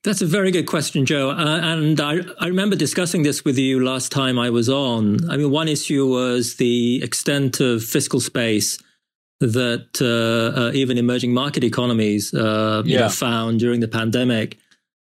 That's 0.04 0.22
a 0.22 0.26
very 0.26 0.50
good 0.50 0.66
question, 0.66 1.06
Joe. 1.06 1.30
Uh, 1.30 1.60
and 1.62 2.00
I, 2.00 2.18
I, 2.38 2.46
remember 2.46 2.76
discussing 2.76 3.24
this 3.24 3.44
with 3.44 3.58
you 3.58 3.84
last 3.84 4.12
time 4.12 4.38
I 4.38 4.48
was 4.48 4.68
on. 4.68 5.28
I 5.28 5.36
mean, 5.36 5.50
one 5.50 5.66
issue 5.66 6.06
was 6.06 6.56
the 6.56 7.02
extent 7.02 7.58
of 7.60 7.82
fiscal 7.82 8.20
space 8.20 8.78
that 9.40 10.00
uh, 10.00 10.60
uh, 10.60 10.72
even 10.72 10.98
emerging 10.98 11.34
market 11.34 11.64
economies 11.64 12.32
uh, 12.32 12.82
yeah. 12.86 13.00
know, 13.00 13.08
found 13.08 13.58
during 13.58 13.80
the 13.80 13.88
pandemic 13.88 14.56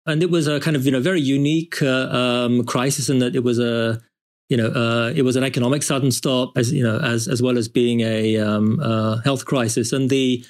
and 0.05 0.21
it 0.21 0.29
was 0.29 0.47
a 0.47 0.59
kind 0.59 0.75
of 0.75 0.85
you 0.85 0.91
know 0.91 0.99
very 0.99 1.21
unique 1.21 1.81
uh, 1.81 2.09
um, 2.09 2.63
crisis 2.63 3.09
in 3.09 3.19
that 3.19 3.35
it 3.35 3.43
was 3.43 3.59
a 3.59 4.01
you 4.49 4.57
know 4.57 4.67
uh, 4.69 5.11
it 5.15 5.23
was 5.23 5.35
an 5.35 5.43
economic 5.43 5.83
sudden 5.83 6.11
stop 6.11 6.57
as 6.57 6.71
you 6.71 6.83
know 6.83 6.99
as 6.99 7.27
as 7.27 7.41
well 7.41 7.57
as 7.57 7.67
being 7.67 8.01
a 8.01 8.37
um, 8.37 8.79
uh, 8.79 9.17
health 9.21 9.45
crisis 9.45 9.91
and 9.91 10.09
the 10.09 10.45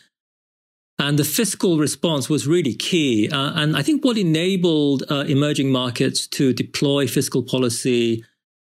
and 0.98 1.20
the 1.20 1.24
fiscal 1.24 1.78
response 1.78 2.30
was 2.30 2.48
really 2.48 2.74
key 2.74 3.30
uh, 3.30 3.52
and 3.56 3.76
I 3.76 3.82
think 3.82 4.04
what 4.04 4.18
enabled 4.18 5.04
uh, 5.10 5.26
emerging 5.28 5.72
markets 5.72 6.28
to 6.28 6.54
deploy 6.54 7.08
fiscal 7.08 7.44
policy 7.44 8.24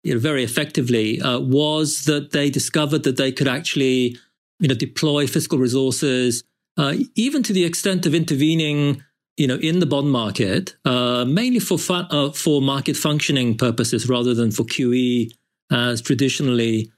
you 0.02 0.14
know, 0.14 0.20
very 0.20 0.44
effectively 0.44 1.20
uh, 1.20 1.40
was 1.40 2.04
that 2.04 2.32
they 2.32 2.50
discovered 2.50 3.04
that 3.04 3.16
they 3.16 3.32
could 3.32 3.48
actually 3.48 4.16
you 4.60 4.68
know 4.68 4.74
deploy 4.74 5.26
fiscal 5.26 5.58
resources 5.58 6.44
even 7.14 7.42
to 7.44 7.52
the 7.52 7.64
extent 7.64 8.04
of 8.04 8.14
intervening 8.14 9.00
you 9.36 9.46
know, 9.48 9.56
in 9.56 9.80
the 9.80 9.86
bond 9.86 10.10
market, 10.10 10.76
uh, 10.84 11.24
mainly 11.24 11.58
for 11.58 11.78
fu- 11.78 11.92
uh, 11.92 12.30
for 12.30 12.62
market 12.62 12.96
functioning 12.96 13.56
purposes 13.56 14.08
rather 14.08 14.34
than 14.34 14.50
for 14.50 14.62
QE 14.64 15.32
as 15.72 16.00
traditionally, 16.00 16.90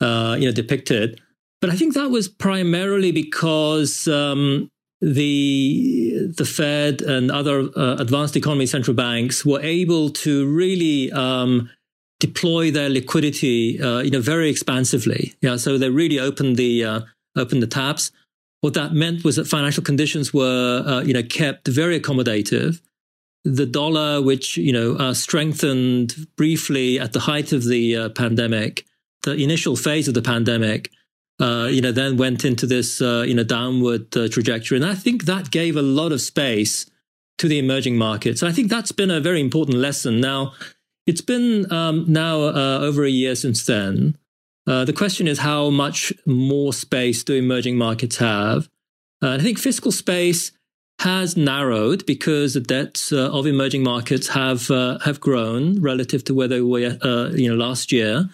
uh, 0.00 0.36
you 0.38 0.46
know, 0.46 0.52
depicted. 0.52 1.20
But 1.62 1.70
I 1.70 1.76
think 1.76 1.94
that 1.94 2.10
was 2.10 2.28
primarily 2.28 3.12
because 3.12 4.08
um, 4.08 4.68
the 5.00 6.32
the 6.36 6.44
Fed 6.44 7.02
and 7.02 7.30
other 7.30 7.70
uh, 7.76 7.96
advanced 8.00 8.36
economy 8.36 8.66
central 8.66 8.96
banks 8.96 9.46
were 9.46 9.60
able 9.60 10.10
to 10.10 10.52
really 10.52 11.12
um, 11.12 11.70
deploy 12.18 12.72
their 12.72 12.88
liquidity, 12.88 13.80
uh, 13.80 14.00
you 14.00 14.10
know, 14.10 14.20
very 14.20 14.50
expansively. 14.50 15.34
Yeah, 15.40 15.54
so 15.54 15.78
they 15.78 15.88
really 15.88 16.18
opened 16.18 16.56
the 16.56 16.84
uh, 16.84 17.00
opened 17.36 17.62
the 17.62 17.68
taps. 17.68 18.10
What 18.60 18.74
that 18.74 18.92
meant 18.92 19.22
was 19.22 19.36
that 19.36 19.46
financial 19.46 19.84
conditions 19.84 20.34
were, 20.34 20.82
uh, 20.84 21.02
you 21.02 21.14
know, 21.14 21.22
kept 21.22 21.68
very 21.68 21.98
accommodative. 21.98 22.80
The 23.44 23.66
dollar, 23.66 24.20
which 24.20 24.56
you 24.56 24.72
know 24.72 24.96
uh, 24.96 25.14
strengthened 25.14 26.26
briefly 26.36 26.98
at 26.98 27.12
the 27.12 27.20
height 27.20 27.52
of 27.52 27.64
the 27.64 27.96
uh, 27.96 28.08
pandemic, 28.08 28.84
the 29.22 29.34
initial 29.34 29.76
phase 29.76 30.08
of 30.08 30.14
the 30.14 30.22
pandemic, 30.22 30.90
uh, 31.40 31.68
you 31.70 31.80
know, 31.80 31.92
then 31.92 32.16
went 32.16 32.44
into 32.44 32.66
this 32.66 33.00
uh, 33.00 33.24
you 33.26 33.34
know 33.34 33.44
downward 33.44 34.16
uh, 34.16 34.28
trajectory, 34.28 34.76
and 34.76 34.86
I 34.86 34.94
think 34.94 35.24
that 35.24 35.50
gave 35.50 35.76
a 35.76 35.82
lot 35.82 36.12
of 36.12 36.20
space 36.20 36.86
to 37.38 37.48
the 37.48 37.58
emerging 37.58 37.96
markets. 37.96 38.42
And 38.42 38.48
I 38.48 38.52
think 38.52 38.70
that's 38.70 38.92
been 38.92 39.10
a 39.10 39.20
very 39.20 39.40
important 39.40 39.78
lesson. 39.78 40.20
Now, 40.20 40.52
it's 41.06 41.22
been 41.22 41.70
um, 41.72 42.04
now 42.06 42.36
over 42.38 43.04
a 43.04 43.10
year 43.10 43.34
since 43.34 43.64
then. 43.66 44.16
Uh, 44.66 44.84
the 44.84 44.92
question 44.92 45.26
is 45.26 45.40
how 45.40 45.70
much 45.70 46.12
more 46.24 46.72
space 46.72 47.24
do 47.24 47.34
emerging 47.34 47.76
markets 47.76 48.18
have? 48.18 48.68
Uh, 49.22 49.30
I 49.34 49.38
think 49.38 49.58
fiscal 49.58 49.92
space 49.92 50.52
has 51.00 51.36
narrowed 51.36 52.06
because 52.06 52.54
the 52.54 52.60
debts 52.60 53.12
uh, 53.12 53.30
of 53.32 53.46
emerging 53.46 53.82
markets 53.82 54.28
have 54.28 54.70
uh, 54.70 54.98
have 55.00 55.20
grown 55.20 55.80
relative 55.80 56.22
to 56.24 56.34
where 56.34 56.48
they 56.48 56.60
were, 56.60 56.96
uh, 57.02 57.30
you 57.30 57.48
know, 57.48 57.56
last 57.56 57.90
year. 57.90 58.28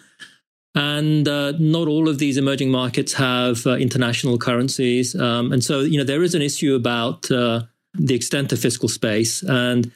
And 0.79 1.27
uh, 1.27 1.53
not 1.59 1.87
all 1.87 2.07
of 2.07 2.19
these 2.19 2.37
emerging 2.37 2.71
markets 2.71 3.13
have 3.13 3.65
international 3.65 4.37
currencies, 4.37 5.13
um, 5.15 5.51
and 5.51 5.61
so 5.63 5.81
you 5.81 5.97
know 5.97 6.05
there 6.05 6.23
is 6.23 6.35
an 6.35 6.41
issue 6.41 6.73
about 6.75 7.23
the 7.23 8.15
extent 8.15 8.51
of 8.53 8.59
fiscal 8.59 8.89
space. 8.89 9.43
And 9.43 9.91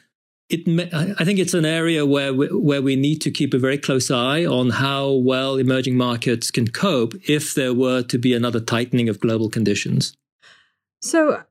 it, 0.50 0.92
I 0.92 1.24
think 1.24 1.38
it's 1.38 1.54
an 1.54 1.64
area 1.64 2.04
where 2.04 2.34
we, 2.34 2.48
where 2.48 2.82
we 2.82 2.96
need 2.96 3.20
to 3.22 3.30
keep 3.30 3.54
a 3.54 3.58
very 3.58 3.78
close 3.78 4.10
eye 4.10 4.44
on 4.44 4.70
how 4.70 5.10
well 5.10 5.56
emerging 5.56 5.96
markets 5.96 6.50
can 6.50 6.68
cope 6.68 7.14
if 7.28 7.54
there 7.54 7.72
were 7.72 8.02
to 8.02 8.18
be 8.18 8.34
another 8.34 8.60
tightening 8.60 9.08
of 9.08 9.20
global 9.20 9.48
conditions. 9.48 10.16
So, 11.00 11.42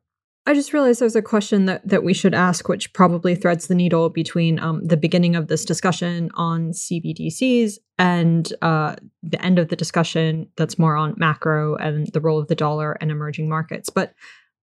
I 0.45 0.53
just 0.53 0.73
realized 0.73 0.99
there's 0.99 1.15
a 1.15 1.21
question 1.21 1.65
that 1.65 1.87
that 1.87 2.03
we 2.03 2.13
should 2.13 2.33
ask, 2.33 2.67
which 2.67 2.91
probably 2.93 3.33
threads 3.33 3.67
the 3.67 3.75
needle 3.75 4.09
between 4.09 4.59
um, 4.59 4.85
the 4.85 4.97
beginning 4.97 5.35
of 5.35 5.47
this 5.47 5.63
discussion 5.63 6.29
on 6.33 6.71
CBDCs 6.71 7.77
and 7.97 8.51
uh, 8.61 8.95
the 9.21 9.43
end 9.43 9.57
of 9.57 9.69
the 9.69 9.75
discussion 9.77 10.49
that's 10.57 10.77
more 10.77 10.97
on 10.97 11.15
macro 11.17 11.75
and 11.75 12.07
the 12.07 12.19
role 12.19 12.39
of 12.39 12.49
the 12.49 12.55
dollar 12.55 12.93
and 12.99 13.09
emerging 13.09 13.47
markets. 13.47 13.89
But 13.89 14.13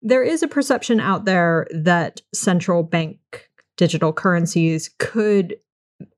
there 0.02 0.22
is 0.22 0.42
a 0.42 0.48
perception 0.48 1.00
out 1.00 1.24
there 1.24 1.66
that 1.70 2.20
central 2.34 2.82
bank 2.82 3.48
digital 3.76 4.12
currencies 4.12 4.90
could 4.98 5.56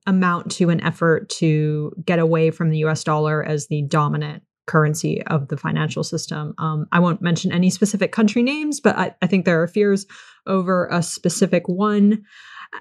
amount 0.06 0.50
to 0.50 0.70
an 0.70 0.80
effort 0.80 1.28
to 1.28 1.92
get 2.04 2.18
away 2.18 2.50
from 2.50 2.70
the 2.70 2.78
US 2.78 3.04
dollar 3.04 3.44
as 3.44 3.68
the 3.68 3.82
dominant 3.82 4.42
currency 4.66 5.22
of 5.26 5.48
the 5.48 5.56
financial 5.56 6.04
system. 6.04 6.54
Um, 6.58 6.86
I 6.92 7.00
won't 7.00 7.22
mention 7.22 7.52
any 7.52 7.70
specific 7.70 8.12
country 8.12 8.42
names, 8.42 8.80
but 8.80 8.96
I, 8.96 9.14
I 9.20 9.26
think 9.26 9.44
there 9.44 9.62
are 9.62 9.68
fears 9.68 10.06
over 10.46 10.88
a 10.90 11.02
specific 11.02 11.68
one. 11.68 12.22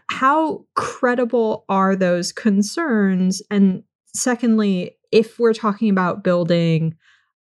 How 0.10 0.66
credible 0.76 1.66
are 1.70 1.96
those 1.96 2.32
concerns? 2.32 3.42
And 3.50 3.84
secondly, 4.14 4.98
if 5.12 5.40
we're 5.40 5.54
talking 5.54 5.90
about 5.90 6.24
building 6.24 6.96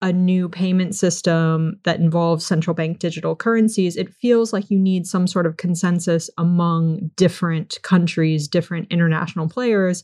a 0.02 0.14
new 0.14 0.48
payment 0.48 0.94
system 0.96 1.80
that 1.84 2.00
involves 2.00 2.46
central 2.46 2.76
bank 2.76 3.00
digital 3.00 3.36
currencies, 3.36 3.96
it 3.96 4.14
feels 4.14 4.54
like 4.54 4.70
you 4.70 4.78
need 4.78 5.08
some 5.08 5.26
sort 5.26 5.48
of 5.48 5.58
consensus 5.58 6.30
among 6.38 7.10
different 7.16 7.80
countries, 7.82 8.48
different 8.48 8.88
international 8.92 9.50
players. 9.50 10.04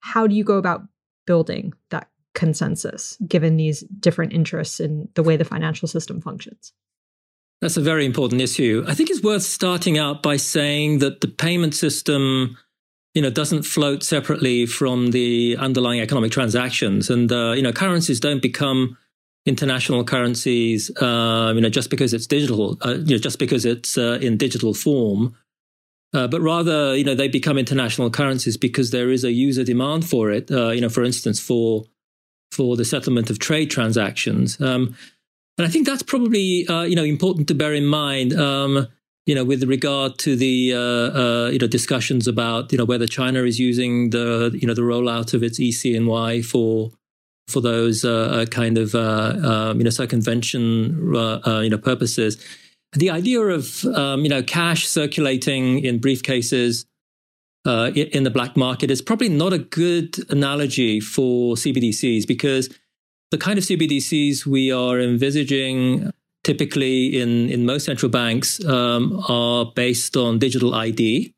How 0.00 0.28
do 0.28 0.36
you 0.36 0.44
go 0.44 0.56
about 0.56 0.82
building 1.26 1.72
that 1.90 2.08
consensus 2.34 3.16
given 3.26 3.56
these 3.56 3.80
different 4.00 4.32
interests 4.32 4.80
in 4.80 5.08
the 5.14 5.22
way 5.22 5.36
the 5.36 5.44
financial 5.44 5.88
system 5.88 6.20
functions? 6.20 6.72
That's 7.60 7.76
a 7.76 7.80
very 7.80 8.04
important 8.04 8.40
issue. 8.40 8.84
I 8.86 8.94
think 8.94 9.10
it's 9.10 9.22
worth 9.22 9.42
starting 9.42 9.98
out 9.98 10.22
by 10.22 10.36
saying 10.36 10.98
that 10.98 11.20
the 11.20 11.28
payment 11.28 11.74
system 11.74 12.58
you 13.14 13.22
know, 13.22 13.30
doesn't 13.30 13.62
float 13.62 14.02
separately 14.02 14.66
from 14.66 15.12
the 15.12 15.56
underlying 15.60 16.00
economic 16.00 16.32
transactions. 16.32 17.08
And, 17.08 17.30
uh, 17.30 17.52
you 17.52 17.62
know, 17.62 17.72
currencies 17.72 18.18
don't 18.18 18.42
become 18.42 18.98
international 19.46 20.02
currencies, 20.02 20.90
uh, 20.96 21.52
you 21.54 21.60
know, 21.60 21.68
just 21.68 21.90
because 21.90 22.12
it's 22.12 22.26
digital, 22.26 22.76
uh, 22.84 22.94
you 22.94 23.14
know, 23.14 23.18
just 23.18 23.38
because 23.38 23.64
it's 23.64 23.96
uh, 23.96 24.18
in 24.20 24.36
digital 24.36 24.74
form, 24.74 25.36
uh, 26.14 26.28
but 26.28 26.40
rather, 26.40 26.96
you 26.96 27.02
know, 27.02 27.14
they 27.14 27.26
become 27.26 27.58
international 27.58 28.08
currencies 28.08 28.56
because 28.56 28.92
there 28.92 29.10
is 29.10 29.24
a 29.24 29.32
user 29.32 29.64
demand 29.64 30.08
for 30.08 30.30
it. 30.30 30.48
Uh, 30.50 30.70
you 30.70 30.80
know, 30.80 30.88
for 30.88 31.02
instance, 31.02 31.40
for 31.40 31.84
for 32.54 32.76
the 32.76 32.84
settlement 32.84 33.30
of 33.30 33.38
trade 33.38 33.70
transactions, 33.70 34.60
um, 34.60 34.96
and 35.58 35.66
I 35.66 35.70
think 35.70 35.86
that's 35.86 36.02
probably 36.02 36.66
uh, 36.68 36.82
you 36.82 36.96
know 36.96 37.04
important 37.04 37.48
to 37.48 37.54
bear 37.54 37.74
in 37.74 37.86
mind. 37.86 38.32
Um, 38.32 38.88
you 39.26 39.34
know, 39.34 39.44
with 39.44 39.62
regard 39.64 40.18
to 40.18 40.36
the 40.36 40.46
you 41.52 41.58
know 41.58 41.66
discussions 41.66 42.28
about 42.28 42.72
you 42.72 42.78
know 42.78 42.84
whether 42.84 43.06
China 43.06 43.42
is 43.44 43.58
using 43.58 44.10
the 44.10 44.56
you 44.60 44.66
know 44.66 44.74
the 44.74 44.82
rollout 44.82 45.34
of 45.34 45.42
its 45.42 45.58
ECNY 45.58 46.44
for 46.44 46.90
for 47.48 47.60
those 47.60 48.04
uh, 48.04 48.42
uh, 48.42 48.46
kind 48.46 48.78
of 48.78 48.94
uh, 48.94 49.36
um, 49.42 49.78
you 49.78 49.84
know 49.84 49.90
circumvention 49.90 51.14
you 51.62 51.70
know 51.70 51.78
purposes. 51.78 52.42
The 52.92 53.10
idea 53.10 53.40
of 53.40 53.84
um, 53.86 54.22
you 54.22 54.28
know 54.28 54.42
cash 54.42 54.86
circulating 54.86 55.84
in 55.84 56.00
briefcases 56.00 56.84
uh, 57.66 57.90
in 57.94 58.24
the 58.24 58.30
black 58.30 58.56
market 58.56 58.90
is 58.90 59.00
probably 59.00 59.28
not 59.28 59.52
a 59.52 59.58
good 59.58 60.18
analogy 60.30 61.00
for 61.00 61.54
CBDCs 61.54 62.26
because 62.26 62.68
the 63.30 63.38
kind 63.38 63.58
of 63.58 63.64
CBDCs 63.64 64.46
we 64.46 64.70
are 64.70 65.00
envisaging 65.00 66.10
typically 66.44 67.20
in, 67.20 67.48
in 67.48 67.64
most 67.64 67.86
central 67.86 68.10
banks 68.10 68.62
um, 68.64 69.24
are 69.28 69.72
based 69.74 70.16
on 70.16 70.38
digital 70.38 70.74
ID. 70.74 71.34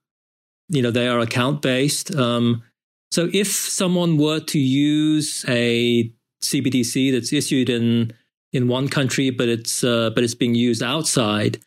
You 0.69 0.83
know, 0.83 0.91
they 0.91 1.07
are 1.07 1.21
account 1.21 1.63
based. 1.63 2.15
Um, 2.15 2.65
so 3.13 3.31
if 3.33 3.47
someone 3.47 4.19
were 4.19 4.41
to 4.41 4.59
use 4.59 5.45
a 5.49 6.13
CBDC 6.43 7.13
that's 7.13 7.33
issued 7.33 7.71
in 7.71 8.13
in 8.53 8.69
one 8.69 8.89
country, 8.89 9.31
but 9.31 9.49
it's 9.49 9.85
uh, 9.85 10.11
but 10.11 10.25
it's 10.25 10.35
being 10.35 10.55
used 10.55 10.83
outside, 10.83 11.61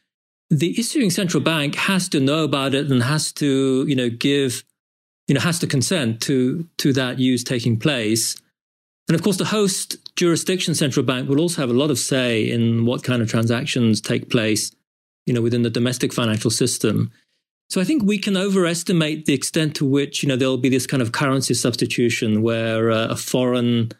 the 0.49 0.79
issuing 0.79 1.09
central 1.09 1.41
bank 1.41 1.75
has 1.75 2.09
to 2.09 2.19
know 2.19 2.43
about 2.43 2.73
it 2.73 2.89
and 2.89 3.03
has 3.03 3.31
to 3.33 3.85
you 3.87 3.95
know 3.95 4.09
give 4.09 4.63
you 5.27 5.35
know 5.35 5.41
has 5.41 5.59
to 5.59 5.67
consent 5.67 6.21
to 6.21 6.67
to 6.77 6.93
that 6.93 7.19
use 7.19 7.43
taking 7.43 7.77
place. 7.77 8.35
And 9.07 9.15
of 9.15 9.23
course, 9.23 9.37
the 9.37 9.45
host 9.45 9.97
jurisdiction 10.15 10.75
central 10.75 11.03
bank 11.03 11.27
will 11.27 11.39
also 11.39 11.61
have 11.61 11.71
a 11.71 11.73
lot 11.73 11.89
of 11.89 11.97
say 11.97 12.47
in 12.49 12.85
what 12.85 13.03
kind 13.03 13.23
of 13.23 13.29
transactions 13.29 14.01
take 14.01 14.29
place, 14.29 14.71
you 15.25 15.33
know, 15.33 15.41
within 15.41 15.63
the 15.63 15.69
domestic 15.71 16.13
financial 16.13 16.51
system. 16.51 17.11
So 17.71 17.81
I 17.81 17.83
think 17.83 18.03
we 18.03 18.17
can 18.17 18.37
overestimate 18.37 19.25
the 19.25 19.33
extent 19.33 19.75
to 19.75 19.85
which, 19.85 20.21
you 20.21 20.29
know, 20.29 20.35
there'll 20.35 20.57
be 20.57 20.69
this 20.69 20.87
kind 20.87 21.01
of 21.01 21.11
currency 21.11 21.53
substitution 21.53 22.41
where 22.41 22.91
uh, 22.91 23.07
a 23.07 23.15
foreign 23.15 23.91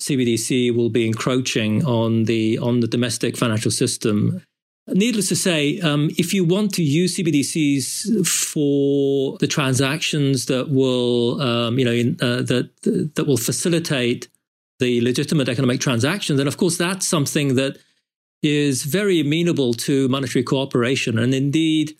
CBDC 0.00 0.74
will 0.74 0.90
be 0.90 1.06
encroaching 1.06 1.84
on 1.84 2.24
the 2.24 2.58
on 2.58 2.80
the 2.80 2.88
domestic 2.88 3.36
financial 3.36 3.70
system. 3.70 4.42
Needless 4.88 5.28
to 5.28 5.36
say, 5.36 5.78
um, 5.80 6.10
if 6.18 6.34
you 6.34 6.44
want 6.44 6.74
to 6.74 6.82
use 6.82 7.16
CBDCs 7.16 8.26
for 8.26 9.38
the 9.38 9.46
transactions 9.46 10.46
that 10.46 10.70
will, 10.70 11.40
um, 11.40 11.78
you 11.78 11.84
know, 11.84 11.92
in, 11.92 12.16
uh, 12.20 12.42
that 12.42 12.70
that 13.14 13.26
will 13.26 13.36
facilitate 13.36 14.28
the 14.80 15.00
legitimate 15.00 15.48
economic 15.48 15.80
transaction, 15.80 16.36
then 16.36 16.48
of 16.48 16.56
course 16.56 16.78
that's 16.78 17.06
something 17.06 17.54
that 17.54 17.78
is 18.42 18.82
very 18.82 19.20
amenable 19.20 19.72
to 19.72 20.08
monetary 20.08 20.42
cooperation. 20.42 21.16
And 21.16 21.32
indeed, 21.32 21.96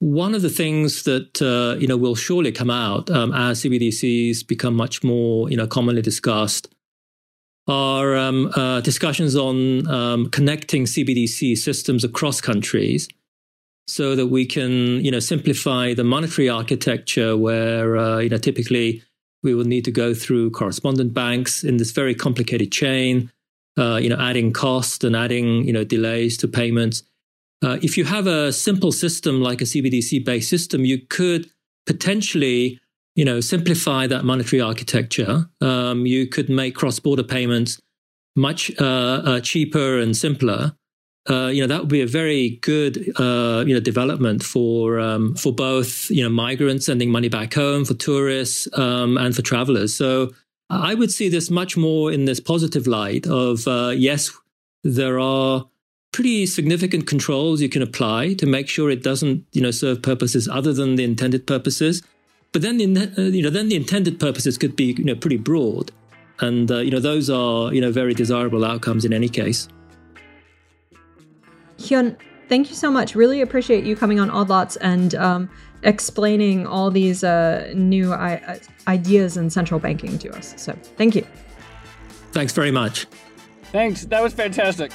one 0.00 0.34
of 0.34 0.42
the 0.42 0.50
things 0.50 1.04
that 1.04 1.40
uh, 1.40 1.78
you 1.78 1.86
know 1.86 1.96
will 1.96 2.16
surely 2.16 2.50
come 2.50 2.70
out 2.70 3.08
um, 3.08 3.32
as 3.32 3.62
CBDCs 3.62 4.44
become 4.44 4.74
much 4.74 5.04
more 5.04 5.48
you 5.48 5.56
know 5.56 5.68
commonly 5.68 6.02
discussed 6.02 6.74
are 7.68 8.16
um, 8.16 8.52
uh, 8.54 8.80
discussions 8.80 9.34
on 9.34 9.86
um, 9.88 10.30
connecting 10.30 10.84
CBDC 10.84 11.56
systems 11.58 12.04
across 12.04 12.40
countries 12.40 13.08
so 13.88 14.16
that 14.16 14.28
we 14.28 14.44
can, 14.44 15.04
you 15.04 15.10
know, 15.10 15.20
simplify 15.20 15.94
the 15.94 16.04
monetary 16.04 16.48
architecture 16.48 17.36
where, 17.36 17.96
uh, 17.96 18.18
you 18.18 18.28
know, 18.28 18.38
typically 18.38 19.02
we 19.42 19.54
will 19.54 19.64
need 19.64 19.84
to 19.84 19.90
go 19.90 20.14
through 20.14 20.50
correspondent 20.50 21.14
banks 21.14 21.62
in 21.62 21.76
this 21.76 21.92
very 21.92 22.14
complicated 22.14 22.72
chain, 22.72 23.30
uh, 23.78 23.96
you 23.96 24.08
know, 24.08 24.18
adding 24.18 24.52
cost 24.52 25.04
and 25.04 25.14
adding, 25.14 25.64
you 25.64 25.72
know, 25.72 25.84
delays 25.84 26.36
to 26.36 26.48
payments. 26.48 27.02
Uh, 27.64 27.78
if 27.82 27.96
you 27.96 28.04
have 28.04 28.26
a 28.26 28.52
simple 28.52 28.92
system 28.92 29.40
like 29.40 29.60
a 29.60 29.64
CBDC 29.64 30.24
based 30.24 30.50
system, 30.50 30.84
you 30.84 30.98
could 30.98 31.50
potentially 31.86 32.80
you 33.16 33.24
know, 33.24 33.40
simplify 33.40 34.06
that 34.06 34.24
monetary 34.24 34.60
architecture. 34.60 35.48
Um, 35.60 36.06
you 36.06 36.28
could 36.28 36.48
make 36.48 36.74
cross-border 36.76 37.24
payments 37.24 37.80
much 38.36 38.70
uh, 38.78 38.84
uh, 38.84 39.40
cheaper 39.40 39.98
and 39.98 40.14
simpler. 40.16 40.76
Uh, 41.28 41.46
you 41.46 41.60
know, 41.60 41.66
that 41.66 41.80
would 41.80 41.88
be 41.88 42.02
a 42.02 42.06
very 42.06 42.50
good, 42.60 43.12
uh, 43.18 43.64
you 43.66 43.74
know, 43.74 43.80
development 43.80 44.44
for 44.44 45.00
um, 45.00 45.34
for 45.34 45.52
both, 45.52 46.08
you 46.10 46.22
know, 46.22 46.28
migrants 46.28 46.86
sending 46.86 47.10
money 47.10 47.28
back 47.28 47.54
home, 47.54 47.84
for 47.84 47.94
tourists, 47.94 48.68
um, 48.78 49.16
and 49.16 49.34
for 49.34 49.42
travelers. 49.42 49.92
So 49.92 50.32
I 50.70 50.94
would 50.94 51.10
see 51.10 51.28
this 51.28 51.50
much 51.50 51.76
more 51.76 52.12
in 52.12 52.26
this 52.26 52.38
positive 52.38 52.86
light 52.86 53.26
of 53.26 53.66
uh, 53.66 53.92
yes, 53.96 54.30
there 54.84 55.18
are 55.18 55.66
pretty 56.12 56.46
significant 56.46 57.06
controls 57.06 57.60
you 57.60 57.68
can 57.68 57.82
apply 57.82 58.34
to 58.34 58.46
make 58.46 58.68
sure 58.68 58.90
it 58.90 59.02
doesn't, 59.02 59.44
you 59.52 59.62
know, 59.62 59.72
serve 59.72 60.02
purposes 60.02 60.48
other 60.48 60.72
than 60.72 60.96
the 60.96 61.04
intended 61.04 61.46
purposes. 61.46 62.02
But 62.56 62.62
then, 62.62 62.78
the, 62.78 63.12
uh, 63.18 63.20
you 63.20 63.42
know, 63.42 63.50
then 63.50 63.68
the 63.68 63.76
intended 63.76 64.18
purposes 64.18 64.56
could 64.56 64.76
be, 64.76 64.94
you 64.94 65.04
know, 65.04 65.14
pretty 65.14 65.36
broad, 65.36 65.92
and 66.40 66.70
uh, 66.70 66.78
you 66.78 66.90
know, 66.90 67.00
those 67.00 67.28
are, 67.28 67.70
you 67.70 67.82
know, 67.82 67.92
very 67.92 68.14
desirable 68.14 68.64
outcomes 68.64 69.04
in 69.04 69.12
any 69.12 69.28
case. 69.28 69.68
Hyun, 71.76 72.16
thank 72.48 72.70
you 72.70 72.74
so 72.74 72.90
much. 72.90 73.14
Really 73.14 73.42
appreciate 73.42 73.84
you 73.84 73.94
coming 73.94 74.18
on 74.18 74.30
Odd 74.30 74.48
Lots 74.48 74.76
and 74.76 75.14
um, 75.16 75.50
explaining 75.82 76.66
all 76.66 76.90
these 76.90 77.22
uh, 77.22 77.70
new 77.76 78.14
I- 78.14 78.40
uh, 78.46 78.56
ideas 78.88 79.36
in 79.36 79.50
central 79.50 79.78
banking 79.78 80.16
to 80.20 80.34
us. 80.34 80.54
So, 80.56 80.72
thank 80.96 81.14
you. 81.14 81.26
Thanks 82.32 82.54
very 82.54 82.70
much. 82.70 83.06
Thanks. 83.64 84.06
That 84.06 84.22
was 84.22 84.32
fantastic. 84.32 84.92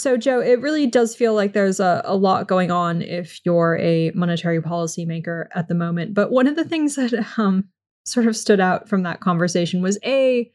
So, 0.00 0.16
Joe, 0.16 0.40
it 0.40 0.60
really 0.60 0.86
does 0.86 1.14
feel 1.14 1.34
like 1.34 1.52
there's 1.52 1.80
a, 1.80 2.02
a 2.04 2.16
lot 2.16 2.48
going 2.48 2.70
on 2.70 3.02
if 3.02 3.40
you're 3.44 3.78
a 3.78 4.10
monetary 4.14 4.60
policymaker 4.60 5.46
at 5.54 5.68
the 5.68 5.74
moment. 5.74 6.14
But 6.14 6.30
one 6.30 6.46
of 6.46 6.56
the 6.56 6.64
things 6.64 6.96
that 6.96 7.12
um, 7.38 7.64
sort 8.04 8.26
of 8.26 8.36
stood 8.36 8.60
out 8.60 8.88
from 8.88 9.02
that 9.02 9.20
conversation 9.20 9.82
was 9.82 9.98
A, 10.04 10.50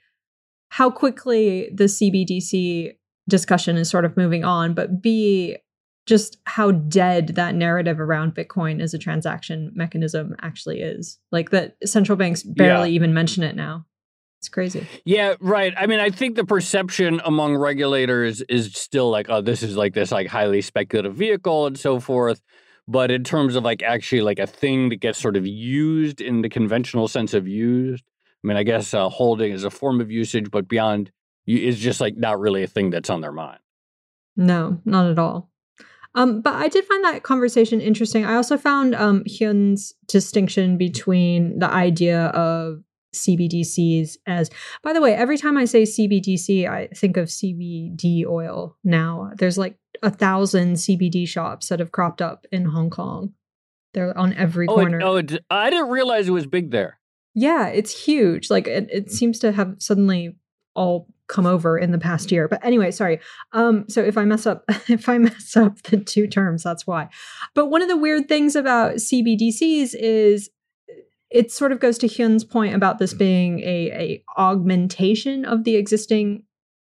how 0.70 0.90
quickly 0.90 1.70
the 1.74 1.86
CBDC 1.86 2.94
discussion 3.30 3.78
is 3.78 3.90
sort 3.90 4.06
of 4.06 4.18
moving 4.18 4.44
on, 4.44 4.74
but 4.74 5.02
B, 5.02 5.58
just 6.06 6.38
how 6.46 6.72
dead 6.72 7.30
that 7.30 7.56
narrative 7.56 8.00
around 8.00 8.36
Bitcoin 8.36 8.82
as 8.82 8.94
a 8.94 8.98
transaction 8.98 9.72
mechanism 9.74 10.36
actually 10.42 10.82
is. 10.82 11.20
Like 11.32 11.52
that 11.52 11.78
central 11.86 12.18
banks 12.18 12.44
barely 12.44 12.90
yeah. 12.90 12.96
even 12.96 13.14
mention 13.14 13.44
it 13.44 13.56
now. 13.56 13.86
It's 14.44 14.50
crazy. 14.50 14.86
Yeah, 15.06 15.36
right. 15.40 15.74
I 15.78 15.88
mean, 15.88 16.02
I 16.02 16.10
think 16.10 16.36
the 16.36 16.44
perception 16.44 17.22
among 17.24 17.56
regulators 17.56 18.42
is 18.50 18.74
still 18.74 19.10
like, 19.10 19.28
oh, 19.30 19.40
this 19.40 19.64
is 19.64 19.78
like 19.78 19.94
this 19.94 20.12
like 20.12 20.28
highly 20.28 20.60
speculative 20.60 21.16
vehicle 21.16 21.66
and 21.66 21.80
so 21.80 22.02
forth. 22.02 22.42
But 22.86 23.10
in 23.10 23.24
terms 23.24 23.56
of 23.56 23.64
like 23.64 23.82
actually 23.82 24.20
like 24.20 24.40
a 24.40 24.46
thing 24.46 24.90
that 24.90 24.98
gets 24.98 25.18
sort 25.18 25.38
of 25.38 25.48
used 25.48 26.20
in 26.20 26.42
the 26.42 26.50
conventional 26.50 27.08
sense 27.08 27.34
of 27.34 27.48
used, 27.48 28.04
I 28.44 28.48
mean, 28.48 28.58
I 28.58 28.64
guess 28.64 28.94
uh, 28.94 29.08
holding 29.08 29.54
is 29.54 29.64
a 29.64 29.70
form 29.70 30.02
of 30.02 30.12
usage, 30.12 30.52
but 30.52 30.68
beyond 30.68 31.10
is 31.48 31.80
just 31.80 32.02
like 32.02 32.18
not 32.18 32.38
really 32.38 32.64
a 32.64 32.68
thing 32.68 32.90
that's 32.90 33.10
on 33.10 33.22
their 33.22 33.32
mind. 33.32 33.60
No, 34.36 34.82
not 34.84 35.10
at 35.10 35.18
all. 35.18 35.50
Um, 36.16 36.42
but 36.42 36.56
I 36.56 36.68
did 36.68 36.84
find 36.84 37.02
that 37.06 37.24
conversation 37.24 37.80
interesting. 37.80 38.26
I 38.26 38.36
also 38.36 38.58
found 38.58 38.94
um, 38.94 39.24
Hyun's 39.24 39.94
distinction 40.06 40.78
between 40.78 41.60
the 41.60 41.70
idea 41.70 42.26
of 42.26 42.84
CBDCs 43.14 44.18
as 44.26 44.50
by 44.82 44.94
the 44.94 45.02
way, 45.02 45.14
every 45.14 45.38
time 45.38 45.58
I 45.58 45.66
say 45.66 45.84
CBDC, 45.84 46.70
I 46.70 46.88
think 46.88 47.18
of 47.18 47.28
CBD 47.28 48.26
oil 48.26 48.78
now. 48.84 49.32
There's 49.36 49.58
like 49.58 49.78
a 50.02 50.10
thousand 50.10 50.76
CBD 50.76 51.28
shops 51.28 51.70
that 51.70 51.80
have 51.80 51.92
cropped 51.92 52.22
up 52.22 52.46
in 52.52 52.66
Hong 52.66 52.90
Kong. 52.90 53.34
They're 53.94 54.18
on 54.18 54.34
every 54.34 54.68
oh, 54.68 54.76
corner. 54.76 55.00
It, 55.00 55.04
oh, 55.04 55.16
it, 55.18 55.46
I 55.50 55.70
didn't 55.70 55.90
realize 55.90 56.28
it 56.28 56.32
was 56.32 56.48
big 56.48 56.72
there. 56.72 57.00
Yeah, 57.36 57.68
it's 57.68 58.06
huge. 58.06 58.50
Like 58.50 58.68
it, 58.68 58.90
it 58.92 59.12
seems 59.12 59.40
to 59.40 59.52
have 59.52 59.76
suddenly 59.80 60.36
all 60.76 61.08
come 61.28 61.46
over 61.46 61.78
in 61.78 61.92
the 61.92 61.98
past 61.98 62.32
year. 62.32 62.48
But 62.48 62.64
anyway, 62.64 62.92
sorry. 62.92 63.20
Um, 63.54 63.86
so 63.90 64.02
if 64.02 64.18
I 64.18 64.26
mess 64.26 64.46
up, 64.46 64.64
if 64.88 65.08
I 65.08 65.18
mess 65.18 65.56
up 65.56 65.82
the 65.84 65.98
two 65.98 66.28
terms, 66.28 66.64
that's 66.64 66.86
why. 66.86 67.10
But 67.54 67.68
one 67.68 67.82
of 67.82 67.88
the 67.88 67.98
weird 67.98 68.28
things 68.28 68.56
about 68.56 68.96
CBDCs 68.96 69.96
is 69.96 70.50
it 71.34 71.52
sort 71.52 71.72
of 71.72 71.80
goes 71.80 71.98
to 71.98 72.08
Hyun's 72.08 72.44
point 72.44 72.76
about 72.76 73.00
this 73.00 73.14
being 73.14 73.60
a, 73.60 73.92
a 73.92 74.24
augmentation 74.38 75.46
of 75.46 75.64
the 75.64 75.76
existing 75.76 76.44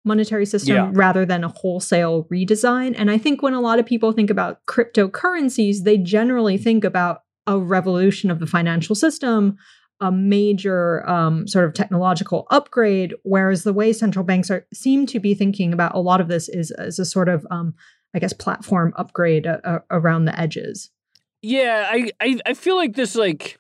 monetary 0.04 0.48
system 0.48 0.76
yeah. 0.76 0.90
rather 0.94 1.28
than 1.28 1.44
a 1.44 1.48
wholesale 1.48 2.26
redesign. 2.34 2.96
And 2.98 3.12
I 3.12 3.20
think 3.20 3.44
when 3.44 3.54
a 3.54 3.62
lot 3.62 3.78
of 3.78 3.86
people 3.86 4.12
think 4.12 4.32
about 4.32 4.66
cryptocurrencies, 4.66 5.84
they 5.84 6.00
generally 6.00 6.58
think 6.58 6.84
about 6.84 7.22
a 7.46 7.60
revolution 7.60 8.32
of 8.32 8.40
the 8.40 8.48
financial 8.48 8.96
system, 8.96 9.58
a 10.00 10.12
major 10.12 11.08
um, 11.08 11.48
sort 11.48 11.66
of 11.66 11.76
technological 11.76 12.48
upgrade. 12.50 13.14
Whereas 13.22 13.64
the 13.64 13.74
way 13.74 13.94
central 13.94 14.26
banks 14.26 14.50
are 14.50 14.66
seem 14.74 15.06
to 15.06 15.20
be 15.20 15.36
thinking 15.36 15.72
about 15.72 15.94
a 15.94 16.00
lot 16.00 16.20
of 16.20 16.30
this 16.30 16.50
is 16.50 16.72
as 16.72 16.98
a 16.98 17.06
sort 17.06 17.30
of, 17.30 17.46
um, 17.52 17.76
I 18.16 18.20
guess, 18.20 18.34
platform 18.34 18.94
upgrade 18.98 19.46
uh, 19.46 19.60
uh, 19.64 19.80
around 19.92 20.26
the 20.26 20.40
edges. 20.40 20.90
Yeah, 21.44 21.88
I, 21.92 22.12
I 22.20 22.40
I 22.48 22.54
feel 22.54 22.76
like 22.76 22.96
this 22.96 23.16
like 23.16 23.60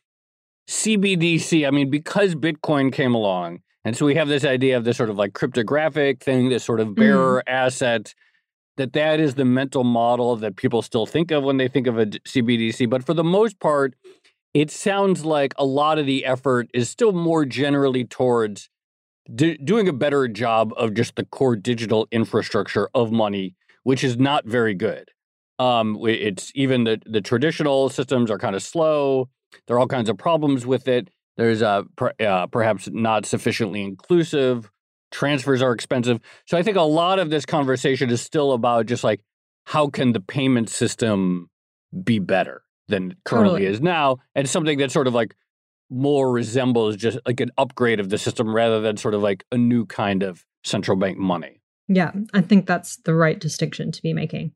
CBDC, 0.68 1.68
I 1.68 1.72
mean, 1.72 1.89
because 1.89 2.36
Bitcoin 2.36 2.91
came 2.91 3.14
along, 3.14 3.59
and 3.84 3.97
so 3.97 4.05
we 4.05 4.16
have 4.16 4.28
this 4.28 4.45
idea 4.45 4.78
of 4.78 4.84
this 4.84 4.97
sort 4.97 5.09
of 5.09 5.18
like 5.18 5.34
cryptographic 5.34 6.24
thing, 6.24 6.49
this 6.49 6.64
sort 6.64 6.80
of 6.80 6.89
mm-hmm. 6.89 7.01
bearer 7.01 7.43
mm. 7.47 7.51
asset, 7.51 8.14
that 8.78 8.93
that 8.93 9.20
is 9.20 9.36
the 9.36 9.45
mental 9.45 9.84
model 9.84 10.36
that 10.38 10.55
people 10.55 10.82
still 10.82 11.05
think 11.05 11.32
of 11.32 11.43
when 11.43 11.57
they 11.57 11.68
think 11.68 11.88
of 11.88 11.97
a 11.97 12.05
CBDC. 12.05 12.89
But 12.89 13.03
for 13.05 13.14
the 13.14 13.24
most 13.24 13.59
part, 13.59 13.95
it 14.53 14.72
sounds 14.72 15.26
like 15.26 15.53
a 15.57 15.66
lot 15.66 15.97
of 15.97 16.05
the 16.05 16.26
effort 16.26 16.70
is 16.74 16.89
still 16.89 17.12
more 17.12 17.45
generally 17.45 18.03
towards 18.03 18.70
d- 19.34 19.57
doing 19.57 19.88
a 19.88 19.93
better 19.93 20.28
job 20.28 20.74
of 20.78 20.93
just 20.93 21.16
the 21.16 21.26
core 21.26 21.55
digital 21.55 22.07
infrastructure 22.12 22.89
of 22.93 23.12
money, 23.12 23.55
which 23.84 24.03
is 24.03 24.18
not 24.18 24.45
very 24.45 24.74
good. 24.74 25.09
Um, 25.59 25.97
it's 26.07 26.51
even 26.55 26.86
the 26.86 26.99
the 27.05 27.22
traditional 27.22 27.89
systems 27.89 28.32
are 28.32 28.39
kind 28.39 28.55
of 28.55 28.64
slow. 28.64 29.30
There 29.68 29.76
are 29.76 29.80
all 29.80 29.88
kinds 29.88 30.10
of 30.10 30.18
problems 30.18 30.66
with 30.66 30.88
it. 30.88 31.10
There's 31.38 31.62
uh, 31.62 31.84
per, 31.95 32.12
uh, 32.20 32.47
perhaps 32.47 32.89
not 32.91 33.26
sufficiently 33.26 33.82
inclusive. 33.82 34.70
Transfers 35.12 35.62
are 35.62 35.74
expensive. 35.74 36.20
So 36.45 36.58
I 36.58 36.64
think 36.64 36.78
a 36.78 36.82
lot 36.82 37.20
of 37.20 37.30
this 37.30 37.45
conversation 37.45 38.10
is 38.10 38.22
still 38.22 38.54
about 38.54 38.86
just 38.86 39.04
like 39.04 39.22
how 39.66 39.88
can 39.88 40.14
the 40.14 40.20
payment 40.20 40.70
system 40.70 41.49
be 42.04 42.20
better 42.20 42.64
than 42.88 43.16
currently 43.26 43.62
totally. 43.62 43.66
is 43.66 43.82
now, 43.82 44.18
and 44.36 44.47
something 44.49 44.78
that 44.80 44.91
sort 44.91 45.08
of 45.08 45.14
like 45.14 45.36
more 45.89 46.32
resembles 46.32 46.95
just 46.95 47.20
like 47.26 47.39
an 47.39 47.52
upgrade 47.58 47.99
of 47.99 48.10
the 48.10 48.18
system 48.18 48.54
rather 48.54 48.80
than 48.80 48.97
sort 48.97 49.14
of 49.14 49.22
like 49.22 49.43
a 49.52 49.58
new 49.58 49.86
kind 49.86 50.24
of 50.24 50.45
central 50.64 50.97
bank 50.97 51.18
money. 51.18 51.62
Yeah, 51.88 52.12
I 52.34 52.41
think 52.41 52.66
that's 52.66 52.97
the 52.97 53.14
right 53.14 53.39
distinction 53.39 53.91
to 53.91 54.02
be 54.02 54.14
making. 54.14 54.54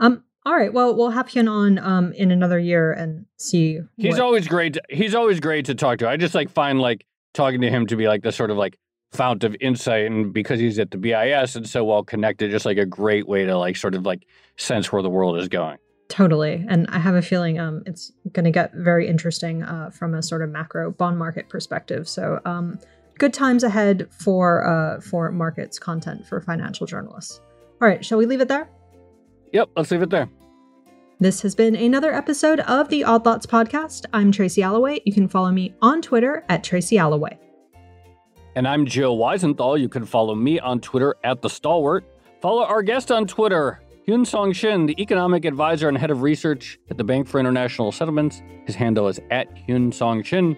Um, 0.00 0.24
all 0.48 0.56
right, 0.56 0.72
well, 0.72 0.96
we'll 0.96 1.10
have 1.10 1.28
Hyun 1.28 1.50
on 1.50 1.78
um 1.78 2.12
in 2.14 2.30
another 2.30 2.58
year 2.58 2.90
and 2.90 3.26
see. 3.36 3.80
He's 3.98 4.14
what... 4.14 4.22
always 4.22 4.48
great. 4.48 4.74
To, 4.74 4.82
he's 4.88 5.14
always 5.14 5.40
great 5.40 5.66
to 5.66 5.74
talk 5.74 5.98
to. 5.98 6.08
I 6.08 6.16
just 6.16 6.34
like 6.34 6.48
find 6.48 6.80
like 6.80 7.04
talking 7.34 7.60
to 7.60 7.68
him 7.68 7.86
to 7.88 7.96
be 7.96 8.08
like 8.08 8.22
the 8.22 8.32
sort 8.32 8.50
of 8.50 8.56
like 8.56 8.78
fount 9.12 9.44
of 9.44 9.54
insight, 9.60 10.06
and 10.06 10.32
because 10.32 10.58
he's 10.58 10.78
at 10.78 10.90
the 10.90 10.96
BIS 10.96 11.54
and 11.54 11.68
so 11.68 11.84
well 11.84 12.02
connected, 12.02 12.50
just 12.50 12.64
like 12.64 12.78
a 12.78 12.86
great 12.86 13.28
way 13.28 13.44
to 13.44 13.58
like 13.58 13.76
sort 13.76 13.94
of 13.94 14.06
like 14.06 14.26
sense 14.56 14.90
where 14.90 15.02
the 15.02 15.10
world 15.10 15.36
is 15.36 15.48
going. 15.48 15.76
Totally. 16.08 16.64
And 16.66 16.86
I 16.88 16.98
have 16.98 17.14
a 17.14 17.20
feeling 17.20 17.60
um, 17.60 17.82
it's 17.84 18.10
going 18.32 18.44
to 18.44 18.50
get 18.50 18.72
very 18.72 19.06
interesting 19.06 19.62
uh, 19.62 19.90
from 19.90 20.14
a 20.14 20.22
sort 20.22 20.40
of 20.40 20.48
macro 20.48 20.90
bond 20.90 21.18
market 21.18 21.50
perspective. 21.50 22.08
So, 22.08 22.40
um, 22.46 22.78
good 23.18 23.34
times 23.34 23.64
ahead 23.64 24.08
for 24.10 24.66
uh, 24.66 25.02
for 25.02 25.30
markets 25.30 25.78
content 25.78 26.26
for 26.26 26.40
financial 26.40 26.86
journalists. 26.86 27.42
All 27.82 27.86
right, 27.86 28.02
shall 28.02 28.16
we 28.16 28.24
leave 28.24 28.40
it 28.40 28.48
there? 28.48 28.70
Yep, 29.52 29.70
let's 29.76 29.90
leave 29.90 30.02
it 30.02 30.10
there. 30.10 30.28
This 31.20 31.42
has 31.42 31.54
been 31.54 31.74
another 31.74 32.14
episode 32.14 32.60
of 32.60 32.88
the 32.90 33.02
Odd 33.02 33.26
Lots 33.26 33.46
podcast. 33.46 34.04
I'm 34.12 34.30
Tracy 34.30 34.62
Alloway. 34.62 35.00
You 35.04 35.12
can 35.12 35.26
follow 35.26 35.50
me 35.50 35.74
on 35.82 36.00
Twitter 36.00 36.44
at 36.48 36.62
Tracy 36.62 36.96
Alloway. 36.96 37.38
And 38.54 38.68
I'm 38.68 38.86
Joe 38.86 39.16
Weisenthal. 39.16 39.80
You 39.80 39.88
can 39.88 40.04
follow 40.04 40.34
me 40.34 40.60
on 40.60 40.80
Twitter 40.80 41.16
at 41.24 41.42
The 41.42 41.48
Stalwart. 41.48 42.04
Follow 42.40 42.64
our 42.64 42.82
guest 42.82 43.10
on 43.10 43.26
Twitter 43.26 43.80
Hyun 44.06 44.26
Song 44.26 44.52
Shin, 44.52 44.86
the 44.86 45.00
economic 45.02 45.44
advisor 45.44 45.88
and 45.88 45.98
head 45.98 46.10
of 46.10 46.22
research 46.22 46.78
at 46.88 46.96
the 46.96 47.04
Bank 47.04 47.26
for 47.28 47.38
International 47.38 47.92
Settlements. 47.92 48.40
His 48.64 48.74
handle 48.74 49.06
is 49.08 49.20
at 49.30 49.54
Hyun 49.66 49.92
Song 49.92 50.22
Shin. 50.22 50.56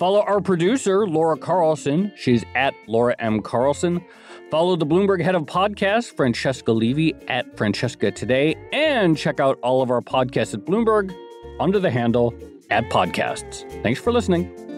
Follow 0.00 0.22
our 0.22 0.40
producer, 0.40 1.06
Laura 1.06 1.36
Carlson. 1.36 2.10
She's 2.16 2.42
at 2.54 2.72
Laura 2.86 3.14
M. 3.18 3.42
Carlson. 3.42 4.02
Follow 4.50 4.74
the 4.74 4.86
Bloomberg 4.86 5.22
head 5.22 5.34
of 5.34 5.42
podcast, 5.42 6.16
Francesca 6.16 6.72
Levy, 6.72 7.14
at 7.28 7.54
Francesca 7.58 8.10
Today. 8.10 8.56
And 8.72 9.14
check 9.14 9.40
out 9.40 9.58
all 9.62 9.82
of 9.82 9.90
our 9.90 10.00
podcasts 10.00 10.54
at 10.54 10.64
Bloomberg 10.64 11.14
under 11.60 11.78
the 11.78 11.90
handle 11.90 12.32
at 12.70 12.84
podcasts. 12.84 13.70
Thanks 13.82 14.00
for 14.00 14.10
listening. 14.10 14.69